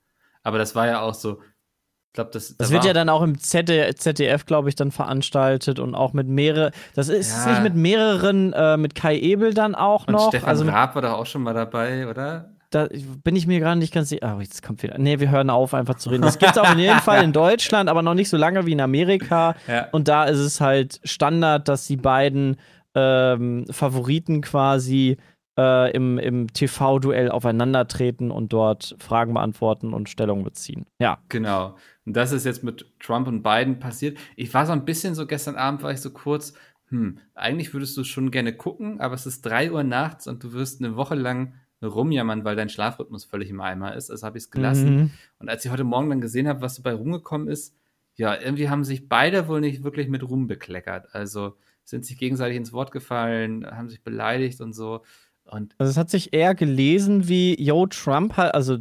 Aber 0.43 0.57
das 0.57 0.75
war 0.75 0.85
ja 0.87 1.01
auch 1.01 1.13
so, 1.13 1.39
ich 1.41 2.13
glaube, 2.13 2.31
das. 2.31 2.55
Das 2.57 2.67
da 2.67 2.73
wird 2.73 2.83
ja 2.83 2.93
dann 2.93 3.07
auch 3.07 3.21
im 3.21 3.39
ZDF, 3.39 4.45
glaube 4.45 4.67
ich, 4.67 4.75
dann 4.75 4.91
veranstaltet 4.91 5.79
und 5.79 5.95
auch 5.95 6.11
mit 6.11 6.27
mehreren. 6.27 6.73
Das 6.95 7.07
ist 7.07 7.45
ja. 7.45 7.51
nicht 7.51 7.63
mit 7.63 7.75
mehreren, 7.75 8.51
äh, 8.51 8.75
mit 8.75 8.93
Kai 8.93 9.17
Ebel 9.17 9.53
dann 9.53 9.73
auch 9.73 10.07
und 10.07 10.13
noch. 10.13 10.27
Stefan 10.27 10.49
also 10.49 10.65
Raab 10.65 10.95
war 10.95 11.01
da 11.01 11.13
auch 11.13 11.25
schon 11.25 11.43
mal 11.43 11.53
dabei, 11.53 12.09
oder? 12.09 12.52
Da 12.73 12.87
bin 13.23 13.35
ich 13.35 13.45
mir 13.45 13.59
gerade 13.59 13.77
nicht 13.77 13.93
ganz 13.93 14.09
sicher. 14.09 14.35
Oh, 14.35 14.41
jetzt 14.41 14.63
kommt 14.63 14.81
wieder. 14.81 14.97
Nee, 14.97 15.19
wir 15.19 15.29
hören 15.29 15.51
auf, 15.51 15.75
einfach 15.75 15.95
zu 15.95 16.09
reden. 16.09 16.23
Das 16.23 16.39
gibt 16.39 16.53
es 16.53 16.57
auch 16.57 16.71
in 16.71 16.79
jedem 16.79 16.99
Fall 17.01 17.23
in 17.23 17.31
Deutschland, 17.31 17.87
aber 17.87 18.01
noch 18.01 18.15
nicht 18.15 18.29
so 18.29 18.37
lange 18.37 18.65
wie 18.65 18.71
in 18.71 18.81
Amerika. 18.81 19.55
Ja. 19.67 19.89
Und 19.91 20.07
da 20.07 20.23
ist 20.25 20.39
es 20.39 20.59
halt 20.59 20.99
Standard, 21.03 21.67
dass 21.67 21.85
die 21.85 21.97
beiden 21.97 22.57
ähm, 22.95 23.65
Favoriten 23.69 24.41
quasi 24.41 25.17
äh, 25.55 25.91
im, 25.91 26.17
im 26.17 26.51
TV-Duell 26.51 27.29
aufeinandertreten 27.29 28.31
und 28.31 28.51
dort 28.53 28.95
Fragen 28.99 29.35
beantworten 29.35 29.93
und 29.93 30.09
Stellung 30.09 30.43
beziehen. 30.43 30.87
Ja. 30.99 31.19
Genau. 31.29 31.75
Und 32.05 32.17
das 32.17 32.31
ist 32.31 32.45
jetzt 32.45 32.63
mit 32.63 32.87
Trump 32.99 33.27
und 33.27 33.43
Biden 33.43 33.79
passiert. 33.79 34.17
Ich 34.35 34.51
war 34.53 34.65
so 34.65 34.71
ein 34.71 34.85
bisschen 34.85 35.13
so, 35.13 35.27
gestern 35.27 35.55
Abend 35.55 35.83
war 35.83 35.91
ich 35.91 36.01
so 36.01 36.11
kurz, 36.11 36.53
hm, 36.89 37.19
eigentlich 37.35 37.73
würdest 37.73 37.95
du 37.97 38.03
schon 38.03 38.31
gerne 38.31 38.53
gucken, 38.53 38.99
aber 38.99 39.13
es 39.13 39.25
ist 39.25 39.43
drei 39.43 39.71
Uhr 39.71 39.83
nachts 39.83 40.27
und 40.27 40.43
du 40.43 40.53
wirst 40.53 40.83
eine 40.83 40.95
Woche 40.95 41.15
lang 41.15 41.53
rumjammern, 41.87 42.43
weil 42.43 42.55
dein 42.55 42.69
Schlafrhythmus 42.69 43.25
völlig 43.25 43.49
im 43.49 43.61
Eimer 43.61 43.95
ist. 43.95 44.09
Also 44.09 44.25
habe 44.25 44.37
ich 44.37 44.45
es 44.45 44.51
gelassen. 44.51 44.95
Mhm. 44.95 45.11
Und 45.39 45.49
als 45.49 45.65
ich 45.65 45.71
heute 45.71 45.83
Morgen 45.83 46.09
dann 46.09 46.21
gesehen 46.21 46.47
habe, 46.47 46.61
was 46.61 46.75
dabei 46.75 46.93
rumgekommen 46.93 47.47
ist, 47.47 47.75
ja, 48.15 48.39
irgendwie 48.39 48.69
haben 48.69 48.83
sich 48.83 49.09
beide 49.09 49.47
wohl 49.47 49.61
nicht 49.61 49.83
wirklich 49.83 50.07
mit 50.07 50.23
Ruhm 50.23 50.47
bekleckert. 50.47 51.07
Also 51.13 51.55
sind 51.83 52.05
sich 52.05 52.17
gegenseitig 52.17 52.57
ins 52.57 52.73
Wort 52.73 52.91
gefallen, 52.91 53.65
haben 53.65 53.89
sich 53.89 54.03
beleidigt 54.03 54.61
und 54.61 54.73
so. 54.73 55.01
Und 55.45 55.75
also 55.77 55.89
es 55.89 55.97
hat 55.97 56.09
sich 56.09 56.33
eher 56.33 56.55
gelesen 56.55 57.27
wie, 57.27 57.61
yo, 57.61 57.87
Trump 57.87 58.37
hat, 58.37 58.53
also 58.53 58.77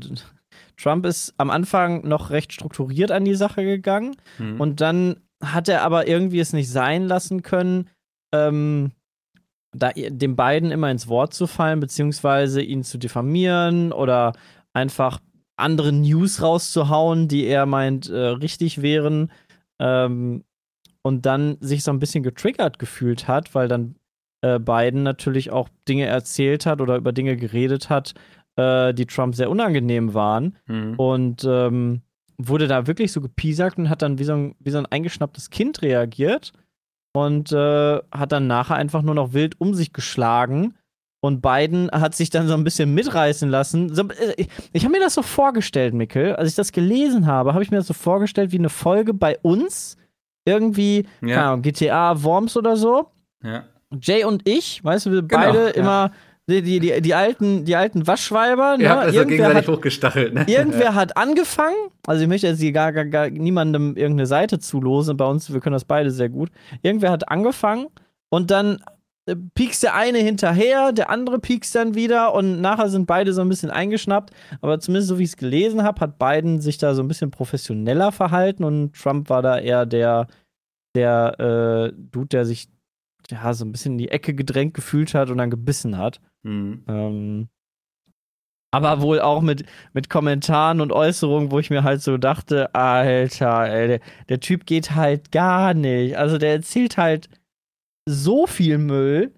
Trump 0.76 1.06
ist 1.06 1.34
am 1.36 1.50
Anfang 1.50 2.06
noch 2.06 2.30
recht 2.30 2.52
strukturiert 2.52 3.10
an 3.10 3.24
die 3.24 3.34
Sache 3.34 3.64
gegangen 3.64 4.16
mhm. 4.38 4.60
und 4.60 4.80
dann 4.80 5.16
hat 5.42 5.68
er 5.68 5.82
aber 5.82 6.06
irgendwie 6.06 6.38
es 6.38 6.52
nicht 6.52 6.70
sein 6.70 7.04
lassen 7.04 7.42
können, 7.42 7.88
ähm, 8.32 8.92
da 9.74 9.90
dem 9.94 10.36
beiden 10.36 10.70
immer 10.70 10.90
ins 10.90 11.08
Wort 11.08 11.34
zu 11.34 11.46
fallen, 11.46 11.80
beziehungsweise 11.80 12.62
ihn 12.62 12.82
zu 12.84 12.98
diffamieren 12.98 13.92
oder 13.92 14.34
einfach 14.72 15.20
andere 15.56 15.92
News 15.92 16.42
rauszuhauen, 16.42 17.28
die 17.28 17.46
er 17.46 17.66
meint 17.66 18.08
äh, 18.08 18.16
richtig 18.16 18.82
wären. 18.82 19.30
Ähm, 19.78 20.44
und 21.02 21.26
dann 21.26 21.56
sich 21.60 21.82
so 21.82 21.90
ein 21.90 21.98
bisschen 21.98 22.22
getriggert 22.22 22.78
gefühlt 22.78 23.26
hat, 23.26 23.54
weil 23.54 23.66
dann 23.66 23.96
äh, 24.42 24.60
Biden 24.60 25.02
natürlich 25.02 25.50
auch 25.50 25.68
Dinge 25.88 26.06
erzählt 26.06 26.64
hat 26.64 26.80
oder 26.80 26.96
über 26.96 27.12
Dinge 27.12 27.36
geredet 27.36 27.90
hat, 27.90 28.14
äh, 28.56 28.94
die 28.94 29.06
Trump 29.06 29.34
sehr 29.34 29.50
unangenehm 29.50 30.14
waren. 30.14 30.56
Mhm. 30.66 30.94
Und 30.96 31.44
ähm, 31.44 32.02
wurde 32.38 32.68
da 32.68 32.86
wirklich 32.86 33.10
so 33.10 33.20
gepiesackt 33.20 33.78
und 33.78 33.88
hat 33.88 34.02
dann 34.02 34.18
wie 34.18 34.24
so 34.24 34.34
ein, 34.34 34.54
wie 34.60 34.70
so 34.70 34.78
ein 34.78 34.86
eingeschnapptes 34.86 35.50
Kind 35.50 35.82
reagiert 35.82 36.52
und 37.12 37.52
äh, 37.52 38.00
hat 38.10 38.32
dann 38.32 38.46
nachher 38.46 38.76
einfach 38.76 39.02
nur 39.02 39.14
noch 39.14 39.32
wild 39.32 39.60
um 39.60 39.74
sich 39.74 39.92
geschlagen. 39.92 40.74
Und 41.20 41.40
Biden 41.40 41.88
hat 41.92 42.16
sich 42.16 42.30
dann 42.30 42.48
so 42.48 42.54
ein 42.54 42.64
bisschen 42.64 42.94
mitreißen 42.94 43.48
lassen. 43.48 43.94
So, 43.94 44.02
äh, 44.08 44.34
ich, 44.36 44.48
ich 44.72 44.84
habe 44.84 44.92
mir 44.92 45.00
das 45.00 45.14
so 45.14 45.22
vorgestellt, 45.22 45.94
Mikkel. 45.94 46.34
Als 46.34 46.48
ich 46.48 46.54
das 46.56 46.72
gelesen 46.72 47.26
habe, 47.26 47.54
habe 47.54 47.62
ich 47.62 47.70
mir 47.70 47.76
das 47.76 47.86
so 47.86 47.94
vorgestellt 47.94 48.50
wie 48.50 48.58
eine 48.58 48.70
Folge 48.70 49.14
bei 49.14 49.38
uns. 49.42 49.96
Irgendwie, 50.44 51.06
ja. 51.20 51.50
Ahnung, 51.50 51.62
GTA, 51.62 52.20
Worms 52.24 52.56
oder 52.56 52.76
so. 52.76 53.06
Ja. 53.42 53.64
Jay 54.00 54.24
und 54.24 54.48
ich, 54.48 54.82
weißt 54.82 55.06
du, 55.06 55.12
wir 55.12 55.22
genau, 55.22 55.42
beide 55.42 55.66
ja. 55.66 55.70
immer 55.74 56.10
die, 56.52 56.62
die, 56.62 56.80
die, 56.80 57.00
die, 57.00 57.14
alten, 57.14 57.64
die 57.64 57.74
alten 57.74 58.06
Waschweiber. 58.06 58.76
Ne? 58.76 58.84
Ja, 58.84 58.98
also 58.98 59.18
irgendwer 59.18 59.54
hat, 59.54 59.68
hochgestachelt. 59.68 60.34
Ne? 60.34 60.44
Irgendwer 60.46 60.94
hat 60.94 61.16
angefangen. 61.16 61.76
Also 62.06 62.22
ich 62.22 62.28
möchte 62.28 62.46
jetzt 62.46 62.60
hier 62.60 62.72
gar, 62.72 62.92
gar, 62.92 63.06
gar 63.06 63.30
niemandem 63.30 63.96
irgendeine 63.96 64.26
Seite 64.26 64.58
zulosen. 64.58 65.16
Bei 65.16 65.26
uns, 65.26 65.52
wir 65.52 65.60
können 65.60 65.74
das 65.74 65.84
beide 65.84 66.10
sehr 66.10 66.28
gut. 66.28 66.50
Irgendwer 66.82 67.10
hat 67.10 67.28
angefangen 67.28 67.86
und 68.28 68.50
dann 68.50 68.78
äh, 69.26 69.36
piekst 69.54 69.82
der 69.82 69.94
eine 69.94 70.18
hinterher, 70.18 70.92
der 70.92 71.08
andere 71.08 71.38
piekst 71.38 71.74
dann 71.74 71.94
wieder 71.94 72.34
und 72.34 72.60
nachher 72.60 72.88
sind 72.88 73.06
beide 73.06 73.32
so 73.32 73.40
ein 73.40 73.48
bisschen 73.48 73.70
eingeschnappt. 73.70 74.30
Aber 74.60 74.80
zumindest 74.80 75.08
so 75.08 75.18
wie 75.18 75.24
ich 75.24 75.30
es 75.30 75.36
gelesen 75.36 75.82
habe, 75.82 76.00
hat 76.00 76.18
Biden 76.18 76.60
sich 76.60 76.78
da 76.78 76.94
so 76.94 77.02
ein 77.02 77.08
bisschen 77.08 77.30
professioneller 77.30 78.12
verhalten 78.12 78.64
und 78.64 78.94
Trump 78.94 79.30
war 79.30 79.42
da 79.42 79.58
eher 79.58 79.86
der, 79.86 80.26
der 80.94 81.38
äh, 81.38 81.92
Dude, 81.96 82.28
der 82.28 82.44
sich 82.44 82.68
ja, 83.30 83.54
so 83.54 83.64
ein 83.64 83.72
bisschen 83.72 83.92
in 83.92 83.98
die 83.98 84.08
Ecke 84.08 84.34
gedrängt 84.34 84.74
gefühlt 84.74 85.14
hat 85.14 85.30
und 85.30 85.38
dann 85.38 85.50
gebissen 85.50 85.98
hat. 85.98 86.20
Mhm. 86.42 86.84
Ähm, 86.88 87.48
aber 88.74 89.02
wohl 89.02 89.20
auch 89.20 89.42
mit, 89.42 89.66
mit 89.92 90.08
Kommentaren 90.08 90.80
und 90.80 90.92
Äußerungen, 90.92 91.50
wo 91.50 91.58
ich 91.58 91.68
mir 91.68 91.84
halt 91.84 92.00
so 92.00 92.16
dachte, 92.16 92.74
Alter, 92.74 93.66
ey, 93.68 93.88
der, 93.88 94.00
der 94.30 94.40
Typ 94.40 94.64
geht 94.64 94.94
halt 94.94 95.30
gar 95.30 95.74
nicht. 95.74 96.16
Also 96.16 96.38
der 96.38 96.52
erzählt 96.52 96.96
halt 96.96 97.28
so 98.08 98.46
viel 98.46 98.78
Müll. 98.78 99.34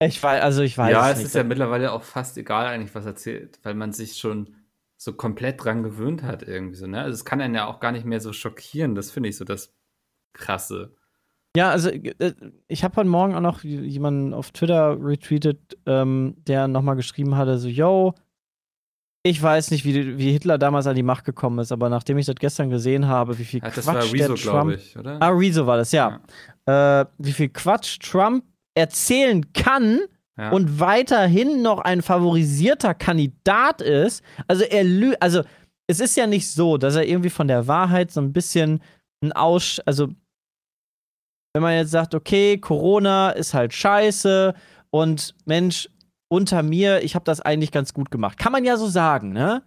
Ich 0.00 0.22
weiß, 0.22 0.42
also 0.42 0.62
ich 0.62 0.78
weiß. 0.78 0.92
Ja, 0.92 1.10
es 1.10 1.18
nicht. 1.18 1.26
ist 1.26 1.34
ja 1.34 1.42
mittlerweile 1.42 1.90
auch 1.90 2.04
fast 2.04 2.38
egal 2.38 2.66
eigentlich, 2.66 2.94
was 2.94 3.04
erzählt, 3.04 3.58
weil 3.64 3.74
man 3.74 3.92
sich 3.92 4.16
schon 4.16 4.54
so 4.96 5.12
komplett 5.14 5.62
dran 5.64 5.82
gewöhnt 5.82 6.22
hat 6.22 6.42
irgendwie 6.42 6.76
so, 6.76 6.86
ne? 6.86 7.02
Also 7.02 7.14
es 7.14 7.24
kann 7.24 7.40
einen 7.40 7.54
ja 7.54 7.66
auch 7.66 7.80
gar 7.80 7.92
nicht 7.92 8.06
mehr 8.06 8.20
so 8.20 8.32
schockieren. 8.32 8.94
Das 8.94 9.10
finde 9.10 9.28
ich 9.28 9.36
so 9.36 9.44
das 9.44 9.74
Krasse. 10.32 10.94
Ja, 11.56 11.70
also 11.70 11.88
äh, 11.88 12.34
ich 12.68 12.84
habe 12.84 12.96
heute 12.96 13.08
Morgen 13.08 13.34
auch 13.34 13.40
noch 13.40 13.64
jemanden 13.64 14.34
auf 14.34 14.50
Twitter 14.50 14.98
retweetet, 15.00 15.76
ähm, 15.86 16.34
der 16.46 16.68
nochmal 16.68 16.96
geschrieben 16.96 17.36
hatte, 17.36 17.58
so, 17.58 17.68
yo, 17.68 18.14
ich 19.22 19.42
weiß 19.42 19.72
nicht, 19.72 19.84
wie, 19.84 20.18
wie 20.18 20.32
Hitler 20.32 20.58
damals 20.58 20.86
an 20.86 20.94
die 20.94 21.02
Macht 21.02 21.24
gekommen 21.24 21.58
ist, 21.58 21.72
aber 21.72 21.88
nachdem 21.88 22.18
ich 22.18 22.26
das 22.26 22.36
gestern 22.36 22.70
gesehen 22.70 23.08
habe, 23.08 23.38
wie 23.38 23.44
viel 23.44 23.60
das 23.60 23.74
Quatsch 23.74 24.12
Rezo, 24.12 24.34
glaube 24.34 24.74
ich, 24.74 24.96
oder? 24.96 25.20
Ah, 25.20 25.30
Rezo 25.30 25.66
war 25.66 25.78
das, 25.78 25.90
ja. 25.92 26.20
ja. 26.68 27.00
Äh, 27.00 27.06
wie 27.18 27.32
viel 27.32 27.48
Quatsch 27.48 27.98
Trump 28.00 28.44
erzählen 28.74 29.52
kann 29.52 30.00
ja. 30.38 30.50
und 30.50 30.78
weiterhin 30.78 31.62
noch 31.62 31.80
ein 31.80 32.02
favorisierter 32.02 32.94
Kandidat 32.94 33.80
ist. 33.80 34.22
Also 34.46 34.62
er 34.62 34.84
lügt, 34.84 35.20
also 35.20 35.42
es 35.88 36.00
ist 36.00 36.16
ja 36.16 36.26
nicht 36.26 36.48
so, 36.48 36.76
dass 36.76 36.94
er 36.94 37.06
irgendwie 37.06 37.30
von 37.30 37.48
der 37.48 37.66
Wahrheit 37.66 38.10
so 38.12 38.20
ein 38.20 38.32
bisschen 38.32 38.80
ein 39.22 39.32
Aus, 39.32 39.80
also 39.86 40.08
wenn 41.56 41.62
man 41.62 41.74
jetzt 41.74 41.90
sagt, 41.90 42.14
okay, 42.14 42.58
Corona 42.58 43.30
ist 43.30 43.54
halt 43.54 43.72
scheiße 43.72 44.52
und 44.90 45.34
Mensch, 45.46 45.88
unter 46.28 46.62
mir, 46.62 47.02
ich 47.02 47.14
habe 47.14 47.24
das 47.24 47.40
eigentlich 47.40 47.72
ganz 47.72 47.94
gut 47.94 48.10
gemacht. 48.10 48.36
Kann 48.36 48.52
man 48.52 48.62
ja 48.66 48.76
so 48.76 48.88
sagen, 48.88 49.32
ne? 49.32 49.62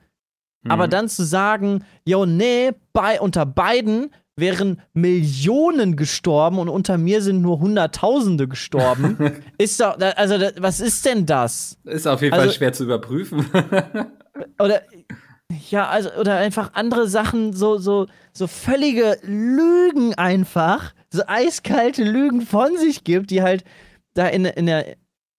Mhm. 0.62 0.69
Aber 0.69 0.88
dann 0.88 1.10
zu 1.10 1.23
sagen, 1.23 1.84
jo, 2.06 2.28
nee, 2.28 2.74
bei, 2.93 3.20
unter 3.20 3.47
beiden 3.47 4.11
wären 4.36 4.84
Millionen 4.93 5.95
gestorben 5.95 6.59
und 6.59 6.70
unter 6.70 6.99
mir 6.99 7.24
sind 7.24 7.41
nur 7.41 7.59
Hunderttausende 7.59 8.47
gestorben. 8.47 9.18
ist 9.57 9.80
doch, 9.80 9.97
also, 10.16 10.36
was 10.59 10.82
ist 10.82 11.03
denn 11.07 11.26
das? 11.26 11.76
Ist 11.86 12.07
auf 12.07 12.22
jeden 12.22 12.36
also, 12.36 12.45
Fall 12.45 12.55
schwer 12.55 12.74
zu 12.74 12.84
überprüfen. 12.84 13.47
oder, 14.59 14.84
ja, 15.70 15.88
also, 15.88 16.12
oder 16.14 16.38
einfach 16.38 16.74
andere 16.74 17.08
Sachen, 17.08 17.54
so, 17.54 17.78
so, 17.78 18.08
so 18.34 18.47
völlige 18.47 19.18
Lügen 19.24 20.14
einfach, 20.16 20.93
so 21.12 21.24
eiskalte 21.26 22.04
Lügen 22.04 22.41
von 22.41 22.78
sich 22.78 23.04
gibt, 23.04 23.32
die 23.32 23.41
halt 23.41 23.64
da 24.14 24.28
in, 24.28 24.45
in 24.45 24.66
der 24.68 24.95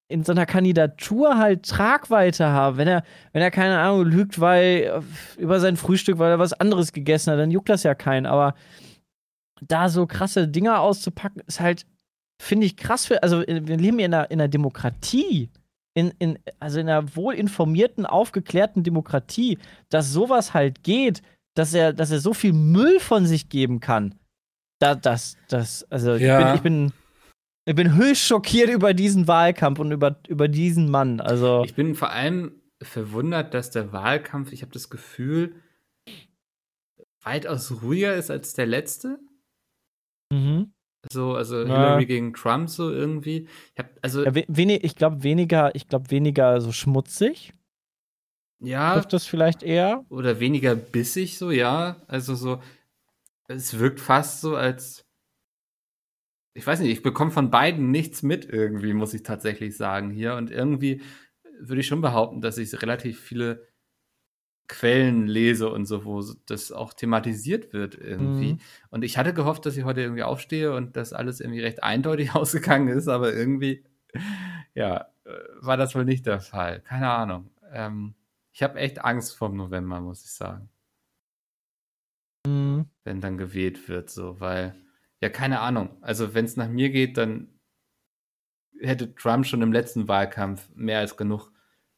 in 0.08 0.24
so 0.24 0.32
einer 0.32 0.44
Kandidatur 0.44 1.38
halt 1.38 1.64
Tragweite 1.64 2.48
haben. 2.48 2.76
Wenn 2.76 2.88
er, 2.88 3.04
wenn 3.32 3.42
er 3.42 3.52
keine 3.52 3.78
Ahnung 3.78 4.04
lügt, 4.04 4.40
weil 4.40 5.02
über 5.38 5.60
sein 5.60 5.76
Frühstück, 5.76 6.18
weil 6.18 6.32
er 6.32 6.38
was 6.40 6.52
anderes 6.52 6.92
gegessen 6.92 7.30
hat, 7.30 7.38
dann 7.38 7.52
juckt 7.52 7.68
das 7.68 7.84
ja 7.84 7.94
keinen. 7.94 8.26
Aber 8.26 8.54
da 9.62 9.88
so 9.88 10.06
krasse 10.06 10.48
Dinger 10.48 10.80
auszupacken, 10.80 11.42
ist 11.46 11.60
halt, 11.60 11.86
finde 12.42 12.66
ich 12.66 12.76
krass. 12.76 13.06
Für, 13.06 13.22
also 13.22 13.42
wir 13.46 13.76
leben 13.76 14.00
in 14.00 14.12
einer, 14.12 14.30
in 14.32 14.40
einer 14.40 14.48
Demokratie. 14.48 15.48
In, 15.94 16.12
in, 16.18 16.38
also 16.60 16.78
in 16.78 16.88
einer 16.88 17.16
wohlinformierten, 17.16 18.06
aufgeklärten 18.06 18.84
Demokratie, 18.84 19.58
dass 19.88 20.12
sowas 20.12 20.54
halt 20.54 20.84
geht, 20.84 21.22
dass 21.54 21.74
er, 21.74 21.92
dass 21.92 22.12
er 22.12 22.20
so 22.20 22.32
viel 22.32 22.52
Müll 22.52 23.00
von 23.00 23.26
sich 23.26 23.48
geben 23.48 23.80
kann 23.80 24.14
da, 24.80 24.94
das, 24.94 25.36
das, 25.48 25.86
also 25.90 26.14
ja. 26.14 26.54
ich, 26.54 26.60
bin, 26.62 26.86
ich 26.86 26.92
bin 26.92 26.92
ich 27.66 27.74
bin 27.76 27.96
höchst 27.96 28.22
schockiert 28.22 28.70
über 28.70 28.94
diesen 28.94 29.28
Wahlkampf 29.28 29.78
und 29.78 29.92
über, 29.92 30.18
über 30.26 30.48
diesen 30.48 30.90
Mann. 30.90 31.20
Also 31.20 31.62
ich 31.64 31.74
bin 31.74 31.94
vor 31.94 32.10
allem 32.10 32.60
verwundert, 32.82 33.54
dass 33.54 33.70
der 33.70 33.92
Wahlkampf, 33.92 34.52
ich 34.52 34.62
habe 34.62 34.72
das 34.72 34.90
Gefühl, 34.90 35.54
weitaus 37.22 37.82
ruhiger 37.82 38.16
ist 38.16 38.30
als 38.30 38.54
der 38.54 38.66
letzte. 38.66 39.20
Mhm. 40.32 40.72
So, 41.10 41.34
also 41.34 41.60
Ja. 41.60 41.64
Hillary 41.66 42.06
gegen 42.06 42.34
Trump 42.34 42.68
so 42.68 42.90
irgendwie. 42.90 43.48
Ich 43.74 43.78
hab, 43.78 43.90
also, 44.02 44.24
Ja, 44.24 44.34
we 44.34 44.44
ich 44.74 44.96
glaube 44.96 45.22
weniger, 45.22 45.74
ich 45.74 45.88
glaube 45.88 46.10
weniger 46.10 46.60
so 46.60 46.72
schmutzig. 46.72 47.54
ja, 48.60 48.94
Trifft 48.94 49.12
das 49.12 49.26
vielleicht 49.26 49.62
eher? 49.62 50.04
oder 50.10 50.40
weniger 50.40 50.74
bissig 50.74 51.38
so, 51.38 51.50
ja. 51.50 51.96
Also 52.06 52.34
so, 52.34 52.60
es 53.48 53.78
wirkt 53.78 54.00
fast 54.00 54.40
so, 54.42 54.56
als 54.56 55.06
ich 56.52 56.66
weiß 56.66 56.80
nicht, 56.80 56.90
ich 56.90 57.02
bekomme 57.02 57.30
von 57.30 57.50
beiden 57.50 57.90
nichts 57.90 58.22
mit 58.22 58.44
irgendwie, 58.44 58.92
muss 58.92 59.14
ich 59.14 59.22
tatsächlich 59.22 59.76
sagen 59.76 60.10
hier. 60.10 60.34
Und 60.34 60.50
irgendwie 60.50 61.00
würde 61.60 61.80
ich 61.80 61.86
schon 61.86 62.00
behaupten, 62.00 62.40
dass 62.40 62.58
ich 62.58 62.82
relativ 62.82 63.20
viele 63.20 63.68
Quellen 64.70 65.26
lese 65.26 65.68
und 65.70 65.86
so, 65.86 66.04
wo 66.04 66.22
das 66.46 66.70
auch 66.70 66.94
thematisiert 66.94 67.72
wird 67.72 67.96
irgendwie. 67.96 68.54
Mhm. 68.54 68.60
Und 68.90 69.02
ich 69.04 69.18
hatte 69.18 69.34
gehofft, 69.34 69.66
dass 69.66 69.76
ich 69.76 69.84
heute 69.84 70.00
irgendwie 70.02 70.22
aufstehe 70.22 70.72
und 70.74 70.96
das 70.96 71.12
alles 71.12 71.40
irgendwie 71.40 71.60
recht 71.60 71.82
eindeutig 71.82 72.34
ausgegangen 72.34 72.88
ist, 72.88 73.08
aber 73.08 73.34
irgendwie, 73.34 73.84
ja, 74.74 75.08
äh, 75.24 75.32
war 75.60 75.76
das 75.76 75.94
wohl 75.96 76.04
nicht 76.04 76.24
der 76.26 76.40
Fall. 76.40 76.80
Keine 76.82 77.10
Ahnung. 77.10 77.50
Ähm, 77.72 78.14
ich 78.52 78.62
habe 78.62 78.78
echt 78.78 79.04
Angst 79.04 79.36
vor 79.36 79.48
November, 79.48 80.00
muss 80.00 80.24
ich 80.24 80.30
sagen, 80.32 80.70
Mhm. 82.46 82.86
wenn 83.04 83.20
dann 83.20 83.36
gewählt 83.38 83.88
wird, 83.88 84.08
so, 84.08 84.40
weil, 84.40 84.74
ja, 85.20 85.28
keine 85.28 85.60
Ahnung. 85.60 85.98
Also, 86.00 86.32
wenn 86.32 86.46
es 86.46 86.56
nach 86.56 86.68
mir 86.68 86.90
geht, 86.90 87.18
dann 87.18 87.58
hätte 88.80 89.14
Trump 89.14 89.46
schon 89.46 89.62
im 89.62 89.72
letzten 89.72 90.08
Wahlkampf 90.08 90.70
mehr 90.74 91.00
als 91.00 91.16
genug 91.16 91.52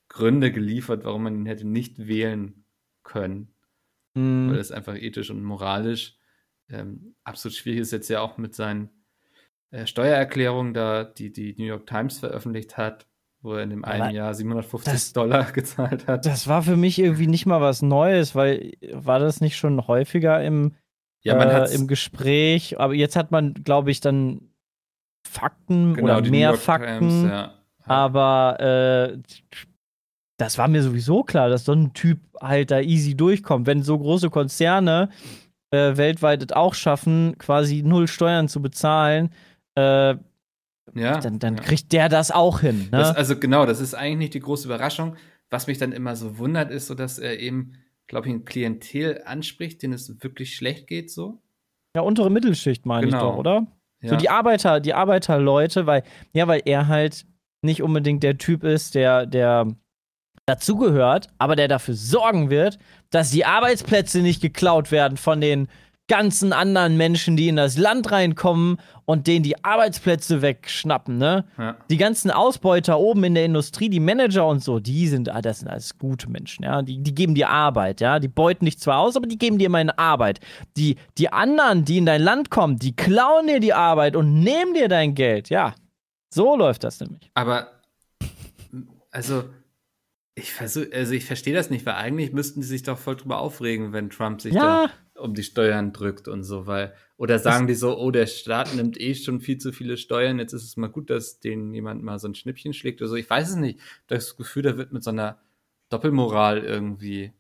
Gründe 0.09 0.51
geliefert, 0.53 1.05
warum 1.05 1.23
man 1.25 1.35
ihn 1.37 1.47
hätte 1.47 1.67
nicht 1.67 2.07
wählen 2.09 2.62
können. 3.05 3.55
weil 4.15 4.23
Mhm. 4.25 4.55
es 4.55 4.71
einfach 4.73 4.95
ethisch 4.95 5.31
und 5.31 5.43
moralisch 5.43 6.17
ähm, 6.71 7.15
absolut 7.25 7.57
schwierig 7.57 7.81
ist. 7.81 7.93
Jetzt 7.93 8.09
ja 8.09 8.21
auch 8.21 8.37
mit 8.39 8.55
seinen 8.55 8.91
äh, 9.71 9.87
Steuererklärungen, 9.87 10.75
da 10.75 11.05
die 11.05 11.33
die 11.33 11.55
New 11.59 11.65
York 11.65 11.87
Times 11.87 12.19
veröffentlicht 12.19 12.77
hat, 12.77 13.07
wo 13.41 13.55
er 13.55 13.63
in 13.63 13.71
dem 13.71 13.85
einen 13.85 14.15
Jahr 14.15 14.35
750 14.35 14.93
das- 14.93 15.13
Dollar 15.15 15.45
gezahlt 15.53 16.07
hat. 16.07 16.27
Das 16.27 16.47
war 16.47 16.63
für 16.63 16.77
mich 16.77 16.99
irgendwie 16.99 17.27
nicht 17.27 17.47
mal 17.47 17.61
was 17.61 17.81
Neues, 17.83 18.35
weil 18.35 18.73
war 18.93 19.19
das 19.19 19.41
nicht 19.41 19.57
schon 19.57 19.87
häufiger 19.87 20.43
im, 20.45 20.75
ja, 21.23 21.35
man 21.35 21.49
äh, 21.49 21.75
im 21.75 21.87
Gespräch? 21.89 22.79
Aber 22.79 22.93
jetzt 22.95 23.17
hat 23.17 23.31
man, 23.31 23.55
glaube 23.55 23.91
ich, 23.91 24.01
dann 24.01 24.51
Fakten 25.27 25.95
genau, 25.95 26.19
oder 26.19 26.31
mehr 26.31 26.55
Fakten. 26.55 27.09
Times, 27.09 27.23
ja. 27.25 27.55
Aber 27.85 28.61
äh, 28.61 29.19
das 30.43 30.59
war 30.59 30.67
mir 30.67 30.83
sowieso 30.83 31.23
klar, 31.23 31.49
dass 31.49 31.65
so 31.65 31.73
ein 31.73 31.93
Typ 31.93 32.19
halt 32.41 32.73
da 32.73 32.81
easy 32.81 33.15
durchkommt. 33.15 33.67
Wenn 33.67 33.83
so 33.83 33.97
große 33.97 34.29
Konzerne 34.29 35.09
äh, 35.71 35.97
weltweit 35.97 36.43
es 36.43 36.53
auch 36.53 36.75
schaffen, 36.75 37.37
quasi 37.39 37.83
null 37.83 38.09
Steuern 38.09 38.49
zu 38.49 38.61
bezahlen, 38.61 39.31
äh, 39.77 40.17
ja, 40.95 41.21
dann, 41.21 41.39
dann 41.39 41.57
ja. 41.57 41.63
kriegt 41.63 41.93
der 41.93 42.09
das 42.09 42.33
auch 42.33 42.61
hin. 42.61 42.89
Ne? 42.91 42.99
Das, 42.99 43.15
also 43.15 43.39
genau, 43.39 43.67
das 43.67 43.81
ist 43.81 43.95
eigentlich 43.95 44.19
nicht 44.19 44.35
die 44.35 44.41
große 44.41 44.67
Überraschung. 44.67 45.17
Was 45.49 45.69
mich 45.69 45.79
dann 45.79 45.93
immer 45.93 46.17
so 46.17 46.39
wundert, 46.39 46.73
ist 46.73 46.89
so, 46.89 46.95
dass 46.95 47.21
er 47.21 47.39
eben, 47.39 47.75
glaube 48.09 48.27
ich, 48.27 48.35
ein 48.35 48.45
Klientel 48.45 49.23
anspricht, 49.25 49.83
denen 49.83 49.93
es 49.93 50.23
wirklich 50.23 50.57
schlecht 50.57 50.89
geht, 50.89 51.11
so. 51.11 51.41
ja, 51.95 52.03
untere 52.03 52.31
Mittelschicht 52.31 52.85
meine 52.85 53.07
Genau. 53.07 53.17
ich 53.17 53.23
doch, 53.23 53.37
oder? 53.39 53.67
Ja. 54.03 54.11
So 54.11 54.17
die 54.17 54.29
Arbeiter, 54.29 54.81
die 54.81 54.95
Arbeiterleute, 54.95 55.87
weil, 55.87 56.03
ja, 56.33 56.49
weil 56.49 56.63
er 56.65 56.89
halt 56.89 57.27
nicht 57.63 57.83
unbedingt 57.83 58.25
der 58.25 58.39
Typ 58.39 58.65
ist, 58.65 58.97
der, 58.97 59.27
der 59.27 59.69
dazugehört, 60.47 61.29
aber 61.39 61.57
der 61.57 61.69
dafür 61.69 61.95
sorgen 61.95 62.51
wird, 62.51 62.79
dass 63.11 63.31
die 63.31 63.45
Arbeitsplätze 63.45 64.21
nicht 64.21 64.41
geklaut 64.41 64.91
werden 64.91 65.17
von 65.17 65.41
den 65.41 65.69
ganzen 66.09 66.53
anderen 66.53 66.97
Menschen, 66.97 67.37
die 67.37 67.49
in 67.49 67.57
das 67.57 67.79
Land 67.79 68.11
reinkommen 68.11 68.79
und 69.07 69.27
denen 69.27 69.43
die 69.45 69.65
Arbeitsplätze 69.65 70.43
wegschnappen, 70.43 71.17
ne? 71.17 71.45
ja. 71.57 71.77
Die 71.89 71.97
ganzen 71.97 72.31
Ausbeuter 72.31 72.99
oben 72.99 73.25
in 73.25 73.35
der 73.35 73.45
Industrie, 73.45 73.89
die 73.89 74.01
Manager 74.01 74.47
und 74.47 74.63
so, 74.63 74.81
die 74.81 75.09
sind, 75.09 75.31
ah, 75.31 75.41
das 75.41 75.61
sind 75.61 75.69
alles 75.69 75.99
gute 75.99 76.29
Menschen, 76.29 76.65
ja. 76.65 76.83
Die, 76.83 76.99
die 76.99 77.15
geben 77.15 77.35
dir 77.35 77.49
Arbeit, 77.49 78.01
ja. 78.01 78.19
Die 78.19 78.29
beuten 78.29 78.65
dich 78.65 78.79
zwar 78.79 78.99
aus, 78.99 79.17
aber 79.17 79.27
die 79.27 79.39
geben 79.39 79.59
dir 79.59 79.71
meine 79.71 79.97
Arbeit. 79.99 80.41
Die, 80.77 80.97
die 81.19 81.33
anderen, 81.33 81.85
die 81.85 81.99
in 81.99 82.07
dein 82.07 82.21
Land 82.21 82.51
kommen, 82.51 82.79
die 82.79 82.95
klauen 82.95 83.47
dir 83.47 83.61
die 83.61 83.73
Arbeit 83.73 84.17
und 84.17 84.43
nehmen 84.43 84.75
dir 84.75 84.89
dein 84.89 85.15
Geld, 85.15 85.49
ja. 85.49 85.75
So 86.29 86.57
läuft 86.57 86.85
das 86.85 87.01
nämlich. 87.01 87.31
Aber, 87.35 87.69
also, 89.11 89.45
ich 90.35 90.53
versuch, 90.53 90.85
also 90.93 91.13
ich 91.13 91.25
verstehe 91.27 91.55
das 91.55 91.71
nicht, 91.71 91.85
weil 91.87 91.95
eigentlich 91.95 92.33
müssten 92.33 92.61
die 92.61 92.67
sich 92.67 92.83
doch 92.83 92.99
voll 92.99 93.17
drüber 93.17 93.39
aufregen, 93.39 93.93
wenn 93.93 94.11
Trump 94.11 94.41
sich 94.41 94.55
Ja. 94.55 94.87
da 94.87 95.21
um 95.21 95.35
die 95.35 95.43
Steuern 95.43 95.93
drückt 95.93 96.27
und 96.27 96.43
so, 96.43 96.67
weil, 96.67 96.95
oder 97.17 97.39
sagen 97.39 97.67
die 97.67 97.75
so, 97.75 97.97
oh, 97.99 98.11
der 98.11 98.27
Staat 98.27 98.75
nimmt 98.75 98.99
eh 98.99 99.15
schon 99.15 99.41
viel 99.41 99.59
zu 99.59 99.71
viele 99.73 99.97
Steuern, 99.97 100.39
jetzt 100.39 100.53
ist 100.55 100.65
es 100.65 100.77
mal 100.77 100.89
gut, 100.89 101.11
dass 101.11 101.39
denen 101.39 101.73
jemand 101.75 102.03
mal 102.03 102.19
so 102.19 102.29
ein 102.29 102.35
Schnippchen 102.35 102.73
schlägt 102.73 103.01
oder 103.03 103.09
so. 103.11 103.17
Ich 103.17 103.29
weiß 103.29 103.51
es 103.51 103.57
nicht. 103.57 103.79
Das 104.07 104.37
Gefühl, 104.37 104.63
da 104.63 104.77
wird 104.77 104.93
mit 104.93 105.05
so 105.05 105.11
einer 105.11 105.39
Doppelmoral 105.91 106.65
irgendwie 106.65 107.33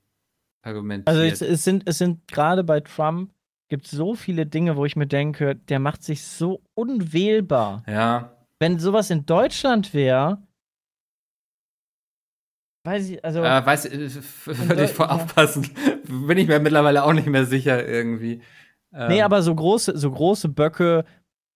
argumentiert. 0.60 1.08
Also 1.08 1.22
es, 1.22 1.40
es 1.40 1.64
sind, 1.64 1.84
es 1.88 1.98
sind 1.98 2.28
gerade 2.28 2.62
bei 2.62 2.80
Trump 2.80 3.32
gibt 3.68 3.86
so 3.86 4.14
viele 4.14 4.44
Dinge, 4.44 4.76
wo 4.76 4.84
ich 4.84 4.96
mir 4.96 5.06
denke, 5.06 5.56
der 5.56 5.78
macht 5.78 6.02
sich 6.02 6.22
so 6.22 6.60
unwählbar. 6.74 7.82
ja, 7.88 8.36
Wenn 8.58 8.78
sowas 8.78 9.08
in 9.10 9.24
Deutschland 9.24 9.94
wäre, 9.94 10.42
weiß 12.84 13.10
ich, 13.10 13.24
also 13.24 13.42
äh, 13.42 13.66
weiß, 13.66 13.86
äh, 13.86 14.10
würde 14.46 14.84
ich 14.84 14.92
vor 14.92 15.06
Ja. 15.06 15.12
aufpassen. 15.12 15.68
Bin 16.26 16.38
ich 16.38 16.48
mir 16.48 16.58
mittlerweile 16.60 17.04
auch 17.04 17.12
nicht 17.12 17.26
mehr 17.26 17.44
sicher 17.44 17.86
irgendwie. 17.86 18.42
Ähm, 18.94 19.08
Nee, 19.08 19.22
aber 19.22 19.42
so 19.42 19.54
große, 19.54 19.96
so 19.96 20.10
große 20.10 20.48
Böcke 20.48 21.04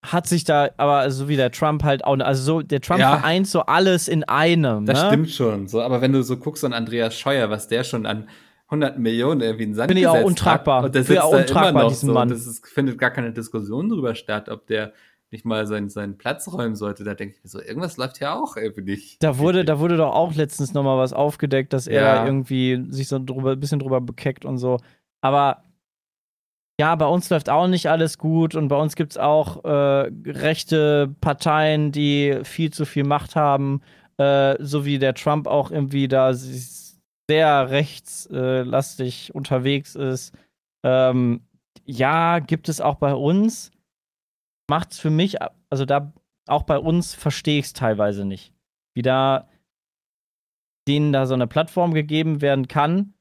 hat 0.03 0.27
sich 0.27 0.45
da, 0.45 0.71
aber 0.77 1.11
so 1.11 1.29
wie 1.29 1.37
der 1.37 1.51
Trump 1.51 1.83
halt 1.83 2.05
auch, 2.05 2.17
also 2.21 2.43
so, 2.43 2.63
der 2.63 2.81
Trump 2.81 3.01
Ja. 3.01 3.19
vereint 3.19 3.49
so 3.49 3.63
alles 3.63 4.09
in 4.09 4.25
einem. 4.25 4.87
Das 4.87 5.03
ne? 5.03 5.09
stimmt 5.09 5.31
schon. 5.31 5.67
So, 5.67 5.83
aber 5.83 6.01
wenn 6.01 6.13
du 6.13 6.23
so 6.23 6.37
guckst 6.37 6.65
an 6.65 6.73
Andreas 6.73 7.19
Scheuer, 7.19 7.51
was 7.51 7.67
der 7.69 7.83
schon 7.83 8.07
an 8.07 8.29
100 8.69 8.99
Millionen 8.99 9.41
irgendwie 9.41 9.65
in 9.65 9.75
Sand 9.75 9.91
Finde 9.91 10.03
ich 10.03 10.09
auch 10.09 10.23
untragbar. 10.25 10.79
Hat, 10.79 10.87
und 10.87 10.95
der 10.95 11.05
sitzt 11.05 11.21
auch 11.23 11.31
da 11.33 11.39
untragbar, 11.39 11.71
immer 11.71 11.83
noch 11.83 11.89
diesen 11.89 12.09
so. 12.09 12.13
Mann. 12.15 12.31
Es 12.31 12.47
ist, 12.47 12.67
findet 12.67 12.99
gar 12.99 13.11
keine 13.11 13.33
Diskussion 13.33 13.89
darüber 13.89 14.15
statt, 14.15 14.49
ob 14.49 14.67
der 14.67 14.93
nicht 15.37 15.45
mal 15.45 15.67
seinen, 15.67 15.89
seinen 15.91 16.17
Platz 16.19 16.49
räumen 16.51 16.75
sollte. 16.77 17.05
Da 17.05 17.15
denke 17.15 17.37
ich 17.37 17.45
mir 17.45 17.51
so, 17.51 17.61
irgendwas 17.61 17.97
läuft 17.99 18.19
ja 18.21 18.35
auch 18.35 18.57
irgendwie 18.57 18.83
nicht. 18.83 19.23
Da 19.23 19.39
wurde, 19.39 19.65
da 19.65 19.79
wurde 19.79 19.97
doch 19.99 20.15
auch 20.15 20.35
letztens 20.35 20.73
noch 20.75 20.83
mal 20.83 20.97
was 20.99 21.13
aufgedeckt, 21.13 21.73
dass 21.73 21.87
er 21.87 22.03
Ja. 22.17 22.25
irgendwie 22.25 22.85
sich 22.89 23.09
so 23.09 23.19
drüber, 23.19 23.53
ein 23.53 23.61
bisschen 23.61 23.79
drüber 23.79 24.01
bekeckt 24.01 24.45
und 24.45 24.59
so. 24.59 24.79
Aber 25.23 25.63
ja, 26.81 26.95
bei 26.95 27.07
uns 27.07 27.29
läuft 27.31 27.49
auch 27.49 27.67
nicht 27.69 27.89
alles 27.89 28.19
gut 28.19 28.55
und 28.55 28.69
bei 28.69 28.77
uns 28.77 28.97
gibt 28.97 29.13
es 29.13 29.19
auch 29.19 29.65
äh, 29.65 30.11
rechte 30.27 31.15
Parteien, 31.21 31.93
die 31.93 32.41
viel 32.43 32.71
zu 32.73 32.85
viel 32.85 33.05
Macht 33.05 33.35
haben, 33.37 33.81
äh, 34.19 34.57
so 34.63 34.85
wie 34.85 34.99
der 34.99 35.15
Trump 35.15 35.47
auch 35.47 35.71
irgendwie 35.71 36.09
da 36.09 36.33
sehr 36.35 37.71
rechtslastig 37.71 39.35
unterwegs 39.35 39.95
ist. 39.95 40.35
Ähm, 40.85 41.41
ja, 41.85 42.41
gibt 42.41 42.69
es 42.69 42.81
auch 42.81 42.97
bei 42.97 43.15
uns. 43.15 43.71
Macht's 44.69 44.99
für 44.99 45.11
mich, 45.11 45.37
also 45.71 45.85
da 45.85 46.13
auch 46.49 46.63
bei 46.65 46.79
uns 46.79 47.15
verstehe 47.15 47.59
ich 47.59 47.67
es 47.67 47.73
teilweise 47.73 48.25
nicht. 48.25 48.53
Wie 48.95 49.03
da 49.03 49.49
denen 50.89 51.13
da 51.13 51.27
so 51.27 51.35
eine 51.35 51.47
Plattform 51.47 51.95
gegeben 51.95 52.41
werden 52.41 52.69
kann, 52.69 53.15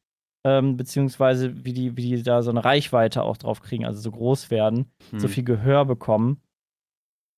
ähm, 0.46 0.78
beziehungsweise 0.78 1.66
wie 1.66 1.74
die, 1.74 1.98
wie 1.98 2.16
die 2.18 2.24
da 2.24 2.44
so 2.44 2.52
eine 2.52 2.64
Reichweite 2.64 3.24
auch 3.24 3.38
drauf 3.38 3.62
kriegen, 3.62 3.86
also 3.86 4.00
so 4.00 4.12
groß 4.12 4.52
werden, 4.52 4.92
Hm. 5.10 5.20
so 5.20 5.28
viel 5.28 5.44
Gehör 5.44 5.86
bekommen. 5.86 6.42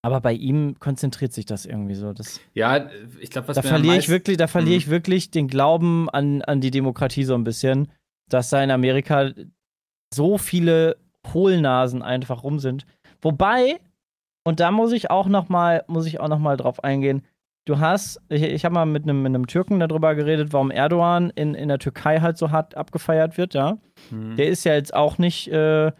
Aber 0.04 0.20
bei 0.22 0.34
ihm 0.34 0.78
konzentriert 0.80 1.34
sich 1.34 1.46
das 1.46 1.66
irgendwie 1.66 1.96
so. 1.96 2.14
Das, 2.14 2.40
Ja, 2.54 2.90
ich 3.20 3.30
glaube, 3.30 3.48
was 3.48 3.56
da 3.56 3.62
verliere 3.62 3.94
ich 3.96 4.00
meisten- 4.02 4.12
wirklich, 4.12 4.38
da 4.38 4.48
verliere 4.48 4.74
Mhm. 4.76 4.78
ich 4.78 4.90
wirklich 4.90 5.32
den 5.32 5.48
Glauben 5.48 6.10
an, 6.10 6.42
an 6.44 6.62
die 6.62 6.72
Demokratie 6.72 7.24
so 7.24 7.34
ein 7.34 7.44
bisschen, 7.44 7.92
dass 8.30 8.50
da 8.50 8.62
in 8.64 8.72
Amerika 8.72 9.32
so 10.14 10.38
viele 10.38 10.98
Hohlnasen 11.34 12.02
einfach 12.02 12.44
rum 12.44 12.60
sind. 12.60 12.86
Wobei, 13.22 13.80
und 14.48 14.62
da 14.62 14.72
muss 14.72 14.94
ich 14.94 15.12
auch 15.12 15.28
noch 15.28 15.50
mal, 15.50 15.84
muss 15.88 16.06
ich 16.06 16.22
auch 16.22 16.30
noch 16.30 16.40
mal 16.40 16.56
drauf 16.56 16.82
eingehen. 16.82 17.22
Du 17.66 17.80
hast, 17.80 18.22
ich, 18.30 18.44
ich 18.44 18.64
habe 18.64 18.76
mal 18.76 18.86
mit 18.86 19.04
einem 19.04 19.22
mit 19.22 19.36
einem 19.36 19.46
Türken 19.46 19.78
darüber 19.82 20.16
geredet, 20.16 20.54
warum 20.54 20.72
Erdogan 20.72 21.32
in, 21.32 21.54
in 21.54 21.68
der 21.68 21.80
Türkei 21.80 22.22
halt 22.22 22.38
so 22.38 22.50
hart 22.50 22.78
abgefeiert 22.78 23.38
wird, 23.38 23.56
ja. 23.56 23.78
Hm. 24.08 24.38
Der 24.38 24.48
ist 24.48 24.64
ja 24.64 24.74
jetzt 24.74 24.94
auch 24.94 25.18
nicht 25.18 25.50
äh, 25.50 25.92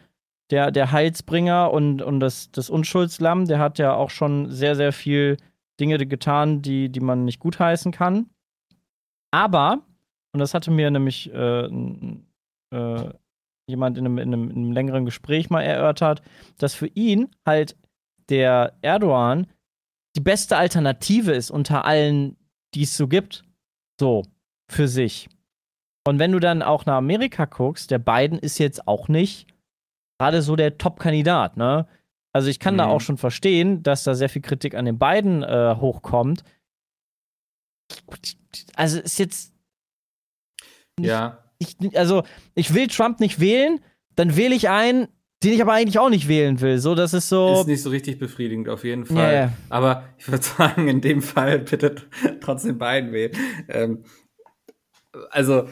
der, 0.50 0.72
der 0.72 0.94
Heilsbringer 0.94 1.74
und, 1.74 2.02
und 2.02 2.22
das, 2.22 2.50
das 2.50 2.70
Unschuldslamm. 2.70 3.48
Der 3.48 3.60
hat 3.60 3.80
ja 3.80 3.94
auch 3.94 4.12
schon 4.12 4.50
sehr, 4.50 4.78
sehr 4.78 4.94
viel 4.94 5.36
Dinge 5.78 5.98
getan, 5.98 6.62
die, 6.62 6.88
die 6.88 7.02
man 7.02 7.26
nicht 7.26 7.42
gutheißen 7.42 7.92
kann. 7.92 8.30
Aber, 9.32 9.82
und 10.32 10.40
das 10.40 10.54
hatte 10.54 10.72
mir 10.72 10.90
nämlich 10.90 11.34
äh, 11.34 11.66
äh, 11.66 13.10
jemand 13.70 13.98
in 13.98 14.06
einem, 14.06 14.18
in, 14.20 14.34
einem, 14.34 14.50
in 14.52 14.56
einem 14.56 14.72
längeren 14.72 15.04
Gespräch 15.04 15.50
mal 15.50 15.64
erörtert, 15.64 16.22
dass 16.58 16.76
für 16.76 16.88
ihn 16.88 17.28
halt 17.46 17.76
der 18.30 18.74
Erdogan 18.82 19.48
die 20.16 20.22
beste 20.22 20.58
Alternative 20.58 21.32
ist 21.32 21.52
unter 21.52 21.86
allen, 21.86 22.38
die 22.74 22.84
es 22.84 22.98
so 22.98 23.08
gibt. 23.08 23.44
So. 24.00 24.24
für 24.70 24.88
sich. 24.88 25.30
Und 26.08 26.20
wenn 26.20 26.32
du 26.32 26.40
dann 26.40 26.62
auch 26.62 26.86
nach 26.86 26.98
Amerika 26.98 27.46
guckst, 27.46 27.92
der 27.92 28.00
Biden 28.00 28.40
ist 28.40 28.58
jetzt 28.58 28.88
auch 28.88 29.08
nicht 29.08 29.48
gerade 30.20 30.42
so 30.42 30.56
der 30.56 30.78
Top-Kandidat, 30.78 31.58
ne? 31.58 31.88
Also 32.34 32.50
ich 32.50 32.60
kann 32.60 32.76
mhm. 32.76 32.80
da 32.80 32.86
auch 32.88 33.02
schon 33.02 33.18
verstehen, 33.18 33.84
dass 33.84 34.04
da 34.04 34.14
sehr 34.14 34.30
viel 34.30 34.42
Kritik 34.42 34.76
an 34.76 34.86
den 34.86 34.98
beiden 34.98 35.44
äh, 35.44 35.76
hochkommt. 35.80 36.44
Also 38.76 39.00
ist 39.00 39.20
jetzt. 39.20 39.54
Nicht, 41.00 41.10
ja. 41.10 41.44
Ich, 41.60 41.76
also 41.98 42.24
ich 42.54 42.74
will 42.74 42.88
Trump 42.88 43.20
nicht 43.20 43.40
wählen, 43.40 43.80
dann 44.16 44.36
wähle 44.36 44.56
ich 44.56 44.70
einen, 44.70 45.08
den 45.44 45.54
ich 45.54 45.62
aber 45.62 45.74
eigentlich 45.74 46.00
auch 46.00 46.10
nicht 46.10 46.28
wählen 46.28 46.60
will. 46.62 46.80
So, 46.80 46.96
das 46.96 47.14
ist 47.14 47.30
so. 47.30 47.62
Ist 47.62 47.68
nicht 47.68 47.84
so 47.84 47.90
richtig 47.90 48.18
befriedigend, 48.18 48.70
auf 48.70 48.84
jeden 48.84 49.06
Fall. 49.06 49.34
Yeah. 49.34 49.54
Aber 49.70 50.04
ich 50.18 50.28
würde 50.28 50.44
sagen, 50.58 50.88
in 50.88 51.02
dem 51.02 51.22
Fall 51.22 51.60
bitte 51.60 51.96
trotzdem 52.42 52.78
beiden 52.78 53.12
wählen. 53.12 53.32
Ähm, 53.68 54.04
also, 55.30 55.68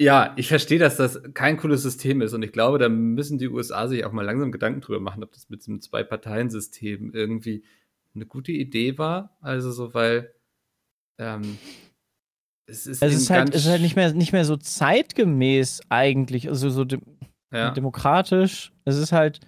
ja, 0.00 0.32
ich 0.36 0.48
verstehe, 0.48 0.78
dass 0.78 0.96
das 0.96 1.20
kein 1.34 1.56
cooles 1.56 1.82
System 1.82 2.22
ist 2.22 2.32
und 2.32 2.42
ich 2.42 2.52
glaube, 2.52 2.78
da 2.78 2.88
müssen 2.88 3.38
die 3.38 3.48
USA 3.48 3.88
sich 3.88 4.04
auch 4.04 4.12
mal 4.12 4.24
langsam 4.24 4.52
Gedanken 4.52 4.80
drüber 4.80 5.00
machen, 5.00 5.24
ob 5.24 5.32
das 5.32 5.48
mit 5.48 5.66
einem 5.66 5.80
Zwei-Parteien-System 5.80 7.12
irgendwie 7.12 7.64
eine 8.14 8.26
gute 8.26 8.52
Idee 8.52 8.96
war. 8.96 9.36
Also 9.40 9.72
so, 9.72 9.92
weil 9.94 10.32
ähm, 11.18 11.58
es 12.66 12.86
ist, 12.86 13.02
es 13.02 13.14
ist 13.14 13.30
halt, 13.30 13.54
es 13.54 13.64
ist 13.64 13.70
halt 13.70 13.82
nicht 13.82 13.96
mehr, 13.96 14.12
nicht 14.12 14.32
mehr 14.32 14.44
so 14.44 14.56
zeitgemäß 14.56 15.80
eigentlich, 15.88 16.48
also 16.48 16.70
so 16.70 16.84
ja. 17.52 17.70
demokratisch. 17.70 18.72
Es 18.84 18.96
ist 18.96 19.12
halt 19.12 19.40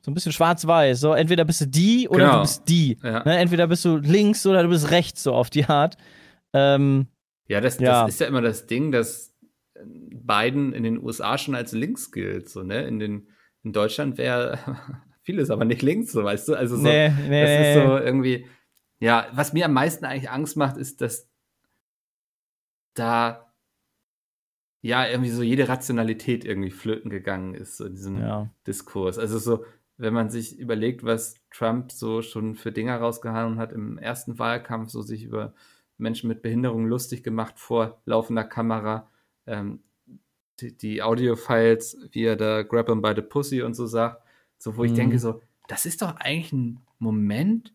so 0.00 0.10
ein 0.10 0.14
bisschen 0.14 0.32
schwarz-weiß. 0.32 1.00
So, 1.00 1.12
entweder 1.12 1.44
bist 1.44 1.60
du 1.60 1.66
die 1.66 2.08
oder 2.08 2.18
genau. 2.18 2.34
du 2.36 2.40
bist 2.42 2.68
die. 2.68 2.98
Ja. 3.02 3.24
Ne? 3.24 3.38
Entweder 3.38 3.66
bist 3.66 3.84
du 3.84 3.96
links 3.96 4.46
oder 4.46 4.62
du 4.62 4.68
bist 4.68 4.90
rechts, 4.90 5.22
so 5.22 5.34
auf 5.34 5.50
die 5.50 5.64
Art. 5.64 5.96
Ähm, 6.52 7.08
ja, 7.48 7.60
das, 7.60 7.78
ja. 7.78 8.02
das 8.02 8.14
ist 8.14 8.20
ja 8.20 8.26
immer 8.26 8.42
das 8.42 8.66
Ding, 8.66 8.92
dass 8.92 9.34
Biden 9.84 10.72
in 10.72 10.82
den 10.82 11.02
USA 11.02 11.38
schon 11.38 11.54
als 11.54 11.72
links 11.72 12.10
gilt. 12.12 12.48
So, 12.48 12.62
ne? 12.62 12.86
in, 12.86 12.98
den, 12.98 13.28
in 13.62 13.72
Deutschland 13.72 14.18
wäre 14.18 14.58
vieles 15.22 15.50
aber 15.50 15.64
nicht 15.64 15.82
links, 15.82 16.12
so 16.12 16.24
weißt 16.24 16.48
du. 16.48 16.54
Also 16.54 16.76
so, 16.76 16.82
nee, 16.82 17.08
nee, 17.08 17.42
das 17.42 17.66
ist 17.66 17.86
so 17.86 17.98
irgendwie. 17.98 18.46
Ja, 19.00 19.28
was 19.32 19.52
mir 19.52 19.64
am 19.64 19.72
meisten 19.72 20.04
eigentlich 20.04 20.30
Angst 20.30 20.56
macht, 20.56 20.76
ist, 20.76 21.00
dass 21.00 21.28
da 22.94 23.47
ja 24.80 25.06
irgendwie 25.06 25.30
so 25.30 25.42
jede 25.42 25.68
Rationalität 25.68 26.44
irgendwie 26.44 26.70
flöten 26.70 27.10
gegangen 27.10 27.54
ist, 27.54 27.76
so 27.76 27.84
in 27.86 27.94
diesem 27.94 28.20
ja. 28.20 28.48
Diskurs. 28.66 29.18
Also 29.18 29.38
so, 29.38 29.64
wenn 29.96 30.14
man 30.14 30.30
sich 30.30 30.58
überlegt, 30.58 31.04
was 31.04 31.34
Trump 31.50 31.90
so 31.90 32.22
schon 32.22 32.54
für 32.54 32.72
Dinger 32.72 32.98
rausgehauen 32.98 33.58
hat 33.58 33.72
im 33.72 33.98
ersten 33.98 34.38
Wahlkampf, 34.38 34.90
so 34.90 35.02
sich 35.02 35.24
über 35.24 35.54
Menschen 35.96 36.28
mit 36.28 36.42
Behinderung 36.42 36.86
lustig 36.86 37.24
gemacht 37.24 37.58
vor 37.58 38.00
laufender 38.04 38.44
Kamera. 38.44 39.08
Ähm, 39.46 39.80
die, 40.60 40.76
die 40.76 41.02
Audio-Files, 41.02 41.98
wie 42.12 42.24
er 42.24 42.36
da 42.36 42.62
grab 42.62 42.88
him 42.88 43.02
by 43.02 43.12
the 43.14 43.22
pussy 43.22 43.62
und 43.62 43.74
so 43.74 43.86
sagt, 43.86 44.22
so 44.58 44.76
wo 44.76 44.82
mhm. 44.82 44.88
ich 44.88 44.94
denke 44.94 45.18
so, 45.18 45.40
das 45.68 45.86
ist 45.86 46.02
doch 46.02 46.16
eigentlich 46.16 46.52
ein 46.52 46.80
Moment, 46.98 47.72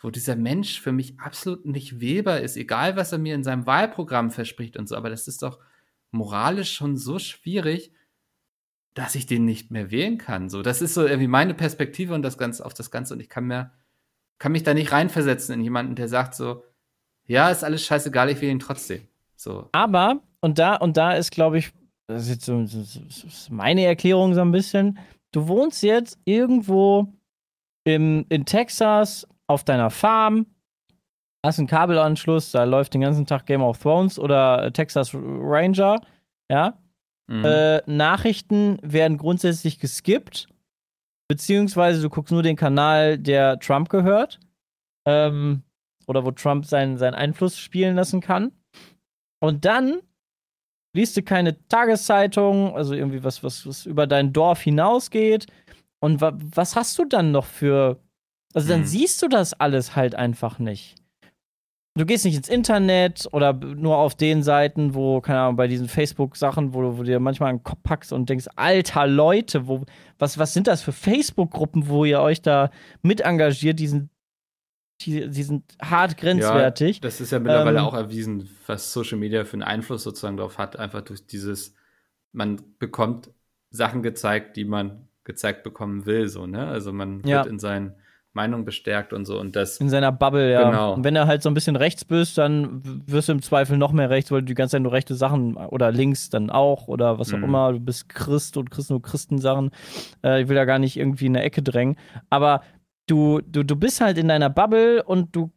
wo 0.00 0.10
dieser 0.10 0.36
Mensch 0.36 0.80
für 0.80 0.92
mich 0.92 1.18
absolut 1.18 1.64
nicht 1.64 2.00
wählbar 2.00 2.40
ist, 2.40 2.56
egal 2.56 2.96
was 2.96 3.12
er 3.12 3.18
mir 3.18 3.34
in 3.34 3.44
seinem 3.44 3.66
Wahlprogramm 3.66 4.30
verspricht 4.30 4.76
und 4.76 4.88
so, 4.88 4.96
aber 4.96 5.08
das 5.08 5.28
ist 5.28 5.42
doch 5.42 5.58
moralisch 6.14 6.72
schon 6.72 6.96
so 6.96 7.18
schwierig, 7.18 7.92
dass 8.94 9.14
ich 9.14 9.26
den 9.26 9.44
nicht 9.44 9.70
mehr 9.70 9.90
wählen 9.90 10.18
kann. 10.18 10.48
So, 10.48 10.62
das 10.62 10.80
ist 10.80 10.94
so 10.94 11.04
irgendwie 11.04 11.28
meine 11.28 11.54
Perspektive 11.54 12.14
und 12.14 12.22
das 12.22 12.38
Ganze 12.38 12.64
auf 12.64 12.74
das 12.74 12.90
Ganze 12.90 13.14
und 13.14 13.20
ich 13.20 13.28
kann 13.28 13.44
mir 13.44 13.72
kann 14.38 14.52
mich 14.52 14.62
da 14.62 14.74
nicht 14.74 14.92
reinversetzen 14.92 15.54
in 15.54 15.60
jemanden, 15.62 15.94
der 15.94 16.08
sagt 16.08 16.34
so, 16.34 16.64
ja, 17.26 17.50
ist 17.50 17.64
alles 17.64 17.84
scheißegal, 17.84 18.30
ich 18.30 18.40
will 18.40 18.50
ihn 18.50 18.58
trotzdem. 18.58 19.06
So. 19.36 19.68
Aber, 19.72 20.20
und 20.40 20.58
da, 20.58 20.76
und 20.76 20.96
da 20.96 21.14
ist, 21.14 21.30
glaube 21.30 21.58
ich, 21.58 21.70
das 22.06 22.24
ist 22.24 22.28
jetzt 22.28 22.44
so, 22.44 22.60
das 22.60 22.96
ist 22.96 23.50
meine 23.50 23.84
Erklärung 23.84 24.34
so 24.34 24.42
ein 24.42 24.50
bisschen. 24.50 24.98
Du 25.32 25.48
wohnst 25.48 25.82
jetzt 25.82 26.18
irgendwo 26.24 27.12
im, 27.84 28.26
in 28.28 28.44
Texas 28.44 29.26
auf 29.46 29.64
deiner 29.64 29.90
Farm, 29.90 30.46
hast 31.44 31.58
einen 31.58 31.68
Kabelanschluss, 31.68 32.50
da 32.50 32.64
läuft 32.64 32.94
den 32.94 33.02
ganzen 33.02 33.26
Tag 33.26 33.46
Game 33.46 33.62
of 33.62 33.78
Thrones 33.78 34.18
oder 34.18 34.72
Texas 34.72 35.14
Ranger, 35.14 36.00
ja. 36.50 36.78
Mhm. 37.26 37.44
Äh, 37.44 37.82
Nachrichten 37.86 38.78
werden 38.82 39.16
grundsätzlich 39.16 39.78
geskippt, 39.78 40.48
beziehungsweise 41.28 42.02
du 42.02 42.10
guckst 42.10 42.32
nur 42.32 42.42
den 42.42 42.56
Kanal, 42.56 43.18
der 43.18 43.58
Trump 43.58 43.88
gehört. 43.88 44.40
Ähm, 45.06 45.62
oder 46.06 46.24
wo 46.24 46.30
Trump 46.30 46.66
seinen, 46.66 46.98
seinen 46.98 47.14
Einfluss 47.14 47.58
spielen 47.58 47.96
lassen 47.96 48.20
kann. 48.20 48.52
Und 49.40 49.64
dann 49.64 50.00
liest 50.94 51.16
du 51.16 51.22
keine 51.22 51.66
Tageszeitung, 51.68 52.74
also 52.74 52.94
irgendwie 52.94 53.24
was, 53.24 53.42
was, 53.42 53.66
was 53.66 53.86
über 53.86 54.06
dein 54.06 54.32
Dorf 54.32 54.60
hinausgeht. 54.62 55.46
Und 56.00 56.20
wa 56.20 56.32
was 56.36 56.76
hast 56.76 56.98
du 56.98 57.04
dann 57.04 57.32
noch 57.32 57.46
für. 57.46 57.98
Also 58.52 58.68
dann 58.68 58.80
hm. 58.80 58.86
siehst 58.86 59.22
du 59.22 59.28
das 59.28 59.54
alles 59.54 59.96
halt 59.96 60.14
einfach 60.14 60.58
nicht. 60.58 60.96
Du 61.96 62.04
gehst 62.04 62.24
nicht 62.24 62.36
ins 62.36 62.48
Internet 62.48 63.28
oder 63.30 63.52
nur 63.52 63.98
auf 63.98 64.16
den 64.16 64.42
Seiten, 64.42 64.94
wo, 64.94 65.20
keine 65.20 65.40
Ahnung, 65.40 65.56
bei 65.56 65.68
diesen 65.68 65.88
Facebook-Sachen, 65.88 66.74
wo, 66.74 66.82
wo 66.98 67.02
du 67.02 67.04
dir 67.04 67.20
manchmal 67.20 67.50
einen 67.50 67.62
Kopf 67.62 67.78
packst 67.84 68.12
und 68.12 68.28
denkst, 68.28 68.46
alter 68.56 69.06
Leute, 69.06 69.68
wo, 69.68 69.84
was, 70.18 70.36
was 70.36 70.52
sind 70.52 70.66
das 70.66 70.82
für 70.82 70.90
Facebook-Gruppen, 70.90 71.86
wo 71.86 72.04
ihr 72.04 72.20
euch 72.20 72.42
da 72.42 72.70
mit 73.02 73.20
engagiert, 73.20 73.78
diesen 73.78 74.10
die, 75.00 75.28
die 75.28 75.42
sind 75.42 75.64
hart 75.82 76.16
grenzwertig. 76.16 76.96
Ja, 76.96 77.02
das 77.02 77.20
ist 77.20 77.32
ja 77.32 77.38
mittlerweile 77.38 77.78
ähm, 77.78 77.84
auch 77.84 77.94
erwiesen, 77.94 78.48
was 78.66 78.92
Social 78.92 79.18
Media 79.18 79.44
für 79.44 79.54
einen 79.54 79.62
Einfluss 79.62 80.02
sozusagen 80.02 80.36
darauf 80.36 80.58
hat, 80.58 80.76
einfach 80.76 81.02
durch 81.02 81.26
dieses, 81.26 81.74
man 82.32 82.60
bekommt 82.78 83.30
Sachen 83.70 84.02
gezeigt, 84.02 84.56
die 84.56 84.64
man 84.64 85.08
gezeigt 85.24 85.62
bekommen 85.62 86.06
will, 86.06 86.28
so, 86.28 86.46
ne? 86.46 86.66
Also 86.66 86.92
man 86.92 87.22
ja. 87.24 87.38
wird 87.38 87.46
in 87.46 87.58
seinen 87.58 87.94
Meinungen 88.34 88.64
bestärkt 88.64 89.12
und 89.12 89.24
so 89.24 89.38
und 89.38 89.54
das. 89.56 89.78
In 89.78 89.88
seiner 89.88 90.12
Bubble, 90.12 90.52
ja. 90.52 90.68
Genau. 90.68 90.94
Und 90.94 91.04
wenn 91.04 91.14
du 91.14 91.26
halt 91.26 91.42
so 91.42 91.48
ein 91.48 91.54
bisschen 91.54 91.76
rechts 91.76 92.04
bist, 92.04 92.36
dann 92.36 92.82
wirst 93.06 93.28
du 93.28 93.32
im 93.32 93.42
Zweifel 93.42 93.78
noch 93.78 93.92
mehr 93.92 94.10
rechts, 94.10 94.30
weil 94.32 94.40
du 94.40 94.46
die 94.46 94.54
ganze 94.54 94.72
Zeit 94.72 94.82
nur 94.82 94.92
rechte 94.92 95.14
Sachen 95.14 95.56
oder 95.56 95.92
links 95.92 96.30
dann 96.30 96.50
auch 96.50 96.88
oder 96.88 97.18
was 97.18 97.32
auch 97.32 97.38
mhm. 97.38 97.44
immer. 97.44 97.72
Du 97.72 97.80
bist 97.80 98.08
Christ 98.08 98.56
und 98.56 98.70
Christ 98.70 98.90
nur 98.90 99.00
Christensachen. 99.00 99.70
Äh, 100.24 100.42
ich 100.42 100.48
will 100.48 100.56
da 100.56 100.64
gar 100.64 100.80
nicht 100.80 100.96
irgendwie 100.96 101.26
in 101.26 101.36
eine 101.36 101.44
Ecke 101.44 101.62
drängen. 101.62 101.96
Aber 102.28 102.62
du, 103.06 103.40
du, 103.40 103.62
du 103.62 103.76
bist 103.76 104.00
halt 104.00 104.18
in 104.18 104.28
deiner 104.28 104.50
Bubble 104.50 105.04
und 105.04 105.34
du, 105.36 105.50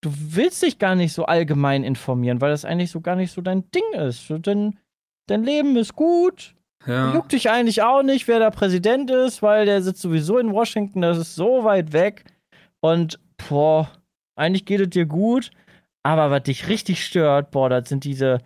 du 0.00 0.10
willst 0.12 0.62
dich 0.62 0.78
gar 0.78 0.94
nicht 0.94 1.12
so 1.12 1.26
allgemein 1.26 1.84
informieren, 1.84 2.40
weil 2.40 2.50
das 2.50 2.64
eigentlich 2.64 2.90
so 2.90 3.02
gar 3.02 3.16
nicht 3.16 3.32
so 3.32 3.42
dein 3.42 3.70
Ding 3.72 4.00
ist. 4.00 4.32
Dein, 4.40 4.78
dein 5.26 5.44
Leben 5.44 5.76
ist 5.76 5.94
gut. 5.94 6.54
Ja. 6.86 7.14
Juckt 7.14 7.32
dich 7.32 7.50
eigentlich 7.50 7.82
auch 7.82 8.02
nicht, 8.02 8.28
wer 8.28 8.38
der 8.38 8.50
Präsident 8.50 9.10
ist, 9.10 9.42
weil 9.42 9.66
der 9.66 9.82
sitzt 9.82 10.02
sowieso 10.02 10.38
in 10.38 10.52
Washington, 10.52 11.02
das 11.02 11.18
ist 11.18 11.34
so 11.34 11.64
weit 11.64 11.92
weg. 11.92 12.24
Und, 12.80 13.20
boah, 13.48 13.90
eigentlich 14.34 14.64
geht 14.64 14.80
es 14.80 14.90
dir 14.90 15.06
gut. 15.06 15.50
Aber 16.02 16.30
was 16.30 16.42
dich 16.42 16.68
richtig 16.68 17.04
stört, 17.04 17.52
boah, 17.52 17.68
das 17.68 17.88
sind 17.88 18.04
diese, 18.04 18.38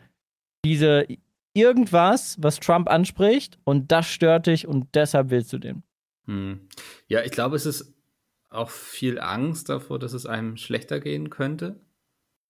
diese 0.65 1.07
irgendwas, 1.55 2.37
was 2.39 2.61
Trump 2.61 2.89
anspricht 2.91 3.59
und 3.65 3.91
das 3.91 4.07
stört 4.07 4.47
dich 4.47 4.69
und 4.69 4.95
deshalb 4.95 5.31
willst 5.31 5.53
du 5.55 5.59
den. 5.59 5.83
Hm. 6.27 6.69
Ja, 7.09 7.23
ich 7.23 7.31
glaube, 7.31 7.57
es 7.57 7.65
ist 7.65 7.95
auch 8.51 8.71
viel 8.71 9.19
Angst 9.19 9.71
davor, 9.71 9.99
dass 9.99 10.13
es 10.13 10.27
einem 10.27 10.57
schlechter 10.57 11.01
gehen 11.01 11.31
könnte. 11.31 11.81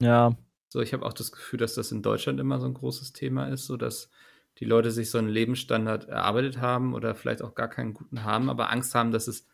Ja. 0.03 0.37
So, 0.69 0.81
ich 0.81 0.93
habe 0.93 1.07
auch 1.07 1.13
das 1.13 1.31
Gefühl, 1.31 1.59
dass 1.59 1.75
das 1.75 1.93
in 1.93 2.03
Deutschland 2.03 2.41
immer 2.41 2.59
so 2.59 2.67
ein 2.67 2.75
großes 2.75 3.13
Thema 3.13 3.47
ist, 3.47 3.67
so 3.67 3.77
dass 3.77 4.11
die 4.59 4.65
Leute 4.65 4.91
sich 4.91 5.11
so 5.11 5.19
einen 5.19 5.29
Lebensstandard 5.29 6.09
erarbeitet 6.09 6.61
haben 6.61 6.95
oder 6.95 7.15
vielleicht 7.15 7.43
auch 7.43 7.55
gar 7.55 7.69
keinen 7.69 7.95
guten 7.95 8.25
haben, 8.25 8.49
aber 8.49 8.71
Angst 8.71 8.95
haben, 8.95 9.13
dass 9.13 9.29
es 9.29 9.47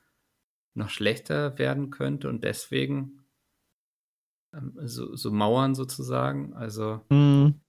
noch 0.74 0.90
schlechter 0.90 1.58
werden 1.58 1.90
könnte 1.90 2.28
und 2.28 2.44
deswegen 2.44 3.24
ähm, 4.54 4.74
so, 4.84 5.14
so 5.16 5.30
Mauern 5.30 5.74
sozusagen. 5.74 6.54
Also 6.54 7.00
mhm. 7.10 7.60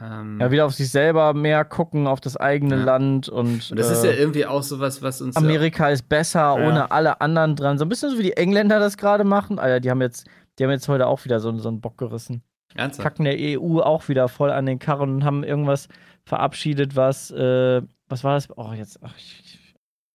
Ähm, 0.00 0.38
ja, 0.40 0.50
wieder 0.52 0.66
auf 0.66 0.74
sich 0.74 0.90
selber 0.90 1.34
mehr 1.34 1.64
gucken, 1.64 2.06
auf 2.06 2.20
das 2.20 2.36
eigene 2.36 2.76
ja. 2.76 2.84
Land 2.84 3.28
und. 3.28 3.70
Und 3.70 3.76
das 3.78 3.90
äh, 3.90 3.92
ist 3.92 4.04
ja 4.04 4.10
äh, 4.10 4.16
irgendwie 4.18 4.46
auch 4.46 4.62
sowas, 4.62 5.02
was 5.02 5.20
uns. 5.20 5.36
Amerika 5.36 5.88
ist 5.88 6.08
besser, 6.08 6.40
ja. 6.40 6.54
ohne 6.54 6.90
alle 6.92 7.20
anderen 7.20 7.56
dran. 7.56 7.78
So 7.78 7.84
ein 7.84 7.88
bisschen 7.88 8.10
so 8.10 8.18
wie 8.18 8.22
die 8.22 8.36
Engländer 8.36 8.78
das 8.78 8.96
gerade 8.96 9.24
machen. 9.24 9.58
Alter, 9.58 9.80
die 9.80 9.90
haben 9.90 10.00
jetzt, 10.00 10.28
die 10.58 10.64
haben 10.64 10.70
jetzt 10.70 10.88
heute 10.88 11.06
auch 11.08 11.24
wieder 11.24 11.40
so, 11.40 11.56
so 11.58 11.68
einen 11.68 11.80
Bock 11.80 11.98
gerissen. 11.98 12.42
Ernsthaft? 12.74 13.04
Kacken 13.04 13.24
der 13.24 13.36
EU 13.38 13.80
auch 13.80 14.08
wieder 14.08 14.28
voll 14.28 14.50
an 14.50 14.66
den 14.66 14.78
Karren 14.78 15.16
und 15.16 15.24
haben 15.24 15.44
irgendwas 15.44 15.88
verabschiedet, 16.24 16.96
was, 16.96 17.30
äh, 17.30 17.82
was 18.08 18.24
war 18.24 18.34
das? 18.34 18.48
Oh, 18.56 18.72
jetzt, 18.72 18.98
ach, 19.02 19.14
ich, 19.16 19.58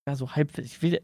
ja, 0.07 0.15
so 0.15 0.31
halb, 0.31 0.57
ich 0.57 0.81
will, 0.81 1.01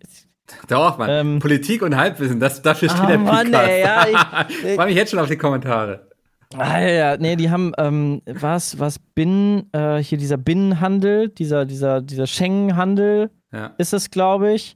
Doch, 0.68 0.98
Mann. 0.98 1.10
Ähm, 1.10 1.40
Politik 1.40 1.82
und 1.82 1.96
Halbwissen, 1.96 2.40
das, 2.40 2.62
dafür 2.62 2.90
steht 2.90 3.04
oh, 3.04 3.08
der 3.08 3.18
Mann, 3.18 3.52
Podcast. 3.52 3.70
Ey, 3.70 3.82
ja, 3.82 4.08
ich, 4.08 4.64
ich 4.66 4.76
freue 4.76 4.88
mich 4.88 4.96
jetzt 4.96 5.12
schon 5.12 5.20
auf 5.20 5.28
die 5.28 5.38
Kommentare. 5.38 6.10
Ah, 6.58 6.80
ja, 6.80 7.18
nee, 7.18 7.36
die 7.36 7.52
haben, 7.52 7.74
ähm, 7.78 8.22
was, 8.26 8.80
was 8.80 8.98
Binnen, 8.98 9.70
äh, 9.72 9.98
hier 9.98 10.18
dieser 10.18 10.38
Binnenhandel, 10.38 11.30
dieser, 11.30 11.66
dieser, 11.66 12.02
dieser 12.02 12.26
Schengen-Handel 12.26 13.30
ja. 13.52 13.74
ist 13.78 13.94
es, 13.94 14.10
glaube 14.10 14.54
ich. 14.54 14.76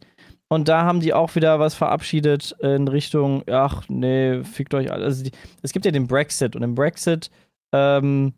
Und 0.54 0.68
da 0.68 0.84
haben 0.84 1.00
die 1.00 1.16
auch 1.16 1.34
wieder 1.34 1.60
was 1.60 1.74
verabschiedet 1.74 2.56
in 2.60 2.88
Richtung, 2.88 3.42
ach 3.50 3.86
nee, 3.90 4.44
fickt 4.44 4.76
euch 4.76 4.92
alle. 4.92 5.06
Also 5.06 5.24
die, 5.24 5.32
es 5.64 5.74
gibt 5.74 5.84
ja 5.84 5.92
den 5.92 6.06
Brexit 6.06 6.56
und 6.56 6.62
im 6.62 6.76
Brexit 6.76 7.32
ähm, 7.74 8.34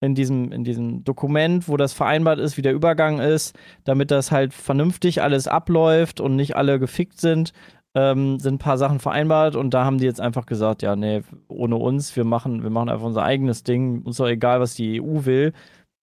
in 0.00 0.14
diesem, 0.14 0.52
in 0.52 0.64
diesem 0.64 1.04
Dokument, 1.04 1.68
wo 1.68 1.76
das 1.76 1.92
vereinbart 1.92 2.38
ist, 2.38 2.56
wie 2.56 2.62
der 2.62 2.72
Übergang 2.72 3.20
ist, 3.20 3.54
damit 3.84 4.10
das 4.10 4.32
halt 4.32 4.54
vernünftig 4.54 5.20
alles 5.20 5.48
abläuft 5.48 6.18
und 6.18 6.34
nicht 6.34 6.56
alle 6.56 6.78
gefickt 6.78 7.20
sind, 7.20 7.52
ähm, 7.94 8.38
sind 8.40 8.54
ein 8.54 8.58
paar 8.58 8.78
Sachen 8.78 8.98
vereinbart 8.98 9.54
und 9.54 9.74
da 9.74 9.84
haben 9.84 9.98
die 9.98 10.06
jetzt 10.06 10.20
einfach 10.22 10.46
gesagt, 10.46 10.80
ja, 10.80 10.96
nee, 10.96 11.20
ohne 11.48 11.76
uns, 11.76 12.16
wir 12.16 12.24
machen, 12.24 12.62
wir 12.62 12.70
machen 12.70 12.88
einfach 12.88 13.04
unser 13.04 13.24
eigenes 13.24 13.64
Ding, 13.64 14.00
uns 14.04 14.16
doch 14.16 14.28
egal, 14.28 14.60
was 14.60 14.76
die 14.76 15.02
EU 15.02 15.26
will. 15.26 15.52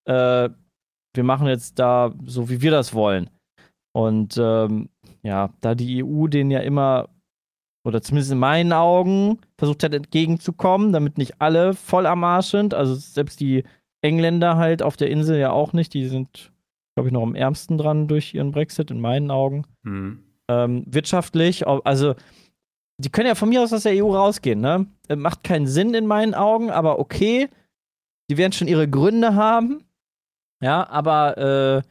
Äh, 0.05 0.49
wir 1.15 1.23
machen 1.23 1.47
jetzt 1.47 1.79
da 1.79 2.13
so, 2.25 2.47
wie 2.47 2.61
wir 2.61 2.69
das 2.69 2.93
wollen. 2.93 3.31
Und 3.97 4.37
ähm, 4.37 4.89
ja, 5.27 5.49
da 5.59 5.75
die 5.75 6.05
EU 6.05 6.27
den 6.27 6.49
ja 6.49 6.61
immer, 6.61 7.09
oder 7.85 8.01
zumindest 8.01 8.31
in 8.31 8.39
meinen 8.39 8.71
Augen, 8.71 9.39
versucht 9.57 9.83
hat 9.83 9.93
entgegenzukommen, 9.93 10.93
damit 10.93 11.17
nicht 11.17 11.41
alle 11.41 11.73
voll 11.73 12.05
am 12.05 12.23
Arsch 12.23 12.47
sind, 12.47 12.73
also 12.73 12.95
selbst 12.95 13.41
die 13.41 13.65
Engländer 14.01 14.55
halt 14.55 14.81
auf 14.81 14.95
der 14.95 15.09
Insel 15.09 15.37
ja 15.37 15.51
auch 15.51 15.73
nicht. 15.73 15.93
Die 15.93 16.07
sind, 16.07 16.53
glaube 16.95 17.09
ich, 17.09 17.13
noch 17.13 17.23
am 17.23 17.35
ärmsten 17.35 17.77
dran 17.77 18.07
durch 18.07 18.33
ihren 18.33 18.51
Brexit, 18.51 18.89
in 18.89 19.01
meinen 19.01 19.29
Augen. 19.29 19.65
Mhm. 19.83 20.23
Ähm, 20.47 20.85
wirtschaftlich, 20.87 21.67
also 21.67 22.15
die 22.97 23.09
können 23.09 23.27
ja 23.27 23.35
von 23.35 23.49
mir 23.49 23.61
aus 23.61 23.73
aus 23.73 23.83
der 23.83 24.01
EU 24.01 24.15
rausgehen, 24.15 24.61
ne? 24.61 24.87
Äh, 25.09 25.17
macht 25.17 25.43
keinen 25.43 25.67
Sinn 25.67 25.93
in 25.93 26.07
meinen 26.07 26.35
Augen, 26.35 26.71
aber 26.71 26.99
okay. 26.99 27.49
Die 28.29 28.37
werden 28.37 28.53
schon 28.53 28.67
ihre 28.69 28.89
Gründe 28.89 29.35
haben. 29.35 29.83
Ja, 30.61 30.87
aber 30.89 31.37
äh, 31.37 31.81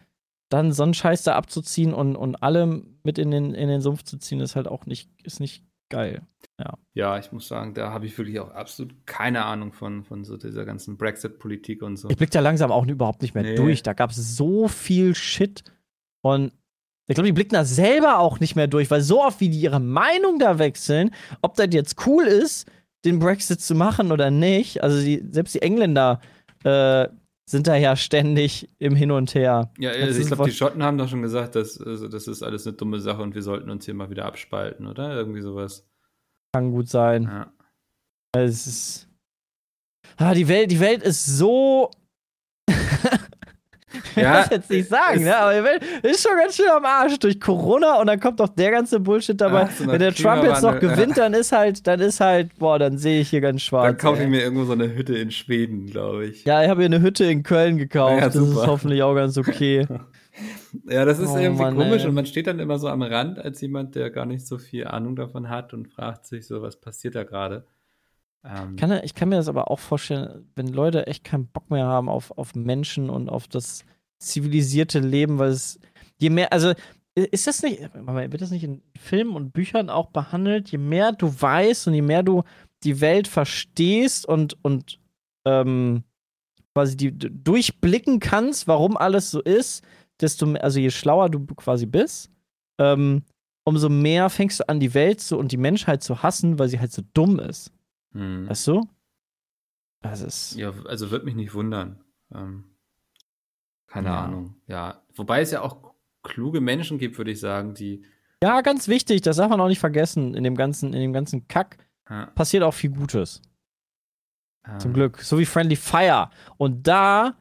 dann 0.48 0.72
so 0.72 0.82
einen 0.82 0.94
Scheiß 0.94 1.22
da 1.24 1.34
abzuziehen 1.34 1.92
und, 1.92 2.16
und 2.16 2.42
alle 2.42 2.82
mit 3.06 3.18
in 3.18 3.30
den, 3.30 3.54
in 3.54 3.68
den 3.68 3.80
Sumpf 3.80 4.02
zu 4.02 4.18
ziehen, 4.18 4.40
ist 4.40 4.56
halt 4.56 4.68
auch 4.68 4.84
nicht, 4.84 5.10
ist 5.22 5.40
nicht 5.40 5.64
geil. 5.88 6.22
Ja. 6.58 6.74
ja, 6.94 7.18
ich 7.18 7.32
muss 7.32 7.48
sagen, 7.48 7.74
da 7.74 7.92
habe 7.92 8.06
ich 8.06 8.16
wirklich 8.16 8.40
auch 8.40 8.50
absolut 8.50 8.94
keine 9.06 9.44
Ahnung 9.44 9.72
von, 9.72 10.04
von 10.04 10.24
so 10.24 10.36
dieser 10.36 10.64
ganzen 10.64 10.96
Brexit-Politik 10.96 11.82
und 11.82 11.96
so. 11.96 12.08
Ich 12.08 12.16
blick 12.16 12.30
da 12.30 12.40
langsam 12.40 12.72
auch 12.72 12.86
überhaupt 12.86 13.22
nicht 13.22 13.34
mehr 13.34 13.44
nee. 13.44 13.54
durch. 13.54 13.82
Da 13.82 13.92
gab 13.92 14.10
es 14.10 14.36
so 14.36 14.68
viel 14.68 15.14
Shit. 15.14 15.64
Und 16.22 16.52
ich 17.08 17.14
glaube, 17.14 17.26
die 17.26 17.32
blicken 17.32 17.54
da 17.54 17.64
selber 17.64 18.18
auch 18.18 18.40
nicht 18.40 18.56
mehr 18.56 18.66
durch, 18.66 18.90
weil 18.90 19.02
so 19.02 19.22
oft 19.22 19.40
wie 19.40 19.50
die 19.50 19.60
ihre 19.60 19.80
Meinung 19.80 20.38
da 20.38 20.58
wechseln, 20.58 21.10
ob 21.42 21.54
das 21.54 21.68
jetzt 21.70 22.06
cool 22.06 22.24
ist, 22.24 22.68
den 23.04 23.18
Brexit 23.18 23.60
zu 23.60 23.74
machen 23.74 24.10
oder 24.10 24.30
nicht. 24.30 24.82
Also 24.82 25.00
die, 25.00 25.22
selbst 25.30 25.54
die 25.54 25.62
Engländer 25.62 26.20
äh, 26.64 27.08
sind 27.48 27.68
da 27.68 27.76
ja 27.76 27.94
ständig 27.94 28.68
im 28.78 28.96
Hin 28.96 29.12
und 29.12 29.34
Her. 29.34 29.70
Ja, 29.78 29.90
also 29.90 30.20
ich 30.20 30.26
glaube, 30.26 30.44
die 30.44 30.52
Schotten 30.52 30.82
haben 30.82 30.98
doch 30.98 31.08
schon 31.08 31.22
gesagt, 31.22 31.54
dass, 31.54 31.80
also, 31.80 32.08
das 32.08 32.26
ist 32.26 32.42
alles 32.42 32.66
eine 32.66 32.76
dumme 32.76 33.00
Sache 33.00 33.22
und 33.22 33.34
wir 33.34 33.42
sollten 33.42 33.70
uns 33.70 33.84
hier 33.84 33.94
mal 33.94 34.10
wieder 34.10 34.24
abspalten, 34.24 34.86
oder? 34.86 35.14
Irgendwie 35.14 35.40
sowas. 35.40 35.86
Kann 36.52 36.72
gut 36.72 36.88
sein. 36.88 37.24
Ja. 37.24 37.52
Es 38.36 38.66
ist. 38.66 39.08
Ah, 40.16 40.34
die 40.34 40.48
Welt, 40.48 40.70
die 40.70 40.80
Welt 40.80 41.02
ist 41.02 41.24
so. 41.24 41.90
ich 44.16 44.22
ja, 44.22 44.44
will 44.50 44.56
jetzt 44.56 44.70
nicht 44.70 44.88
sagen, 44.88 45.24
ne? 45.24 45.36
aber 45.36 45.82
ist 46.02 46.26
schon 46.26 46.36
ganz 46.36 46.56
schön 46.56 46.68
am 46.68 46.84
Arsch 46.84 47.18
durch 47.18 47.40
Corona 47.40 48.00
und 48.00 48.06
dann 48.06 48.18
kommt 48.18 48.40
doch 48.40 48.48
der 48.48 48.70
ganze 48.70 49.00
Bullshit 49.00 49.40
dabei. 49.40 49.68
Ach, 49.68 49.70
so 49.70 49.86
Wenn 49.86 50.00
der 50.00 50.14
Trump 50.14 50.42
jetzt 50.44 50.62
noch 50.62 50.78
gewinnt, 50.78 51.16
dann 51.18 51.34
ist 51.34 51.52
halt, 51.52 51.86
dann 51.86 52.00
ist 52.00 52.20
halt, 52.20 52.58
boah, 52.58 52.78
dann 52.78 52.98
sehe 52.98 53.20
ich 53.20 53.30
hier 53.30 53.40
ganz 53.40 53.62
schwarz. 53.62 53.86
Dann 53.86 53.96
kaufe 53.98 54.22
ich 54.22 54.28
mir 54.28 54.42
irgendwo 54.42 54.64
so 54.64 54.72
eine 54.72 54.94
Hütte 54.94 55.16
in 55.16 55.30
Schweden, 55.30 55.86
glaube 55.86 56.26
ich. 56.26 56.44
Ja, 56.44 56.62
ich 56.62 56.68
habe 56.68 56.80
hier 56.80 56.86
eine 56.86 57.02
Hütte 57.02 57.24
in 57.24 57.42
Köln 57.42 57.76
gekauft. 57.76 58.20
Ja, 58.20 58.26
das 58.26 58.36
ist 58.36 58.66
hoffentlich 58.66 59.02
auch 59.02 59.14
ganz 59.14 59.36
okay. 59.38 59.86
Ja, 60.84 61.06
das 61.06 61.18
ist 61.18 61.30
oh, 61.30 61.38
irgendwie 61.38 61.62
Mann, 61.62 61.76
komisch 61.76 62.02
ey. 62.02 62.08
und 62.08 62.14
man 62.14 62.26
steht 62.26 62.46
dann 62.46 62.58
immer 62.58 62.78
so 62.78 62.88
am 62.88 63.00
Rand 63.00 63.38
als 63.38 63.60
jemand, 63.62 63.94
der 63.94 64.10
gar 64.10 64.26
nicht 64.26 64.46
so 64.46 64.58
viel 64.58 64.86
Ahnung 64.86 65.16
davon 65.16 65.48
hat 65.48 65.72
und 65.72 65.88
fragt 65.88 66.26
sich 66.26 66.46
so, 66.46 66.60
was 66.60 66.76
passiert 66.76 67.14
da 67.14 67.24
gerade. 67.24 67.64
Ähm, 68.44 68.76
kann, 68.76 69.00
ich 69.02 69.14
kann 69.14 69.28
mir 69.28 69.36
das 69.36 69.48
aber 69.48 69.70
auch 69.70 69.80
vorstellen, 69.80 70.46
wenn 70.54 70.68
Leute 70.68 71.06
echt 71.06 71.24
keinen 71.24 71.46
Bock 71.46 71.70
mehr 71.70 71.86
haben 71.86 72.08
auf, 72.08 72.36
auf 72.36 72.54
Menschen 72.54 73.10
und 73.10 73.28
auf 73.28 73.48
das 73.48 73.84
zivilisierte 74.18 75.00
Leben, 75.00 75.38
weil 75.38 75.50
es 75.50 75.78
je 76.18 76.30
mehr, 76.30 76.52
also 76.52 76.72
ist 77.14 77.46
das 77.46 77.62
nicht, 77.62 77.80
wird 77.94 78.40
das 78.42 78.50
nicht 78.50 78.64
in 78.64 78.82
Filmen 78.98 79.34
und 79.34 79.52
Büchern 79.52 79.88
auch 79.88 80.10
behandelt? 80.10 80.70
Je 80.70 80.78
mehr 80.78 81.12
du 81.12 81.28
weißt 81.28 81.88
und 81.88 81.94
je 81.94 82.02
mehr 82.02 82.22
du 82.22 82.42
die 82.84 83.00
Welt 83.00 83.26
verstehst 83.26 84.26
und, 84.26 84.62
und 84.62 85.00
ähm, 85.46 86.04
quasi 86.74 86.96
die 86.96 87.10
durchblicken 87.16 88.20
kannst, 88.20 88.68
warum 88.68 88.98
alles 88.98 89.30
so 89.30 89.40
ist, 89.40 89.82
desto 90.20 90.44
mehr, 90.44 90.62
also 90.62 90.78
je 90.78 90.90
schlauer 90.90 91.30
du 91.30 91.46
quasi 91.46 91.86
bist, 91.86 92.30
ähm, 92.78 93.22
umso 93.64 93.88
mehr 93.88 94.28
fängst 94.28 94.60
du 94.60 94.68
an, 94.68 94.78
die 94.78 94.92
Welt 94.92 95.20
zu 95.20 95.38
und 95.38 95.52
die 95.52 95.56
Menschheit 95.56 96.02
zu 96.02 96.22
hassen, 96.22 96.58
weil 96.58 96.68
sie 96.68 96.78
halt 96.78 96.92
so 96.92 97.02
dumm 97.14 97.38
ist. 97.38 97.72
Hm. 98.12 98.48
Weißt 98.48 98.66
du? 98.66 98.86
Das 100.02 100.20
ist. 100.20 100.56
Ja, 100.56 100.72
also 100.84 101.10
wird 101.10 101.24
mich 101.24 101.34
nicht 101.34 101.54
wundern. 101.54 102.04
Ähm, 102.34 102.64
keine 103.86 104.08
ja. 104.08 104.24
Ahnung. 104.24 104.56
Ja. 104.66 105.02
Wobei 105.14 105.40
es 105.40 105.50
ja 105.50 105.62
auch 105.62 105.94
kluge 106.22 106.60
Menschen 106.60 106.98
gibt, 106.98 107.18
würde 107.18 107.30
ich 107.30 107.40
sagen, 107.40 107.74
die. 107.74 108.04
Ja, 108.42 108.60
ganz 108.60 108.88
wichtig, 108.88 109.22
das 109.22 109.36
darf 109.36 109.48
man 109.48 109.60
auch 109.60 109.68
nicht 109.68 109.78
vergessen. 109.78 110.34
In 110.34 110.44
dem 110.44 110.56
ganzen, 110.56 110.92
in 110.92 111.00
dem 111.00 111.12
ganzen 111.12 111.48
Kack 111.48 111.78
ja. 112.10 112.26
passiert 112.34 112.62
auch 112.62 112.74
viel 112.74 112.90
Gutes. 112.90 113.42
Ähm. 114.68 114.80
Zum 114.80 114.92
Glück. 114.92 115.20
So 115.20 115.38
wie 115.38 115.46
Friendly 115.46 115.76
Fire. 115.76 116.30
Und 116.56 116.86
da 116.86 117.36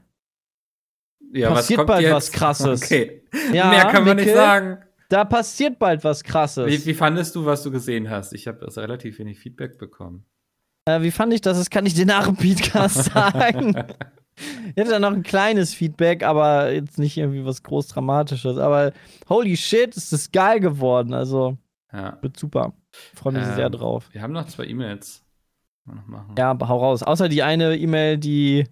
ja, 1.34 1.52
passiert 1.52 1.86
bald 1.86 2.04
jetzt? 2.04 2.14
was 2.14 2.32
krasses. 2.32 2.84
Okay. 2.84 3.24
Ja, 3.52 3.70
Mehr 3.70 3.86
kann 3.86 4.06
man 4.06 4.16
Mikkel, 4.16 4.26
nicht 4.26 4.36
sagen. 4.36 4.78
Da 5.10 5.26
passiert 5.26 5.78
bald 5.80 6.04
was 6.04 6.24
krasses. 6.24 6.68
Wie, 6.68 6.86
wie 6.86 6.94
fandest 6.94 7.36
du, 7.36 7.46
was 7.46 7.64
du 7.64 7.72
gesehen 7.72 8.10
hast? 8.10 8.34
Ich 8.34 8.48
habe 8.48 8.66
also 8.66 8.82
relativ 8.82 9.20
wenig 9.20 9.40
Feedback 9.40 9.78
bekommen. 9.78 10.26
Äh, 10.86 11.02
wie 11.02 11.12
fand 11.12 11.34
ich 11.34 11.42
das? 11.42 11.58
Das 11.58 11.70
kann 11.70 11.86
ich 11.86 11.94
dir 11.94 12.06
nach 12.06 12.26
dem 12.26 12.38
Podcast 12.38 13.06
sagen. 13.14 13.76
Ich 14.38 14.82
hatte 14.82 14.92
da 14.92 15.00
noch 15.00 15.14
ein 15.14 15.24
kleines 15.24 15.74
Feedback, 15.74 16.24
aber 16.24 16.72
jetzt 16.72 17.00
nicht 17.00 17.18
irgendwie 17.18 17.46
was 17.46 17.64
groß 17.64 17.88
Dramatisches. 17.88 18.58
Aber 18.58 18.92
holy 19.30 19.56
shit, 19.56 19.96
ist 19.96 20.12
das 20.12 20.32
geil 20.32 20.60
geworden. 20.60 21.14
Also, 21.14 21.58
ja. 21.92 22.18
wird 22.22 22.38
super. 22.38 22.74
Freue 23.14 23.34
mich 23.34 23.48
ähm, 23.48 23.56
sehr 23.56 23.70
drauf. 23.70 24.10
Wir 24.12 24.22
haben 24.22 24.34
noch 24.34 24.48
zwei 24.48 24.66
E-Mails. 24.66 25.24
Ja, 26.38 26.58
hau 26.60 26.80
raus. 26.80 27.04
Außer 27.04 27.30
die 27.30 27.44
eine 27.44 27.78
E-Mail, 27.78 28.18
die 28.18 28.66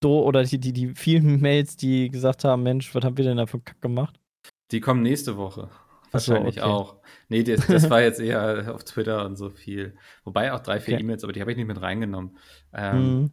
do 0.00 0.22
oder 0.22 0.44
die, 0.44 0.58
die, 0.58 0.72
die 0.72 0.94
vielen 0.94 1.40
Mails, 1.40 1.76
die 1.76 2.08
gesagt 2.10 2.44
haben, 2.44 2.62
Mensch, 2.62 2.94
was 2.94 3.04
haben 3.04 3.16
wir 3.16 3.24
denn 3.24 3.36
da 3.36 3.46
für 3.46 3.60
Kack 3.60 3.80
gemacht? 3.80 4.18
Die 4.70 4.80
kommen 4.80 5.02
nächste 5.02 5.36
Woche. 5.36 5.70
Wahrscheinlich 6.12 6.56
so, 6.56 6.62
okay. 6.62 6.70
auch. 6.70 6.96
Nee, 7.28 7.42
das, 7.42 7.66
das 7.66 7.90
war 7.90 8.00
jetzt 8.00 8.20
eher 8.20 8.74
auf 8.74 8.84
Twitter 8.84 9.24
und 9.26 9.36
so 9.36 9.50
viel. 9.50 9.96
Wobei 10.24 10.52
auch 10.52 10.60
drei, 10.60 10.80
vier 10.80 10.94
okay. 10.94 11.02
E-Mails, 11.02 11.24
aber 11.24 11.32
die 11.32 11.40
habe 11.40 11.50
ich 11.50 11.56
nicht 11.56 11.66
mit 11.66 11.80
reingenommen. 11.80 12.36
Ähm, 12.72 13.20
mhm. 13.20 13.32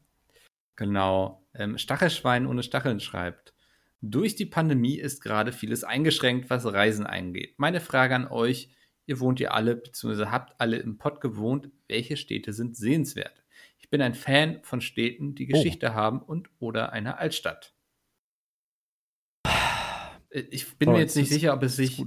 Genau. 0.75 1.45
Ähm, 1.53 1.77
Stachelschwein 1.77 2.47
ohne 2.47 2.63
Stacheln 2.63 2.99
schreibt. 2.99 3.53
Durch 4.01 4.35
die 4.35 4.45
Pandemie 4.45 4.99
ist 4.99 5.21
gerade 5.21 5.51
vieles 5.51 5.83
eingeschränkt, 5.83 6.49
was 6.49 6.65
Reisen 6.65 7.05
eingeht. 7.05 7.55
Meine 7.57 7.79
Frage 7.79 8.15
an 8.15 8.27
euch, 8.27 8.69
ihr 9.05 9.19
wohnt 9.19 9.39
ihr 9.39 9.53
alle, 9.53 9.75
beziehungsweise 9.75 10.31
habt 10.31 10.59
alle 10.59 10.77
im 10.77 10.97
Pott 10.97 11.21
gewohnt, 11.21 11.69
welche 11.87 12.17
Städte 12.17 12.53
sind 12.53 12.75
sehenswert? 12.75 13.43
bin 13.93 14.01
ein 14.01 14.15
Fan 14.15 14.57
von 14.63 14.81
Städten, 14.81 15.35
die 15.35 15.45
oh. 15.45 15.51
Geschichte 15.51 15.91
oh. 15.91 15.93
haben 15.93 16.19
und 16.19 16.49
oder 16.57 16.93
einer 16.93 17.19
Altstadt. 17.19 17.75
Ich 20.31 20.79
bin 20.79 20.89
oh, 20.89 20.93
mir 20.93 20.97
jetzt 20.97 21.15
nicht 21.15 21.29
sicher, 21.29 21.53
ob 21.53 21.61
es 21.61 21.75
sich 21.75 22.03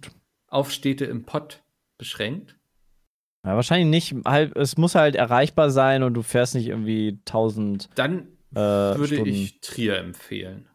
auf 0.49 0.73
Städte 0.73 1.05
im 1.05 1.27
Pott 1.27 1.62
beschränkt. 1.97 2.59
Ja, 3.45 3.55
wahrscheinlich 3.55 3.87
nicht. 3.87 4.25
Halt, 4.27 4.57
es 4.57 4.77
muss 4.77 4.97
halt 4.97 5.14
erreichbar 5.14 5.71
sein 5.71 6.03
und 6.03 6.14
du 6.14 6.23
fährst 6.23 6.57
nicht 6.57 6.67
irgendwie 6.67 7.21
1000. 7.21 7.89
Dann 7.95 8.36
äh, 8.57 8.98
würde 8.98 9.14
Stunden. 9.14 9.34
ich 9.34 9.61
Trier 9.61 9.98
empfehlen. 9.98 10.68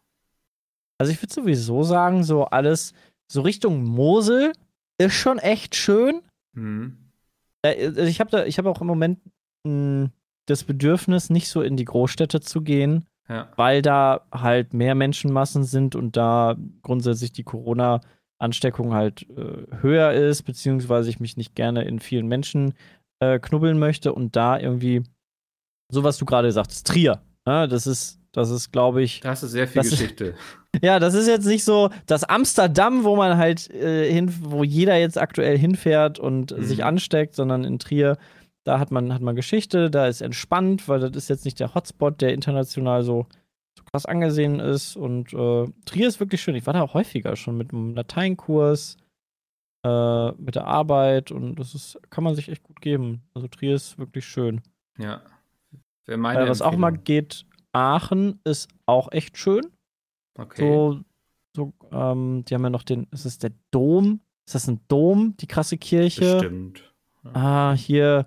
Also 0.98 1.12
ich 1.12 1.20
würde 1.20 1.34
sowieso 1.34 1.82
sagen, 1.82 2.22
so 2.22 2.44
alles 2.44 2.94
so 3.30 3.40
Richtung 3.40 3.82
Mosel 3.82 4.52
ist 4.98 5.14
schon 5.14 5.38
echt 5.38 5.74
schön. 5.74 6.22
Mhm. 6.52 6.96
Also 7.62 8.02
ich 8.02 8.20
habe 8.20 8.30
da, 8.30 8.44
ich 8.44 8.58
habe 8.58 8.70
auch 8.70 8.80
im 8.80 8.86
Moment 8.86 9.20
mh, 9.64 10.04
hm, 10.04 10.10
das 10.46 10.64
Bedürfnis, 10.64 11.30
nicht 11.30 11.48
so 11.48 11.62
in 11.62 11.76
die 11.76 11.84
Großstädte 11.84 12.40
zu 12.40 12.62
gehen, 12.62 13.06
ja. 13.28 13.48
weil 13.56 13.82
da 13.82 14.26
halt 14.32 14.74
mehr 14.74 14.94
Menschenmassen 14.94 15.64
sind 15.64 15.94
und 15.94 16.16
da 16.16 16.56
grundsätzlich 16.82 17.32
die 17.32 17.44
Corona-Ansteckung 17.44 18.92
halt 18.92 19.28
äh, 19.30 19.66
höher 19.80 20.12
ist, 20.12 20.42
beziehungsweise 20.42 21.10
ich 21.10 21.20
mich 21.20 21.36
nicht 21.36 21.54
gerne 21.54 21.84
in 21.84 22.00
vielen 22.00 22.26
Menschen 22.26 22.74
äh, 23.20 23.38
knubbeln 23.38 23.78
möchte 23.78 24.12
und 24.12 24.34
da 24.36 24.58
irgendwie, 24.58 25.02
so 25.90 26.02
was 26.04 26.18
du 26.18 26.24
gerade 26.24 26.50
sagtest, 26.52 26.86
Trier. 26.86 27.22
Ne? 27.46 27.68
Das 27.68 27.86
ist, 27.86 28.20
das 28.32 28.50
ist, 28.50 28.72
glaube 28.72 29.02
ich. 29.02 29.20
Da 29.20 29.30
hast 29.30 29.42
du 29.42 29.46
sehr 29.46 29.68
viel 29.68 29.82
Geschichte. 29.82 30.34
ja, 30.82 30.98
das 30.98 31.14
ist 31.14 31.26
jetzt 31.26 31.46
nicht 31.46 31.64
so 31.64 31.90
das 32.06 32.24
Amsterdam, 32.24 33.04
wo 33.04 33.16
man 33.16 33.36
halt 33.36 33.70
äh, 33.70 34.10
hin, 34.12 34.32
wo 34.40 34.64
jeder 34.64 34.96
jetzt 34.96 35.18
aktuell 35.18 35.58
hinfährt 35.58 36.18
und 36.18 36.56
mhm. 36.56 36.62
sich 36.62 36.84
ansteckt, 36.84 37.34
sondern 37.34 37.64
in 37.64 37.78
Trier 37.78 38.18
da 38.64 38.78
hat 38.78 38.90
man, 38.90 39.12
hat 39.12 39.22
man 39.22 39.36
Geschichte, 39.36 39.90
da 39.90 40.06
ist 40.06 40.20
entspannt, 40.20 40.88
weil 40.88 41.00
das 41.00 41.16
ist 41.16 41.28
jetzt 41.28 41.44
nicht 41.44 41.58
der 41.58 41.74
Hotspot, 41.74 42.20
der 42.20 42.32
international 42.32 43.02
so, 43.02 43.26
so 43.76 43.84
krass 43.84 44.06
angesehen 44.06 44.60
ist. 44.60 44.96
Und 44.96 45.32
äh, 45.32 45.66
Trier 45.84 46.08
ist 46.08 46.20
wirklich 46.20 46.40
schön. 46.40 46.54
Ich 46.54 46.66
war 46.66 46.74
da 46.74 46.82
auch 46.82 46.94
häufiger 46.94 47.34
schon 47.36 47.56
mit 47.56 47.72
einem 47.72 47.94
Lateinkurs, 47.94 48.98
äh, 49.84 50.32
mit 50.32 50.54
der 50.54 50.66
Arbeit 50.66 51.32
und 51.32 51.56
das 51.56 51.74
ist, 51.74 51.98
kann 52.10 52.22
man 52.22 52.36
sich 52.36 52.48
echt 52.48 52.62
gut 52.62 52.80
geben. 52.80 53.22
Also 53.34 53.48
Trier 53.48 53.74
ist 53.74 53.98
wirklich 53.98 54.26
schön. 54.26 54.60
Ja. 54.96 55.22
Wer 56.06 56.16
meine 56.16 56.42
äh, 56.42 56.48
was 56.48 56.62
auch 56.62 56.76
mal 56.76 56.90
geht, 56.90 57.46
Aachen 57.72 58.40
ist 58.44 58.68
auch 58.86 59.10
echt 59.12 59.38
schön. 59.38 59.62
Okay. 60.38 60.62
So, 60.62 61.00
so 61.56 61.72
ähm, 61.90 62.44
die 62.46 62.54
haben 62.54 62.64
ja 62.64 62.70
noch 62.70 62.82
den, 62.82 63.06
ist 63.10 63.24
es 63.24 63.38
der 63.38 63.52
Dom? 63.70 64.20
Ist 64.46 64.54
das 64.54 64.68
ein 64.68 64.80
Dom, 64.88 65.36
die 65.38 65.46
krasse 65.46 65.78
Kirche? 65.78 66.38
Bestimmt. 66.38 66.92
Ah, 67.32 67.72
hier, 67.72 68.26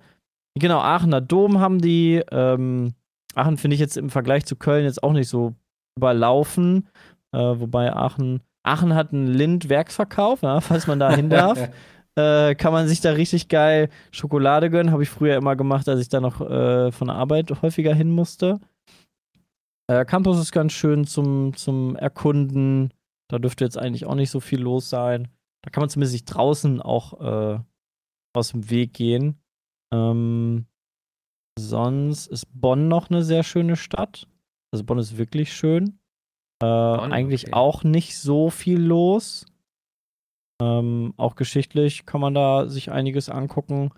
genau, 0.57 0.79
Aachener 0.79 1.21
Dom 1.21 1.59
haben 1.59 1.81
die. 1.81 2.23
Ähm, 2.31 2.93
Aachen 3.33 3.57
finde 3.57 3.75
ich 3.75 3.81
jetzt 3.81 3.97
im 3.97 4.09
Vergleich 4.09 4.45
zu 4.45 4.55
Köln 4.55 4.85
jetzt 4.85 5.03
auch 5.03 5.11
nicht 5.11 5.27
so 5.27 5.55
überlaufen. 5.97 6.87
Äh, 7.33 7.37
wobei 7.37 7.93
Aachen, 7.93 8.41
Aachen 8.63 8.95
hat 8.95 9.11
einen 9.11 9.27
Lind-Werksverkauf, 9.27 10.41
ja, 10.41 10.61
falls 10.61 10.87
man 10.87 10.99
da 10.99 11.13
hin 11.13 11.29
darf. 11.29 11.69
Äh, 12.15 12.55
kann 12.55 12.73
man 12.73 12.87
sich 12.87 13.01
da 13.01 13.11
richtig 13.11 13.49
geil 13.49 13.89
Schokolade 14.11 14.69
gönnen. 14.69 14.91
Habe 14.91 15.03
ich 15.03 15.09
früher 15.09 15.35
immer 15.35 15.55
gemacht, 15.55 15.87
als 15.89 16.01
ich 16.01 16.09
da 16.09 16.21
noch 16.21 16.41
äh, 16.41 16.91
von 16.91 17.07
der 17.07 17.17
Arbeit 17.17 17.61
häufiger 17.61 17.93
hin 17.93 18.09
musste. 18.09 18.59
Äh, 19.87 20.05
Campus 20.05 20.39
ist 20.39 20.51
ganz 20.51 20.73
schön 20.73 21.05
zum, 21.05 21.55
zum 21.55 21.95
Erkunden. 21.95 22.93
Da 23.29 23.39
dürfte 23.39 23.63
jetzt 23.63 23.77
eigentlich 23.77 24.05
auch 24.05 24.15
nicht 24.15 24.31
so 24.31 24.39
viel 24.39 24.61
los 24.61 24.89
sein. 24.89 25.27
Da 25.63 25.71
kann 25.71 25.81
man 25.81 25.89
zumindest 25.89 26.13
sich 26.13 26.25
draußen 26.25 26.81
auch 26.81 27.21
äh, 27.21 27.59
aus 28.33 28.51
dem 28.51 28.69
Weg 28.69 28.93
gehen. 28.93 29.39
Ähm, 29.93 30.65
sonst 31.57 32.27
ist 32.27 32.47
Bonn 32.53 32.87
noch 32.87 33.09
eine 33.09 33.23
sehr 33.23 33.43
schöne 33.43 33.75
Stadt. 33.75 34.27
Also 34.71 34.83
Bonn 34.83 34.99
ist 34.99 35.17
wirklich 35.17 35.53
schön. 35.53 35.99
Äh, 36.61 36.65
eigentlich 36.65 37.47
okay. 37.47 37.53
auch 37.53 37.83
nicht 37.83 38.17
so 38.17 38.49
viel 38.49 38.79
los. 38.79 39.45
Ähm, 40.61 41.13
auch 41.17 41.35
geschichtlich 41.35 42.05
kann 42.05 42.21
man 42.21 42.33
da 42.33 42.67
sich 42.67 42.91
einiges 42.91 43.29
angucken. 43.29 43.91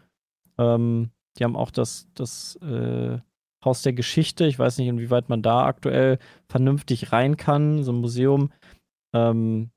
Ähm, 0.58 1.12
die 1.38 1.44
haben 1.44 1.56
auch 1.56 1.72
das, 1.72 2.08
das 2.16 2.56
äh, 2.58 3.20
Haus 3.64 3.82
der 3.82 3.94
Geschichte. 3.94 4.46
Ich 4.46 4.58
weiß 4.58 4.78
nicht, 4.78 4.88
inwieweit 4.88 5.30
man 5.30 5.42
da 5.42 5.66
aktuell 5.66 6.20
vernünftig 6.48 7.12
rein 7.12 7.38
kann. 7.38 7.84
So 7.84 7.92
ein 7.92 8.02
Museum. 8.02 8.52
Ähm, 9.14 9.72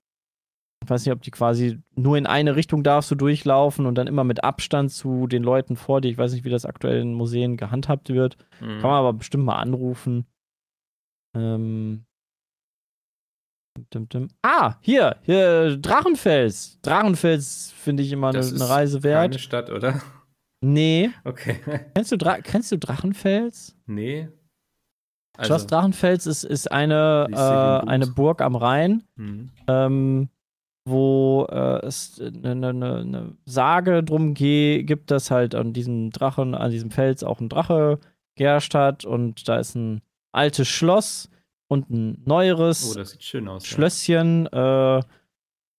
ich 0.82 0.88
weiß 0.88 1.04
nicht, 1.04 1.12
ob 1.12 1.20
die 1.20 1.30
quasi 1.30 1.78
nur 1.94 2.16
in 2.16 2.26
eine 2.26 2.56
Richtung 2.56 2.82
darfst 2.82 3.10
du 3.10 3.14
durchlaufen 3.14 3.84
und 3.84 3.96
dann 3.96 4.06
immer 4.06 4.24
mit 4.24 4.42
Abstand 4.42 4.90
zu 4.90 5.26
den 5.26 5.42
Leuten 5.42 5.76
vor 5.76 6.00
dir. 6.00 6.10
Ich 6.10 6.18
weiß 6.18 6.32
nicht, 6.32 6.44
wie 6.44 6.50
das 6.50 6.64
aktuell 6.64 7.02
in 7.02 7.12
Museen 7.12 7.58
gehandhabt 7.58 8.08
wird. 8.08 8.38
Mhm. 8.60 8.80
Kann 8.80 8.90
man 8.90 8.98
aber 8.98 9.12
bestimmt 9.12 9.44
mal 9.44 9.58
anrufen. 9.58 10.24
Ähm. 11.36 12.04
Dim, 13.94 14.08
dim. 14.08 14.28
Ah, 14.42 14.76
hier, 14.80 15.16
hier, 15.22 15.76
Drachenfels. 15.76 16.78
Drachenfels 16.82 17.72
finde 17.76 18.02
ich 18.02 18.12
immer 18.12 18.28
eine, 18.28 18.38
ist 18.38 18.60
Reise 18.68 19.02
wert. 19.02 19.30
Keine 19.30 19.38
Stadt, 19.38 19.70
oder? 19.70 20.00
Nee. 20.60 21.10
Okay. 21.24 21.56
Kennst 21.94 22.12
du, 22.12 22.18
Dra 22.18 22.40
kennst 22.40 22.72
du 22.72 22.78
Drachenfels? 22.78 23.76
nee. 23.86 24.28
Schloss 25.42 25.66
Drachenfels 25.66 26.26
ist, 26.26 26.44
ist 26.44 26.70
eine, 26.70 27.26
äh, 27.30 27.88
eine 27.88 28.06
Burg 28.06 28.42
am 28.42 28.56
Rhein. 28.56 29.04
Hm. 29.16 29.50
ähm, 29.68 30.28
wo 30.86 31.46
äh, 31.50 31.86
es 31.86 32.20
eine, 32.20 32.68
eine, 32.68 32.96
eine 32.96 33.36
Sage 33.46 34.02
drum 34.02 34.34
gibt, 34.34 35.10
dass 35.10 35.30
halt 35.30 35.54
an 35.54 35.72
diesem 35.72 36.10
Drachen, 36.10 36.54
an 36.54 36.70
diesem 36.70 36.90
Fels 36.90 37.24
auch 37.24 37.40
ein 37.40 37.48
Drache 37.48 38.00
geherrscht 38.36 38.74
hat 38.74 39.04
und 39.04 39.48
da 39.48 39.58
ist 39.58 39.74
ein 39.76 40.02
altes 40.32 40.68
Schloss 40.68 41.29
und 41.70 41.88
ein 41.90 42.22
neueres 42.26 42.96
Oh, 42.96 43.00
aus. 43.00 43.16
ja. 43.32 43.60
Schlösschen. 43.60 44.46
Äh, 44.46 45.00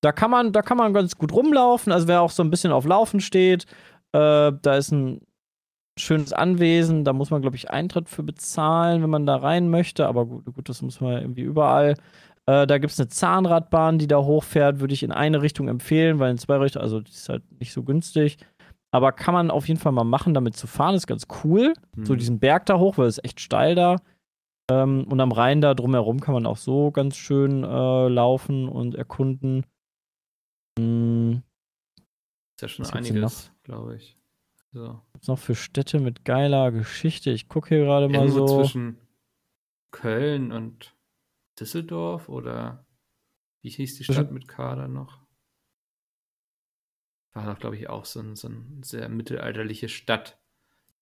da 0.03 0.11
kann 0.13 0.31
man, 0.31 0.51
da 0.51 0.61
kann 0.61 0.77
man 0.77 0.93
ganz 0.93 1.17
gut 1.17 1.31
rumlaufen. 1.33 1.91
Also 1.91 2.07
wer 2.07 2.21
auch 2.21 2.31
so 2.31 2.41
ein 2.43 2.49
bisschen 2.49 2.71
auf 2.71 2.85
Laufen 2.85 3.19
steht, 3.19 3.65
äh, 4.13 4.51
da 4.61 4.75
ist 4.75 4.91
ein 4.91 5.21
schönes 5.99 6.33
Anwesen. 6.33 7.03
Da 7.03 7.13
muss 7.13 7.29
man, 7.29 7.41
glaube 7.41 7.55
ich, 7.57 7.69
Eintritt 7.69 8.09
für 8.09 8.23
bezahlen, 8.23 9.03
wenn 9.03 9.09
man 9.09 9.25
da 9.25 9.35
rein 9.35 9.69
möchte. 9.69 10.07
Aber 10.07 10.25
gut, 10.25 10.45
gut 10.45 10.69
das 10.69 10.81
muss 10.81 11.01
man 11.01 11.21
irgendwie 11.21 11.41
überall. 11.41 11.95
Äh, 12.47 12.65
da 12.65 12.77
gibt 12.79 12.93
es 12.93 12.99
eine 12.99 13.09
Zahnradbahn, 13.09 13.99
die 13.99 14.07
da 14.07 14.17
hochfährt, 14.17 14.79
würde 14.79 14.93
ich 14.95 15.03
in 15.03 15.11
eine 15.11 15.41
Richtung 15.43 15.67
empfehlen, 15.67 16.17
weil 16.19 16.31
in 16.31 16.37
zwei 16.39 16.55
Richtungen, 16.57 16.83
also 16.83 17.01
die 17.01 17.11
ist 17.11 17.29
halt 17.29 17.43
nicht 17.59 17.73
so 17.73 17.83
günstig. 17.83 18.37
Aber 18.93 19.11
kann 19.11 19.33
man 19.33 19.51
auf 19.51 19.67
jeden 19.67 19.79
Fall 19.79 19.91
mal 19.91 20.03
machen, 20.03 20.33
damit 20.33 20.55
zu 20.55 20.65
fahren, 20.67 20.95
ist 20.95 21.05
ganz 21.07 21.27
cool. 21.43 21.73
So 21.95 22.13
Hm. 22.13 22.17
diesen 22.17 22.39
Berg 22.39 22.65
da 22.65 22.79
hoch, 22.79 22.97
weil 22.97 23.07
es 23.07 23.23
echt 23.23 23.39
steil 23.39 23.75
da. 23.75 23.97
Ähm, 24.71 25.05
und 25.05 25.19
am 25.19 25.31
Rhein 25.31 25.61
da 25.61 25.73
drumherum 25.73 26.19
kann 26.19 26.33
man 26.33 26.45
auch 26.45 26.57
so 26.57 26.91
ganz 26.91 27.15
schön 27.15 27.63
äh, 27.63 28.07
laufen 28.07 28.67
und 28.69 28.95
erkunden. 28.95 29.65
Hm, 30.77 31.43
Ist 32.55 32.61
ja 32.61 32.67
schon 32.67 32.85
Was 32.85 32.91
gibt's 32.91 33.09
einiges, 33.09 33.51
glaube 33.63 33.95
ich. 33.95 34.17
So. 34.73 35.01
was 35.11 35.27
noch 35.27 35.37
für 35.37 35.55
Städte 35.55 35.99
mit 35.99 36.23
geiler 36.23 36.71
Geschichte? 36.71 37.31
Ich 37.31 37.49
gucke 37.49 37.69
hier 37.69 37.79
gerade 37.79 38.07
mal 38.07 38.29
so. 38.29 38.45
zwischen 38.45 38.97
Köln 39.91 40.53
und 40.53 40.95
Düsseldorf 41.59 42.29
oder 42.29 42.85
wie 43.61 43.69
hieß 43.69 43.97
die 43.97 44.05
Stadt 44.05 44.31
mit 44.31 44.47
K 44.47 44.75
da 44.75 44.87
noch? 44.87 45.19
War 47.33 47.45
doch, 47.45 47.59
glaube 47.59 47.75
ich, 47.75 47.89
auch 47.89 48.05
so, 48.05 48.21
ein, 48.21 48.35
so 48.35 48.47
eine 48.47 48.83
sehr 48.83 49.09
mittelalterliche 49.09 49.89
Stadt. 49.89 50.40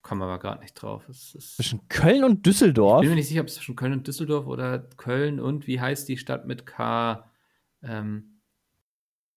Kommen 0.02 0.22
aber 0.22 0.40
gerade 0.40 0.62
nicht 0.62 0.74
drauf. 0.76 1.08
Es 1.10 1.36
ist, 1.36 1.58
Zwischen 1.58 1.88
Köln 1.90 2.24
und 2.24 2.38
ich 2.38 2.42
Düsseldorf. 2.44 3.02
bin 3.02 3.10
mir 3.10 3.16
nicht 3.16 3.28
sicher, 3.28 3.42
ob 3.42 3.48
es 3.48 3.56
zwischen 3.56 3.76
Köln 3.76 3.94
und 3.94 4.08
Düsseldorf 4.08 4.48
oder 4.48 4.80
Köln 4.80 5.40
und 5.40 5.68
wie 5.68 5.80
heißt 5.82 6.08
die 6.08 6.18
Stadt 6.18 6.48
mit 6.48 6.66
K? 6.66 7.30
Ähm, 7.84 8.40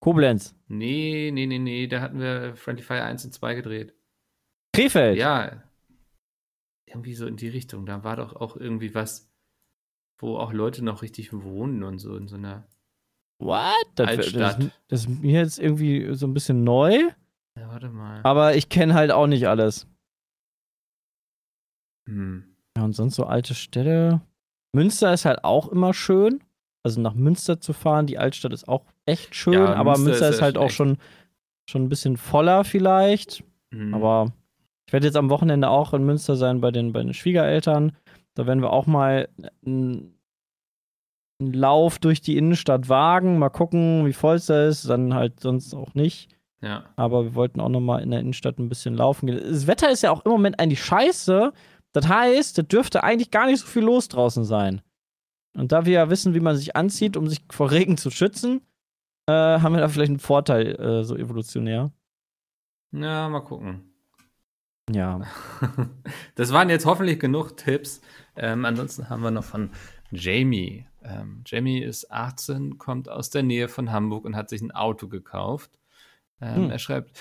Koblenz. 0.01 0.55
nee, 0.69 1.31
nee, 1.33 1.47
nee, 1.47 1.59
nee, 1.59 1.87
da 1.87 2.01
hatten 2.01 2.19
wir 2.21 2.55
Friendly 2.57 2.83
Fire 2.83 3.03
1 3.03 3.25
und 3.25 3.33
2 3.33 3.55
gedreht. 3.55 3.95
Krefeld. 4.73 5.19
Ja. 5.19 5.63
Irgendwie 6.87 7.15
so 7.15 7.27
in 7.27 7.37
die 7.37 7.49
Richtung. 7.49 7.87
Da 7.87 8.05
war 8.05 8.17
doch 8.17 8.35
auch 8.35 8.57
irgendwie 8.57 8.95
was, 8.95 9.31
wo 10.19 10.37
auch 10.39 10.53
Leute 10.53 10.85
noch 10.85 11.03
richtig 11.03 11.33
wohnen 11.33 11.83
und 11.83 11.99
so 11.99 12.17
in 12.17 12.27
so 12.29 12.37
einer. 12.37 12.67
What? 13.39 13.75
Das, 13.97 14.33
das, 14.33 14.59
das 14.89 15.01
ist 15.01 15.09
mir 15.09 15.41
jetzt 15.41 15.59
irgendwie 15.59 16.15
so 16.15 16.27
ein 16.27 16.35
bisschen 16.35 16.65
neu. 16.65 16.99
Ja, 17.57 17.69
warte 17.69 17.89
mal. 17.89 18.21
Aber 18.23 18.55
ich 18.55 18.69
kenne 18.69 18.95
halt 18.95 19.11
auch 19.11 19.27
nicht 19.27 19.47
alles. 19.49 19.87
Hm. 22.07 22.45
Ja, 22.77 22.85
und 22.85 22.95
sonst 22.95 23.15
so 23.17 23.25
alte 23.25 23.55
Städte. 23.55 24.21
Münster 24.73 25.13
ist 25.13 25.25
halt 25.25 25.45
auch 25.45 25.69
immer 25.69 25.93
schön. 25.95 26.43
Also 26.83 27.01
nach 27.01 27.15
Münster 27.15 27.61
zu 27.61 27.73
fahren, 27.73 28.07
die 28.07 28.19
Altstadt 28.19 28.53
ist 28.53 28.67
auch 28.67 28.85
echt 29.07 29.35
schön, 29.35 29.55
Ja, 29.55 29.75
aber 29.75 29.93
Münster 29.93 30.05
Münster 30.11 30.29
ist 30.31 30.35
ist, 30.37 30.43
halt 30.43 30.59
auch 30.59 30.71
schon, 30.71 30.99
schon 31.69 31.85
ein 31.85 31.89
bisschen 31.89 32.17
voller 32.17 32.65
vielleicht. 32.65 33.45
Hm. 33.73 33.95
Aber 33.95 34.33
ich 34.87 34.93
werde 34.93 35.07
jetzt 35.07 35.17
am 35.17 35.31
Wochenende 35.31 35.69
auch 35.69 35.95
in 35.95 36.05
Münster 36.05 36.35
sein 36.37 36.61
bei 36.61 36.71
den, 36.71 36.93
bei 36.93 37.03
den 37.03 37.15
Schwiegereltern. 37.15 37.93
Da 38.35 38.47
werden 38.47 38.63
wir 38.63 38.73
auch 38.73 38.87
mal 38.87 39.29
einen, 39.65 40.15
einen 41.41 41.53
Lauf 41.53 41.99
durch 41.99 42.21
die 42.21 42.37
Innenstadt 42.37 42.89
wagen. 42.89 43.39
Mal 43.39 43.51
gucken, 43.51 44.07
wie 44.07 44.13
voll 44.13 44.37
es 44.37 44.47
da 44.47 44.67
ist. 44.67 44.89
Dann 44.89 45.15
halt 45.15 45.39
sonst 45.41 45.75
auch 45.75 45.95
nicht. 45.95 46.35
ja. 46.63 46.85
Aber 46.97 47.25
wir 47.25 47.35
wollten 47.35 47.61
auch 47.61 47.69
noch 47.69 47.81
mal 47.81 47.99
in 48.03 48.11
der 48.11 48.21
Innenstadt 48.21 48.59
ein 48.59 48.69
bisschen 48.69 48.95
laufen 48.97 49.27
gehen. 49.27 49.41
Das 49.41 49.67
Wetter 49.67 49.91
ist 49.91 50.03
ja 50.03 50.11
auch 50.11 50.25
im 50.25 50.33
Moment 50.33 50.59
eigentlich 50.59 50.83
scheiße. 50.83 51.53
Das 51.93 52.09
heißt, 52.09 52.59
da 52.59 52.63
dürfte 52.63 53.03
eigentlich 53.05 53.31
gar 53.31 53.47
nicht 53.47 53.61
so 53.61 53.67
viel 53.67 53.83
los 53.83 54.09
draußen 54.09 54.45
sein. 54.45 54.83
Und 55.55 55.73
da 55.73 55.85
wir 55.85 55.93
ja 55.93 56.11
wissen, 56.11 56.35
wie 56.35 56.41
man 56.41 56.57
sich 56.57 56.77
anzieht, 56.77 57.17
um 57.17 57.29
sich 57.29 57.43
vor 57.51 57.71
Regen 57.71 57.99
zu 57.99 58.11
schützen, 58.11 58.63
äh, 59.27 59.33
haben 59.33 59.75
wir 59.75 59.81
da 59.81 59.89
vielleicht 59.89 60.11
einen 60.11 60.19
Vorteil, 60.19 60.75
äh, 60.81 61.05
so 61.05 61.17
evolutionär. 61.17 61.93
Ja, 62.93 63.29
mal 63.29 63.41
gucken. 63.41 63.93
Ja. 64.91 65.21
Das 66.35 66.53
waren 66.53 66.71
jetzt 66.71 66.87
hoffentlich 66.87 67.21
genug 67.21 67.57
Tipps. 67.57 68.01
Ähm, 68.37 68.65
ansonsten 68.65 69.11
haben 69.11 69.23
wir 69.23 69.31
noch 69.31 69.45
von 69.45 69.71
Jamie. 70.11 70.87
Ähm, 71.03 71.43
Jamie 71.47 71.83
ist 71.83 72.11
18, 72.11 72.79
kommt 72.79 73.09
aus 73.09 73.29
der 73.31 73.43
Nähe 73.43 73.69
von 73.69 73.93
Hamburg 73.93 74.25
und 74.25 74.35
hat 74.35 74.49
sich 74.49 74.63
ein 74.63 74.71
Auto 74.73 75.09
gekauft. 75.09 75.79
Ähm, 76.41 76.65
Hm. 76.65 76.71
Er 76.71 76.79
schreibt, 76.79 77.13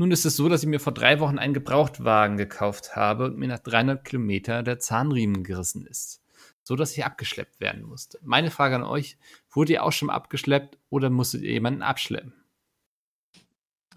nun 0.00 0.12
ist 0.12 0.24
es 0.24 0.34
so, 0.34 0.48
dass 0.48 0.62
ich 0.62 0.68
mir 0.68 0.80
vor 0.80 0.94
drei 0.94 1.20
Wochen 1.20 1.38
einen 1.38 1.52
Gebrauchtwagen 1.52 2.38
gekauft 2.38 2.96
habe 2.96 3.26
und 3.26 3.36
mir 3.36 3.48
nach 3.48 3.58
300 3.58 4.02
Kilometer 4.02 4.62
der 4.62 4.78
Zahnriemen 4.78 5.44
gerissen 5.44 5.84
ist. 5.86 6.22
So 6.62 6.74
dass 6.74 6.96
ich 6.96 7.04
abgeschleppt 7.04 7.60
werden 7.60 7.82
musste. 7.82 8.18
Meine 8.22 8.50
Frage 8.50 8.76
an 8.76 8.82
euch, 8.82 9.18
wurde 9.50 9.74
ihr 9.74 9.84
auch 9.84 9.92
schon 9.92 10.08
abgeschleppt 10.08 10.78
oder 10.88 11.10
musstet 11.10 11.42
ihr 11.42 11.52
jemanden 11.52 11.82
abschleppen? 11.82 12.32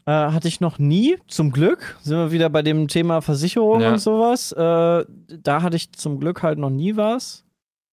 Äh, 0.05 0.11
hatte 0.11 0.49
ich 0.49 0.59
noch 0.59 0.77
nie, 0.77 1.17
zum 1.27 1.51
Glück. 1.53 1.97
Sind 2.01 2.17
wir 2.17 2.33
wieder 2.33 2.49
bei 2.49 2.63
dem 2.63 2.89
Thema 2.89 3.21
Versicherung 3.21 3.79
Ja. 3.79 3.93
und 3.93 3.99
sowas. 3.99 4.51
Äh, 4.51 5.05
da 5.07 5.61
hatte 5.61 5.77
ich 5.77 5.93
zum 5.93 6.19
Glück 6.19 6.43
halt 6.43 6.59
noch 6.59 6.69
nie 6.69 6.97
was. 6.97 7.45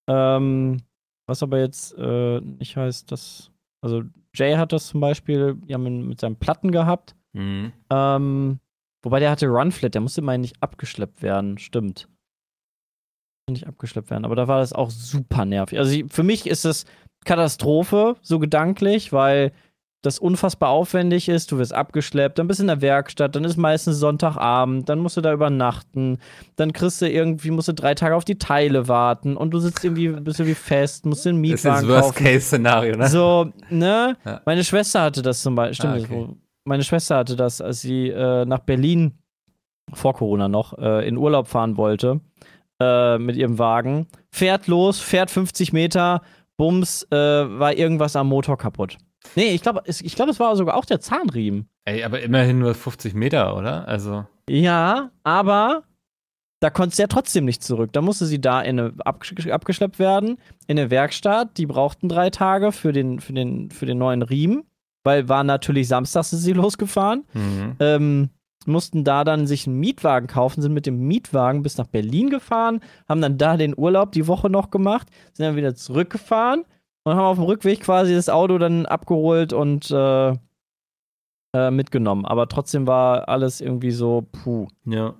Ähm, 0.08 0.82
was 1.28 1.44
aber 1.44 1.60
jetzt 1.60 1.96
äh, 1.96 2.40
nicht 2.40 2.76
heißt, 2.76 3.12
dass. 3.12 3.52
Also, 3.82 4.02
Jay 4.34 4.56
hat 4.56 4.72
das 4.72 4.88
zum 4.88 5.00
Beispiel 5.00 5.56
ja, 5.68 5.78
mit, 5.78 5.92
mit 5.92 6.20
seinen 6.20 6.34
Platten 6.34 6.72
gehabt. 6.72 7.14
Mhm. 7.32 7.72
Ähm, 7.90 8.60
wobei 9.02 9.20
der 9.20 9.30
hatte 9.30 9.46
Runflat, 9.46 9.94
der 9.94 10.00
musste 10.00 10.20
immer 10.20 10.36
nicht 10.38 10.56
abgeschleppt 10.60 11.22
werden, 11.22 11.58
stimmt. 11.58 12.08
Nicht 13.50 13.66
abgeschleppt 13.66 14.10
werden, 14.10 14.24
aber 14.24 14.36
da 14.36 14.48
war 14.48 14.60
das 14.60 14.72
auch 14.72 14.90
super 14.90 15.44
nervig. 15.44 15.78
Also 15.78 15.92
ich, 15.92 16.12
für 16.12 16.22
mich 16.22 16.46
ist 16.46 16.64
das 16.64 16.84
Katastrophe, 17.24 18.16
so 18.22 18.38
gedanklich, 18.38 19.12
weil 19.12 19.52
das 20.02 20.18
unfassbar 20.18 20.70
aufwendig 20.70 21.28
ist. 21.28 21.52
Du 21.52 21.58
wirst 21.58 21.74
abgeschleppt, 21.74 22.38
dann 22.38 22.48
bist 22.48 22.58
du 22.58 22.64
in 22.64 22.68
der 22.68 22.80
Werkstatt, 22.80 23.36
dann 23.36 23.44
ist 23.44 23.56
meistens 23.56 23.98
Sonntagabend, 23.98 24.88
dann 24.88 24.98
musst 25.00 25.16
du 25.16 25.20
da 25.20 25.32
übernachten, 25.32 26.18
dann 26.56 26.72
kriegst 26.72 27.02
du 27.02 27.08
irgendwie, 27.08 27.50
musst 27.50 27.68
du 27.68 27.74
drei 27.74 27.94
Tage 27.94 28.14
auf 28.16 28.24
die 28.24 28.38
Teile 28.38 28.88
warten 28.88 29.36
und 29.36 29.50
du 29.50 29.58
sitzt 29.58 29.84
irgendwie, 29.84 30.08
bist 30.08 30.40
irgendwie 30.40 30.54
fest, 30.54 31.04
musst 31.04 31.26
den 31.26 31.36
Mietwagen 31.36 31.62
das 31.64 31.82
ist 31.82 31.88
kaufen. 31.88 32.04
Worst-Case-Szenario, 32.24 32.96
ne? 32.96 33.08
So, 33.08 33.52
ne? 33.68 34.16
Ja. 34.24 34.40
Meine 34.46 34.64
Schwester 34.64 35.02
hatte 35.02 35.20
das 35.20 35.42
zum 35.42 35.54
Beispiel, 35.54 35.74
stimmt, 35.74 35.92
Ah, 35.92 35.96
das, 35.96 36.04
okay. 36.04 36.28
Meine 36.64 36.84
Schwester 36.84 37.16
hatte 37.16 37.36
das, 37.36 37.60
als 37.60 37.80
sie 37.80 38.08
äh, 38.08 38.44
nach 38.44 38.60
Berlin, 38.60 39.18
vor 39.92 40.14
Corona 40.14 40.48
noch, 40.48 40.78
äh, 40.78 41.06
in 41.08 41.16
Urlaub 41.16 41.48
fahren 41.48 41.76
wollte, 41.76 42.20
äh, 42.80 43.18
mit 43.18 43.36
ihrem 43.36 43.58
Wagen. 43.58 44.06
Fährt 44.30 44.66
los, 44.66 45.00
fährt 45.00 45.30
50 45.30 45.72
Meter, 45.72 46.22
bums, 46.56 47.06
äh, 47.10 47.16
war 47.16 47.74
irgendwas 47.74 48.16
am 48.16 48.28
Motor 48.28 48.56
kaputt. 48.58 48.98
Nee, 49.36 49.50
ich 49.50 49.62
glaube, 49.62 49.82
es, 49.84 50.00
ich 50.00 50.14
glaub, 50.14 50.28
es 50.28 50.40
war 50.40 50.56
sogar 50.56 50.76
auch 50.76 50.84
der 50.84 51.00
Zahnriemen. 51.00 51.68
Ey, 51.84 52.04
aber 52.04 52.20
immerhin 52.20 52.58
nur 52.58 52.74
50 52.74 53.14
Meter, 53.14 53.56
oder? 53.56 53.86
Also, 53.86 54.24
Ja, 54.48 55.10
aber 55.24 55.82
da 56.60 56.70
konnte 56.70 56.94
sie 56.94 57.02
ja 57.02 57.08
trotzdem 57.08 57.44
nicht 57.44 57.62
zurück. 57.62 57.92
Da 57.92 58.02
musste 58.02 58.26
sie 58.26 58.40
da 58.40 58.60
in 58.60 58.78
eine, 58.78 58.92
abgesch 59.04 59.46
abgeschleppt 59.48 59.98
werden, 59.98 60.38
in 60.66 60.78
eine 60.78 60.90
Werkstatt. 60.90 61.56
Die 61.56 61.66
brauchten 61.66 62.08
drei 62.08 62.30
Tage 62.30 62.72
für 62.72 62.92
den, 62.92 63.20
für 63.20 63.32
den, 63.32 63.70
für 63.70 63.86
den 63.86 63.98
neuen 63.98 64.22
Riemen, 64.22 64.64
weil 65.04 65.28
war 65.28 65.44
natürlich 65.44 65.88
samstags 65.88 66.32
ist 66.32 66.42
sie 66.42 66.52
losgefahren. 66.54 67.24
mhm. 67.32 67.76
Ähm, 67.80 68.30
mussten 68.66 69.04
da 69.04 69.24
dann 69.24 69.46
sich 69.46 69.66
einen 69.66 69.80
Mietwagen 69.80 70.26
kaufen, 70.26 70.60
sind 70.60 70.74
mit 70.74 70.84
dem 70.84 70.98
Mietwagen 71.06 71.62
bis 71.62 71.78
nach 71.78 71.86
Berlin 71.86 72.28
gefahren, 72.28 72.80
haben 73.08 73.22
dann 73.22 73.38
da 73.38 73.56
den 73.56 73.74
Urlaub 73.76 74.12
die 74.12 74.26
Woche 74.26 74.50
noch 74.50 74.70
gemacht, 74.70 75.08
sind 75.32 75.46
dann 75.46 75.56
wieder 75.56 75.74
zurückgefahren 75.74 76.66
und 77.04 77.14
haben 77.14 77.24
auf 77.24 77.38
dem 77.38 77.44
Rückweg 77.44 77.80
quasi 77.80 78.14
das 78.14 78.28
Auto 78.28 78.58
dann 78.58 78.84
abgeholt 78.84 79.54
und 79.54 79.90
äh, 79.90 80.34
äh, 81.52 81.70
mitgenommen. 81.70 82.26
Aber 82.26 82.48
trotzdem 82.48 82.86
war 82.86 83.28
alles 83.28 83.60
irgendwie 83.60 83.92
so, 83.92 84.26
puh. 84.30 84.68
ja, 84.84 85.14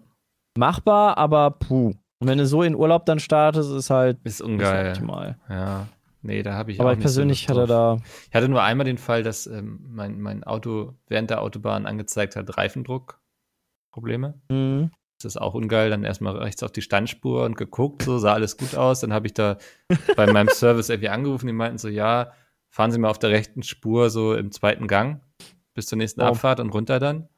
Machbar, 0.58 1.16
aber 1.16 1.52
puh. 1.52 1.94
Und 2.18 2.28
wenn 2.28 2.38
du 2.38 2.46
so 2.46 2.62
in 2.62 2.74
Urlaub 2.74 3.06
dann 3.06 3.18
startest, 3.18 3.72
ist 3.72 3.88
halt 3.88 4.18
ist 4.24 4.42
ungeil. 4.42 4.90
optimal. 4.90 5.38
Ja, 5.48 5.86
nee, 6.22 6.42
da 6.42 6.54
habe 6.54 6.72
ich 6.72 6.80
Aber 6.80 6.90
auch 6.90 6.92
ich 6.92 6.98
nicht 6.98 7.08
so 7.08 7.08
persönlich 7.08 7.48
Lust 7.48 7.58
hatte 7.58 7.66
da. 7.68 7.96
Ich 8.28 8.34
hatte 8.34 8.48
nur 8.48 8.62
einmal 8.62 8.84
den 8.84 8.98
Fall, 8.98 9.22
dass 9.22 9.46
ähm, 9.46 9.80
mein, 9.88 10.20
mein 10.20 10.44
Auto 10.44 10.94
während 11.08 11.30
der 11.30 11.42
Autobahn 11.42 11.86
angezeigt 11.86 12.36
hat, 12.36 12.56
Reifendruckprobleme. 12.56 14.40
Mh, 14.50 14.90
Das 15.18 15.34
ist 15.34 15.36
auch 15.40 15.54
ungeil. 15.54 15.90
Dann 15.90 16.04
erstmal 16.04 16.36
rechts 16.36 16.62
auf 16.62 16.72
die 16.72 16.82
Standspur 16.82 17.44
und 17.44 17.56
geguckt, 17.56 18.02
so 18.02 18.18
sah 18.18 18.32
alles 18.34 18.56
gut 18.56 18.74
aus. 18.76 19.00
Dann 19.00 19.12
habe 19.12 19.26
ich 19.26 19.34
da 19.34 19.58
bei 20.16 20.26
meinem 20.32 20.48
Service 20.48 20.88
irgendwie 20.88 21.08
angerufen, 21.10 21.46
die 21.46 21.52
meinten 21.52 21.78
so, 21.78 21.88
ja, 21.88 22.32
fahren 22.68 22.90
Sie 22.92 22.98
mal 22.98 23.10
auf 23.10 23.18
der 23.18 23.30
rechten 23.30 23.62
Spur 23.62 24.10
so 24.10 24.34
im 24.34 24.52
zweiten 24.52 24.86
Gang 24.86 25.20
bis 25.74 25.86
zur 25.86 25.98
nächsten 25.98 26.20
Oh. 26.20 26.26
Abfahrt 26.26 26.60
und 26.60 26.70
runter 26.70 26.98
dann. 26.98 27.28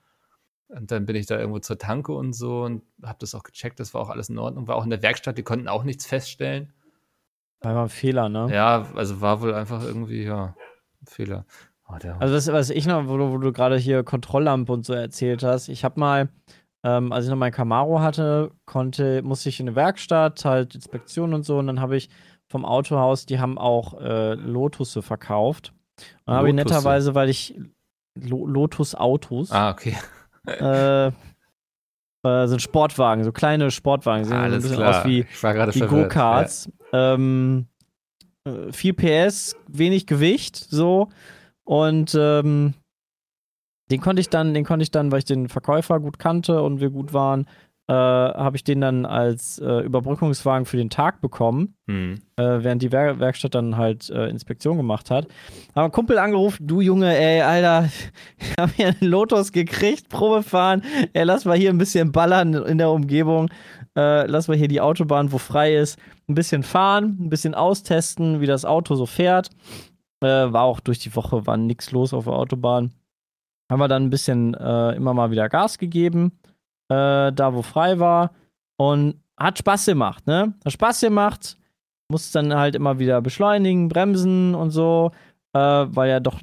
Und 0.69 0.91
dann 0.91 1.05
bin 1.05 1.17
ich 1.17 1.27
da 1.27 1.39
irgendwo 1.39 1.59
zur 1.59 1.77
Tanke 1.79 2.13
und 2.13 2.33
so 2.33 2.63
und 2.63 2.83
habe 3.03 3.19
das 3.21 3.35
auch 3.35 3.43
gecheckt, 3.43 3.79
das 3.79 3.93
war 3.93 4.01
auch 4.01 4.09
alles 4.09 4.31
in 4.31 4.39
Ordnung. 4.39 4.67
War 4.69 4.77
auch 4.77 4.85
in 4.85 4.91
der 4.91 5.03
Werkstatt, 5.03 5.37
die 5.37 5.43
konnten 5.43 5.69
auch 5.69 5.85
nichts 5.85 6.07
feststellen. 6.07 6.73
War 7.65 7.85
ein 7.85 7.89
Fehler, 7.89 8.29
ne? 8.29 8.49
Ja, 8.53 8.87
also 8.95 9.21
war 9.21 9.41
wohl 9.41 9.55
einfach 9.55 9.83
irgendwie, 9.83 10.25
ja, 10.25 10.55
ein 11.01 11.07
Fehler. 11.07 11.45
Oh, 11.89 11.95
Also 12.19 12.35
das, 12.35 12.49
was 12.53 12.71
ich 12.71 12.87
noch, 12.87 13.09
wo 13.09 13.17
du, 13.17 13.39
du 13.39 13.53
gerade 13.53 13.77
hier 13.77 14.03
Kontrolllampe 14.03 14.73
und 14.73 14.87
so 14.87 14.93
erzählt 14.93 15.43
hast, 15.43 15.69
ich 15.69 15.85
habe 15.85 16.01
mal, 16.01 16.29
ähm, 16.85 17.13
als 17.13 17.25
ich 17.27 17.31
noch 17.31 17.37
mein 17.37 17.53
Camaro 17.53 18.01
hatte, 18.01 18.51
konnte, 18.65 19.23
musste 19.23 19.49
ich 19.49 19.61
in 19.61 19.69
eine 19.69 19.77
Werkstatt, 19.77 20.45
halt 20.45 20.75
Inspektion 20.75 21.35
und 21.35 21.45
so, 21.45 21.59
und 21.59 21.67
dann 21.67 21.81
habe 21.81 21.97
ich 21.97 22.09
vom 22.49 22.65
Autohaus, 22.65 23.27
die 23.27 23.41
haben 23.41 23.59
auch 23.59 24.01
äh, 24.01 24.35
Lotusse 24.35 25.03
verkauft. 25.03 25.73
Und 25.99 26.07
dann 26.27 26.37
habe 26.37 26.49
ich 26.49 26.55
netterweise, 26.55 27.15
weil 27.15 27.29
ich 27.29 27.59
Lo 28.15 28.47
Lotus 28.47 28.95
Autos, 28.95 29.51
ah, 29.53 29.71
okay. 29.71 29.97
äh, 30.47 31.11
äh, 32.25 32.47
sind 32.47 32.63
Sportwagen, 32.63 33.25
so 33.25 33.33
kleine 33.33 33.71
Sportwagen, 33.71 34.25
sehen 34.25 34.33
so 34.33 34.37
ein 34.37 34.45
Alles 34.45 34.63
bisschen 34.63 34.79
klar. 34.79 35.01
aus 35.01 35.05
wie, 35.07 35.27
wie. 35.75 35.81
Go-Karts. 35.87 36.71
Ähm, 36.93 37.67
äh, 38.45 38.73
viel 38.73 38.93
PS, 38.95 39.57
wenig 39.69 40.07
Gewicht, 40.07 40.57
so. 40.57 41.09
Und 41.65 42.17
ähm, 42.19 42.75
den 43.91 44.01
konnte 44.01 44.21
ich 44.21 44.31
dann, 44.31 44.55
den 44.55 44.65
konnte 44.65 44.83
ich 44.83 44.91
dann, 44.91 45.13
weil 45.13 45.19
ich 45.19 45.25
den 45.25 45.49
Verkäufer 45.49 46.01
gut 46.01 46.19
kannte 46.19 46.63
und 46.63 46.81
wir 46.81 46.91
gut 46.91 47.13
waren, 47.13 47.47
äh, 47.93 47.95
habe 47.95 48.57
ich 48.57 48.65
den 48.65 48.81
dann 48.81 49.05
als 49.05 49.59
äh, 49.59 49.81
Überbrückungswagen 49.81 50.65
für 50.65 50.79
den 50.79 50.89
Tag 50.89 51.21
bekommen, 51.21 51.75
Ja. 51.87 51.93
Hm. 51.95 52.15
äh, 52.37 52.65
während 52.65 52.81
die 52.81 52.91
Wer 52.91 53.19
Werkstatt 53.19 53.55
dann 53.55 53.77
halt 53.77 54.09
äh, 54.09 54.29
Inspektion 54.29 54.79
gemacht 54.79 55.11
hat. 55.11 55.27
Einen 55.75 55.93
Kumpel 55.93 56.19
angerufen, 56.19 56.67
du 56.67 56.81
Junge, 56.81 57.15
ey, 57.15 57.43
Alter, 57.43 57.91
ich 58.39 58.57
habe 58.57 58.73
hier 58.75 58.89
einen 58.89 59.11
Lotus 59.11 59.53
gekriegt, 59.53 60.09
Probe 60.09 60.43
fahren, 60.43 60.83
ey, 61.13 61.25
lass 61.25 61.45
mal 61.45 61.59
hier 61.59 61.69
ein 61.69 61.77
bisschen 61.77 62.13
ballern 62.13 62.55
in 62.55 62.79
der 62.79 62.89
Umgebung, 62.89 63.51
äh, 63.95 64.27
lass 64.27 64.49
mal 64.49 64.57
hier 64.57 64.69
die 64.69 64.81
Autobahn, 64.81 65.31
wo 65.31 65.37
frei 65.37 65.77
ist, 65.77 65.99
ein 66.29 66.35
bisschen 66.35 66.63
fahren, 66.63 67.19
ein 67.21 67.29
bisschen 67.29 67.55
austesten, 67.55 68.41
wie 68.41 68.47
das 68.47 68.65
Auto 68.65 68.95
so 68.95 69.05
fährt. 69.05 69.51
Äh, 70.25 70.27
war 70.51 70.63
auch 70.63 70.81
durch 70.81 71.01
die 71.01 71.15
Woche, 71.15 71.47
war 71.47 71.59
nichts 71.59 71.91
los 71.91 72.15
auf 72.15 72.25
der 72.25 72.33
Autobahn. 72.33 72.93
Haben 73.71 73.81
wir 73.81 73.89
dann 73.89 74.05
ein 74.05 74.11
bisschen 74.11 74.53
immer 74.55 75.15
mal 75.15 75.31
wieder 75.31 75.49
Gas 75.49 75.79
gegeben, 75.79 76.33
äh, 76.93 77.33
da 77.33 77.55
wo 77.55 77.63
frei 77.63 77.99
war. 77.99 78.33
Und 78.77 79.21
hat 79.39 79.59
Spaß 79.59 79.87
gemacht, 79.87 80.27
ne? 80.27 80.55
Hat 80.65 80.73
Spaß 80.73 81.01
gemacht. 81.01 81.57
Muss 82.09 82.33
dann 82.33 82.55
halt 82.55 82.75
immer 82.75 82.99
wieder 82.99 83.21
beschleunigen, 83.23 83.89
bremsen 83.89 84.55
und 84.55 84.71
so, 84.71 85.13
äh, 85.55 85.59
weil 85.59 86.11
ja 86.11 86.21
doch 86.21 86.41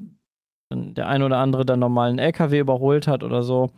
der 0.72 1.08
ein 1.08 1.24
oder 1.24 1.38
andere 1.38 1.66
dann 1.66 1.80
nochmal 1.80 2.10
einen 2.10 2.20
LKW 2.20 2.60
überholt 2.60 3.08
hat 3.08 3.24
oder 3.24 3.43
so. 3.43 3.70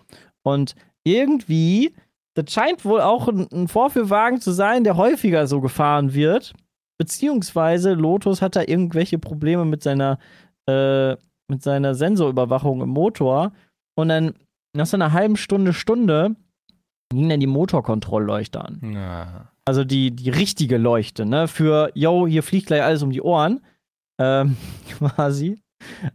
Und 0.44 0.76
irgendwie, 1.04 1.94
das 2.34 2.52
scheint 2.52 2.86
wohl 2.86 3.02
auch 3.02 3.28
ein, 3.28 3.48
ein 3.52 3.68
Vorführwagen 3.68 4.42
zu 4.42 4.52
sein, 4.52 4.84
der 4.84 4.98
häufiger 4.98 5.48
so 5.48 5.62
gefahren 5.62 6.14
wird. 6.14 6.54
Beziehungsweise 6.98 7.94
Lotus 7.94 8.42
hat 8.42 8.56
da 8.56 8.62
irgendwelche 8.62 9.20
Probleme 9.20 9.66
mit 9.66 9.84
seiner, 9.84 10.20
äh, 10.68 11.16
mit 11.48 11.64
seiner 11.64 11.96
Sensorüberwachung 11.96 12.82
im 12.82 12.90
Motor. 12.90 13.54
Und 13.96 14.10
dann 14.10 14.34
nach 14.74 14.86
so 14.86 14.98
einer 14.98 15.14
halben 15.14 15.38
Stunde, 15.38 15.74
Stunde 15.74 16.36
ging 17.16 17.30
dann 17.30 17.40
die 17.40 17.48
Motorkontrollleuchte 17.48 18.64
an. 18.64 18.94
Ja. 18.94 19.52
Also 19.66 19.84
die, 19.84 20.12
die 20.12 20.30
richtige 20.30 20.78
Leuchte, 20.78 21.26
ne? 21.26 21.48
Für, 21.48 21.92
yo, 21.94 22.28
hier 22.28 22.44
fliegt 22.44 22.68
gleich 22.68 22.84
alles 22.84 23.04
um 23.04 23.12
die 23.12 23.22
Ohren. 23.22 23.62
Ähm, 24.20 24.58
quasi. 24.98 25.62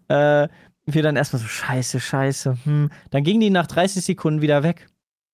Äh, 0.09 0.49
wir 0.87 1.03
dann 1.03 1.17
erstmal 1.17 1.43
so, 1.43 1.49
scheiße, 1.49 2.01
scheiße. 2.01 2.57
Hm. 2.65 2.91
Dann 3.11 3.25
ging 3.25 3.41
die 3.41 3.51
nach 3.51 3.67
30 3.67 4.05
Sekunden 4.05 4.41
wieder 4.41 4.63
weg. 4.63 4.89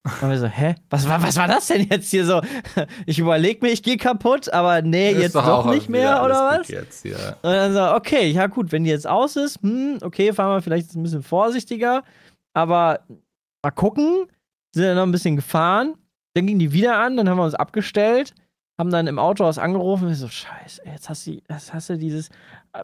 Und 0.05 0.31
wir 0.31 0.39
so, 0.39 0.47
hä? 0.47 0.75
Was 0.91 1.09
war, 1.09 1.23
was 1.23 1.37
war 1.37 1.47
das 1.47 1.69
denn 1.69 1.87
jetzt 1.89 2.11
hier 2.11 2.25
so? 2.25 2.41
Ich 3.07 3.21
überlege 3.21 3.65
mir, 3.65 3.73
ich 3.73 3.83
gehe 3.83 3.97
kaputt, 3.97 4.53
aber 4.53 4.83
nee, 4.83 5.13
Ist 5.13 5.23
jetzt 5.23 5.35
doch, 5.37 5.67
nicht 5.67 5.89
wieder 5.89 5.99
mehr, 5.99 6.25
oder 6.25 6.59
was? 6.59 6.69
Jetzt, 6.69 7.05
ja. 7.05 7.37
Und 7.43 7.53
dann 7.53 7.73
so, 7.73 7.95
okay, 7.95 8.29
ja 8.31 8.49
gut, 8.49 8.73
wenn 8.73 8.83
die 8.83 8.91
jetzt 8.91 9.07
aus 9.07 9.37
ist, 9.37 9.63
hm, 9.63 9.99
okay, 10.03 10.33
fahren 10.33 10.57
wir 10.57 10.63
vielleicht 10.63 10.87
jetzt 10.87 10.97
ein 10.97 11.05
bisschen 11.05 11.23
vorsichtiger, 11.23 12.03
aber 12.53 13.01
mal 13.63 13.71
gucken. 13.71 14.27
Sind 14.73 14.85
dann 14.85 14.97
noch 14.97 15.03
ein 15.03 15.13
bisschen 15.13 15.37
gefahren, 15.37 15.95
dann 16.35 16.47
ging 16.47 16.59
die 16.59 16.73
wieder 16.73 16.99
an, 16.99 17.17
dann 17.17 17.29
haben 17.29 17.39
wir 17.39 17.45
uns 17.45 17.55
abgestellt, 17.55 18.35
haben 18.79 18.91
dann 18.91 19.07
im 19.07 19.19
Autohaus 19.19 19.59
angerufen 19.59 20.07
und 20.07 20.13
ich 20.13 20.19
so, 20.19 20.29
scheiße, 20.29 20.83
jetzt 20.87 21.09
hast 21.09 21.27
du, 21.27 21.33
jetzt 21.49 21.75
hast 21.75 21.91
du 21.91 21.99
dieses 21.99 22.31
äh, 22.73 22.83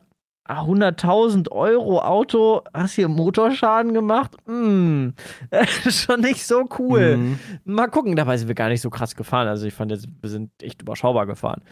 100.000 0.49 1.51
Euro 1.51 2.01
Auto, 2.01 2.63
hast 2.73 2.95
hier 2.95 3.09
Motorschaden 3.09 3.93
gemacht? 3.93 4.37
Hm, 4.47 5.15
schon 5.89 6.21
nicht 6.21 6.47
so 6.47 6.69
cool. 6.79 7.17
Mhm. 7.17 7.39
Mal 7.65 7.89
gucken, 7.89 8.17
dabei 8.17 8.37
sind 8.37 8.49
wir 8.49 8.55
gar 8.55 8.69
nicht 8.69 8.81
so 8.81 8.91
krass 8.91 9.15
gefahren. 9.15 9.49
Also 9.49 9.67
ich 9.67 9.75
fand 9.75 9.91
jetzt, 9.91 10.09
wir 10.21 10.31
sind 10.31 10.51
echt 10.63 10.81
überschaubar 10.83 11.27
gefahren. 11.27 11.63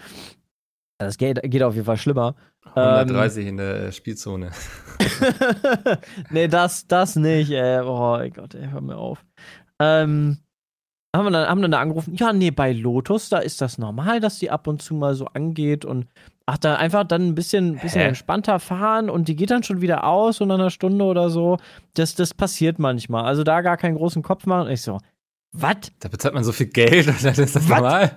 Das 0.98 1.18
geht, 1.18 1.40
geht 1.42 1.62
auf 1.62 1.74
jeden 1.74 1.86
Fall 1.86 1.98
schlimmer. 1.98 2.36
130 2.74 3.46
in 3.46 3.56
der 3.58 3.92
Spielzone. 3.92 4.50
nee, 6.30 6.48
das, 6.48 6.86
das 6.86 7.16
nicht, 7.16 7.50
ey. 7.50 7.80
Oh 7.80 8.18
Gott, 8.34 8.54
ey, 8.54 8.68
hör 8.70 8.80
mir 8.80 8.96
auf. 8.96 9.24
Ähm, 9.80 10.38
haben 11.14 11.26
wir 11.26 11.30
dann, 11.30 11.48
haben 11.48 11.62
dann 11.62 11.70
da 11.70 11.80
angerufen, 11.80 12.14
ja, 12.16 12.32
nee, 12.32 12.50
bei 12.50 12.72
Lotus, 12.72 13.28
da 13.28 13.38
ist 13.38 13.60
das 13.60 13.78
normal, 13.78 14.20
dass 14.20 14.38
die 14.38 14.50
ab 14.50 14.66
und 14.66 14.82
zu 14.82 14.94
mal 14.94 15.14
so 15.14 15.26
angeht 15.26 15.84
und 15.84 16.06
ach, 16.44 16.58
da 16.58 16.76
einfach 16.76 17.04
dann 17.04 17.28
ein 17.28 17.34
bisschen, 17.34 17.78
bisschen 17.78 18.02
Hä? 18.02 18.08
entspannter 18.08 18.60
fahren 18.60 19.10
und 19.10 19.28
die 19.28 19.36
geht 19.36 19.50
dann 19.50 19.62
schon 19.62 19.80
wieder 19.80 20.04
aus 20.04 20.40
und 20.40 20.48
nach 20.48 20.54
einer 20.54 20.70
Stunde 20.70 21.04
oder 21.04 21.30
so. 21.30 21.58
Das, 21.94 22.14
das 22.14 22.34
passiert 22.34 22.78
manchmal. 22.78 23.24
Also 23.24 23.42
da 23.42 23.62
gar 23.62 23.76
keinen 23.76 23.96
großen 23.96 24.22
Kopf 24.22 24.46
machen. 24.46 24.66
Und 24.66 24.72
ich 24.72 24.82
so, 24.82 24.98
was? 25.52 25.76
Da 26.00 26.08
bezahlt 26.08 26.34
man 26.34 26.44
so 26.44 26.52
viel 26.52 26.66
Geld 26.66 27.08
und 27.08 27.24
dann 27.24 27.34
ist 27.34 27.56
das 27.56 27.68
Was? 27.68 27.80
normal. 27.80 28.10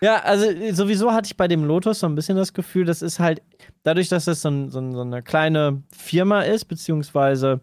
Ja, 0.00 0.16
also 0.22 0.46
äh, 0.46 0.72
sowieso 0.72 1.12
hatte 1.12 1.26
ich 1.26 1.36
bei 1.36 1.48
dem 1.48 1.64
Lotus 1.64 2.00
so 2.00 2.06
ein 2.06 2.14
bisschen 2.14 2.36
das 2.36 2.52
Gefühl, 2.52 2.84
das 2.84 3.02
ist 3.02 3.20
halt, 3.20 3.42
dadurch, 3.84 4.08
dass 4.08 4.24
das 4.24 4.42
so, 4.42 4.50
ein, 4.50 4.70
so, 4.70 4.80
ein, 4.80 4.92
so 4.92 5.00
eine 5.02 5.22
kleine 5.22 5.82
Firma 5.96 6.42
ist, 6.42 6.64
beziehungsweise 6.66 7.60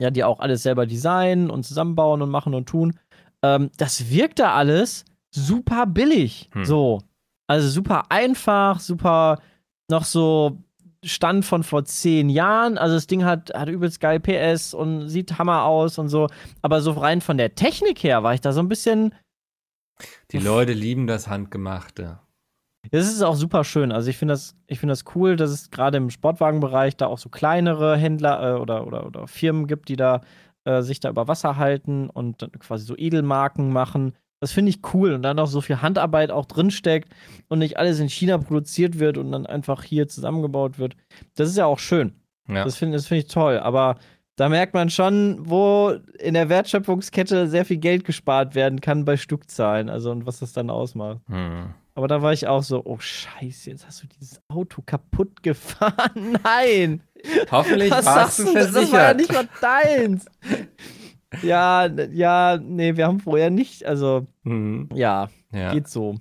ja, 0.00 0.10
die 0.10 0.24
auch 0.24 0.40
alles 0.40 0.62
selber 0.62 0.86
designen 0.86 1.50
und 1.50 1.64
zusammenbauen 1.64 2.22
und 2.22 2.30
machen 2.30 2.54
und 2.54 2.68
tun, 2.68 2.98
ähm, 3.42 3.70
das 3.76 4.10
wirkt 4.10 4.38
da 4.38 4.54
alles 4.54 5.04
super 5.30 5.86
billig. 5.86 6.50
Hm. 6.52 6.64
So. 6.64 7.02
Also 7.46 7.68
super 7.68 8.10
einfach, 8.10 8.80
super 8.80 9.38
noch 9.90 10.04
so 10.04 10.58
Stand 11.04 11.44
von 11.44 11.64
vor 11.64 11.84
zehn 11.84 12.28
Jahren. 12.28 12.78
Also 12.78 12.94
das 12.94 13.06
Ding 13.06 13.24
hat, 13.24 13.52
hat 13.54 13.68
übelst 13.68 14.00
geil 14.00 14.20
PS 14.20 14.72
und 14.72 15.08
sieht 15.08 15.38
Hammer 15.38 15.64
aus 15.64 15.98
und 15.98 16.08
so. 16.08 16.28
Aber 16.62 16.80
so 16.80 16.92
rein 16.92 17.20
von 17.20 17.36
der 17.36 17.54
Technik 17.54 18.02
her 18.02 18.22
war 18.22 18.34
ich 18.34 18.40
da 18.40 18.52
so 18.52 18.60
ein 18.60 18.68
bisschen. 18.68 19.14
Die 20.30 20.38
Leute 20.38 20.72
lieben 20.72 21.06
das 21.06 21.28
Handgemachte. 21.28 22.20
Das 22.90 23.06
ist 23.06 23.22
auch 23.22 23.36
super 23.36 23.64
schön. 23.64 23.92
Also 23.92 24.10
ich 24.10 24.16
finde 24.18 24.34
das, 24.34 24.56
ich 24.66 24.80
finde 24.80 24.92
das 24.92 25.04
cool, 25.14 25.36
dass 25.36 25.50
es 25.50 25.70
gerade 25.70 25.98
im 25.98 26.10
Sportwagenbereich 26.10 26.96
da 26.96 27.06
auch 27.06 27.18
so 27.18 27.28
kleinere 27.28 27.96
Händler 27.96 28.56
äh, 28.56 28.60
oder, 28.60 28.86
oder, 28.86 29.06
oder 29.06 29.28
Firmen 29.28 29.66
gibt, 29.66 29.88
die 29.88 29.96
da 29.96 30.20
äh, 30.64 30.82
sich 30.82 31.00
da 31.00 31.08
über 31.10 31.28
Wasser 31.28 31.56
halten 31.56 32.10
und 32.10 32.42
dann 32.42 32.52
quasi 32.52 32.84
so 32.84 32.96
Edelmarken 32.96 33.72
machen. 33.72 34.14
Das 34.40 34.50
finde 34.50 34.70
ich 34.70 34.80
cool 34.92 35.12
und 35.12 35.22
dann 35.22 35.38
auch 35.38 35.46
so 35.46 35.60
viel 35.60 35.82
Handarbeit 35.82 36.32
auch 36.32 36.46
drinsteckt 36.46 37.14
und 37.48 37.60
nicht 37.60 37.76
alles 37.76 38.00
in 38.00 38.08
China 38.08 38.38
produziert 38.38 38.98
wird 38.98 39.16
und 39.16 39.30
dann 39.30 39.46
einfach 39.46 39.84
hier 39.84 40.08
zusammengebaut 40.08 40.80
wird. 40.80 40.96
Das 41.36 41.48
ist 41.48 41.56
ja 41.56 41.66
auch 41.66 41.78
schön. 41.78 42.14
Ja. 42.48 42.64
Das 42.64 42.76
finde 42.76 42.98
find 42.98 43.24
ich 43.24 43.30
toll. 43.30 43.60
Aber 43.60 43.96
da 44.34 44.48
merkt 44.48 44.74
man 44.74 44.90
schon, 44.90 45.38
wo 45.48 45.94
in 46.18 46.34
der 46.34 46.48
Wertschöpfungskette 46.48 47.46
sehr 47.46 47.64
viel 47.64 47.76
Geld 47.76 48.04
gespart 48.04 48.56
werden 48.56 48.80
kann 48.80 49.04
bei 49.04 49.16
Stückzahlen. 49.16 49.88
Also 49.88 50.10
und 50.10 50.26
was 50.26 50.40
das 50.40 50.52
dann 50.52 50.70
ausmacht. 50.70 51.20
Hm. 51.28 51.74
Aber 51.94 52.08
da 52.08 52.22
war 52.22 52.32
ich 52.32 52.46
auch 52.46 52.62
so, 52.62 52.82
oh 52.84 52.98
Scheiße, 52.98 53.70
jetzt 53.70 53.86
hast 53.86 54.02
du 54.02 54.06
dieses 54.06 54.40
Auto 54.48 54.82
kaputt 54.84 55.42
gefahren. 55.42 56.38
Nein! 56.44 57.02
Hoffentlich 57.50 57.90
Was 57.90 58.06
warst 58.06 58.38
du 58.40 58.46
versichert. 58.46 58.84
Das 58.84 58.92
war 58.92 59.02
ja 59.02 59.14
nicht 59.14 59.32
mal 59.32 59.48
deins. 59.60 60.26
ja, 61.42 61.86
ja, 61.86 62.58
nee, 62.60 62.96
wir 62.96 63.06
haben 63.06 63.20
vorher 63.20 63.50
nicht, 63.50 63.84
also, 63.86 64.26
hm. 64.44 64.88
ja, 64.94 65.28
ja, 65.52 65.72
geht 65.72 65.88
so. 65.88 66.16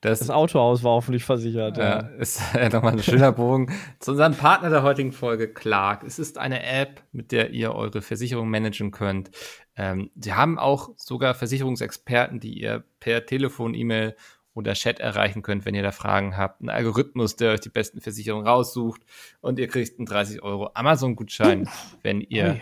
Das, 0.00 0.20
das 0.20 0.30
Autohaus 0.30 0.82
war 0.84 0.92
hoffentlich 0.92 1.24
versichert. 1.24 1.76
Ja, 1.76 1.84
ja. 1.84 1.98
ist 2.18 2.40
äh, 2.54 2.68
nochmal 2.68 2.92
ein 2.92 3.02
schöner 3.02 3.32
Bogen 3.32 3.72
zu 3.98 4.12
unserem 4.12 4.34
Partner 4.34 4.70
der 4.70 4.82
heutigen 4.82 5.12
Folge, 5.12 5.52
Clark. 5.52 6.04
Es 6.04 6.18
ist 6.18 6.38
eine 6.38 6.64
App, 6.64 7.02
mit 7.12 7.32
der 7.32 7.50
ihr 7.50 7.74
eure 7.74 8.00
Versicherung 8.00 8.48
managen 8.48 8.92
könnt. 8.92 9.30
Ähm, 9.76 10.10
sie 10.14 10.34
haben 10.34 10.58
auch 10.58 10.90
sogar 10.96 11.34
Versicherungsexperten, 11.34 12.40
die 12.40 12.60
ihr 12.60 12.84
per 13.00 13.26
Telefon, 13.26 13.74
E-Mail 13.74 14.16
oder 14.56 14.72
Chat 14.72 15.00
erreichen 15.00 15.42
könnt, 15.42 15.66
wenn 15.66 15.74
ihr 15.74 15.82
da 15.82 15.92
Fragen 15.92 16.36
habt. 16.36 16.62
Ein 16.62 16.70
Algorithmus, 16.70 17.36
der 17.36 17.52
euch 17.52 17.60
die 17.60 17.68
besten 17.68 18.00
Versicherungen 18.00 18.46
raussucht 18.46 19.02
und 19.42 19.58
ihr 19.58 19.68
kriegt 19.68 19.98
einen 19.98 20.06
30 20.06 20.42
Euro 20.42 20.70
Amazon-Gutschein, 20.72 21.68
wenn 22.02 22.22
ihr 22.22 22.60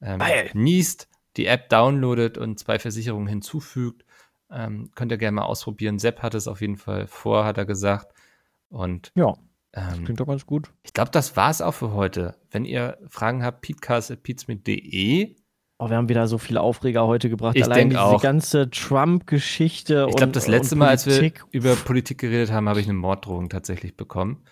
ähm, 0.00 0.20
niest, 0.54 1.08
die 1.36 1.46
App 1.46 1.68
downloadet 1.68 2.38
und 2.38 2.58
zwei 2.58 2.78
Versicherungen 2.78 3.28
hinzufügt. 3.28 4.04
Ähm, 4.50 4.90
könnt 4.94 5.12
ihr 5.12 5.18
gerne 5.18 5.34
mal 5.34 5.42
ausprobieren. 5.42 5.98
Sepp 5.98 6.22
hat 6.22 6.34
es 6.34 6.48
auf 6.48 6.62
jeden 6.62 6.78
Fall 6.78 7.06
vor, 7.06 7.44
hat 7.44 7.58
er 7.58 7.66
gesagt. 7.66 8.14
Und 8.70 9.12
ja, 9.14 9.34
ähm, 9.74 10.04
klingt 10.04 10.20
doch 10.20 10.26
ganz 10.26 10.46
gut. 10.46 10.70
Ich 10.82 10.94
glaube, 10.94 11.10
das 11.10 11.36
war 11.36 11.50
es 11.50 11.60
auch 11.60 11.72
für 11.72 11.92
heute. 11.92 12.36
Wenn 12.50 12.64
ihr 12.64 12.96
Fragen 13.06 13.44
habt, 13.44 13.60
peatcast.peatsmit.de 13.60 15.36
Oh, 15.80 15.88
wir 15.88 15.96
haben 15.96 16.08
wieder 16.08 16.26
so 16.26 16.38
viele 16.38 16.60
Aufreger 16.60 17.06
heute 17.06 17.30
gebracht. 17.30 17.56
Ich 17.56 17.62
Allein 17.62 17.90
diese 17.90 18.02
auch. 18.02 18.20
ganze 18.20 18.68
Trump-Geschichte. 18.68 20.06
Ich 20.08 20.16
glaube, 20.16 20.32
das 20.32 20.48
letzte 20.48 20.74
Mal, 20.74 20.88
als 20.88 21.06
wir 21.06 21.32
über 21.52 21.76
Politik 21.76 22.18
geredet 22.18 22.50
haben, 22.50 22.68
habe 22.68 22.80
ich 22.80 22.86
eine 22.86 22.98
Morddrohung 22.98 23.48
tatsächlich 23.48 23.96
bekommen. 23.96 24.42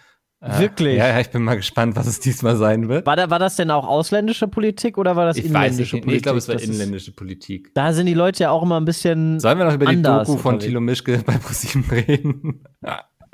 Äh, 0.40 0.60
Wirklich? 0.60 0.98
ja, 0.98 1.08
ja, 1.08 1.18
ich 1.18 1.30
bin 1.30 1.42
mal 1.42 1.56
gespannt, 1.56 1.96
was 1.96 2.06
es 2.06 2.20
diesmal 2.20 2.56
sein 2.56 2.88
wird. 2.88 3.06
War, 3.06 3.16
da, 3.16 3.28
war 3.28 3.40
das 3.40 3.56
denn 3.56 3.72
auch 3.72 3.88
ausländische 3.88 4.46
Politik 4.46 4.98
oder 4.98 5.16
war 5.16 5.26
das 5.26 5.36
ich 5.38 5.46
inländische. 5.46 5.96
Politik? 5.96 6.06
Nee, 6.06 6.16
ich 6.16 6.22
glaube, 6.22 6.38
es 6.38 6.46
war 6.46 6.54
das 6.54 6.64
inländische 6.64 7.12
Politik. 7.12 7.72
Da 7.74 7.92
sind 7.92 8.06
die 8.06 8.14
Leute 8.14 8.44
ja 8.44 8.50
auch 8.50 8.62
immer 8.62 8.78
ein 8.78 8.84
bisschen. 8.84 9.40
Sollen 9.40 9.58
wir 9.58 9.64
noch 9.64 9.74
über 9.74 9.86
die 9.86 10.00
Doku 10.02 10.36
von 10.36 10.60
Thilo 10.60 10.80
Mischke 10.80 11.22
bei 11.26 11.38
ProSieben 11.38 11.84
reden? 11.90 12.64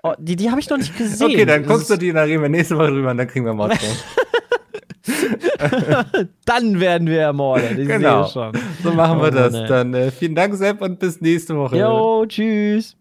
Oh, 0.03 0.15
die 0.19 0.37
die 0.37 0.51
habe 0.51 0.61
ich 0.61 0.71
noch 0.71 0.79
nicht 0.79 0.97
gesehen. 0.97 1.27
Okay, 1.31 1.45
dann 1.45 1.67
guckst 1.67 1.91
du 1.91 1.97
die, 1.97 2.13
dann 2.13 2.25
reden 2.27 2.41
wir 2.41 2.49
nächste 2.49 2.79
Woche 2.79 2.89
drüber 2.89 3.11
und 3.11 3.19
dann 3.19 3.29
kriegen 3.29 3.45
wir 3.45 3.53
Morddrohung. 3.53 3.97
Dann 6.45 6.81
werden 6.81 7.09
wir 7.09 7.21
ermordet. 7.21 7.79
Ich 7.79 7.89
genau. 7.89 8.25
So 8.27 8.51
machen 8.93 9.21
wir 9.21 9.29
oh, 9.29 9.31
das. 9.31 9.53
Dann 9.69 9.95
äh, 9.95 10.11
vielen 10.11 10.35
Dank, 10.35 10.55
Sepp, 10.55 10.81
und 10.81 10.99
bis 10.99 11.21
nächste 11.21 11.57
Woche. 11.57 11.79
Jo, 11.79 12.25
tschüss. 12.27 12.97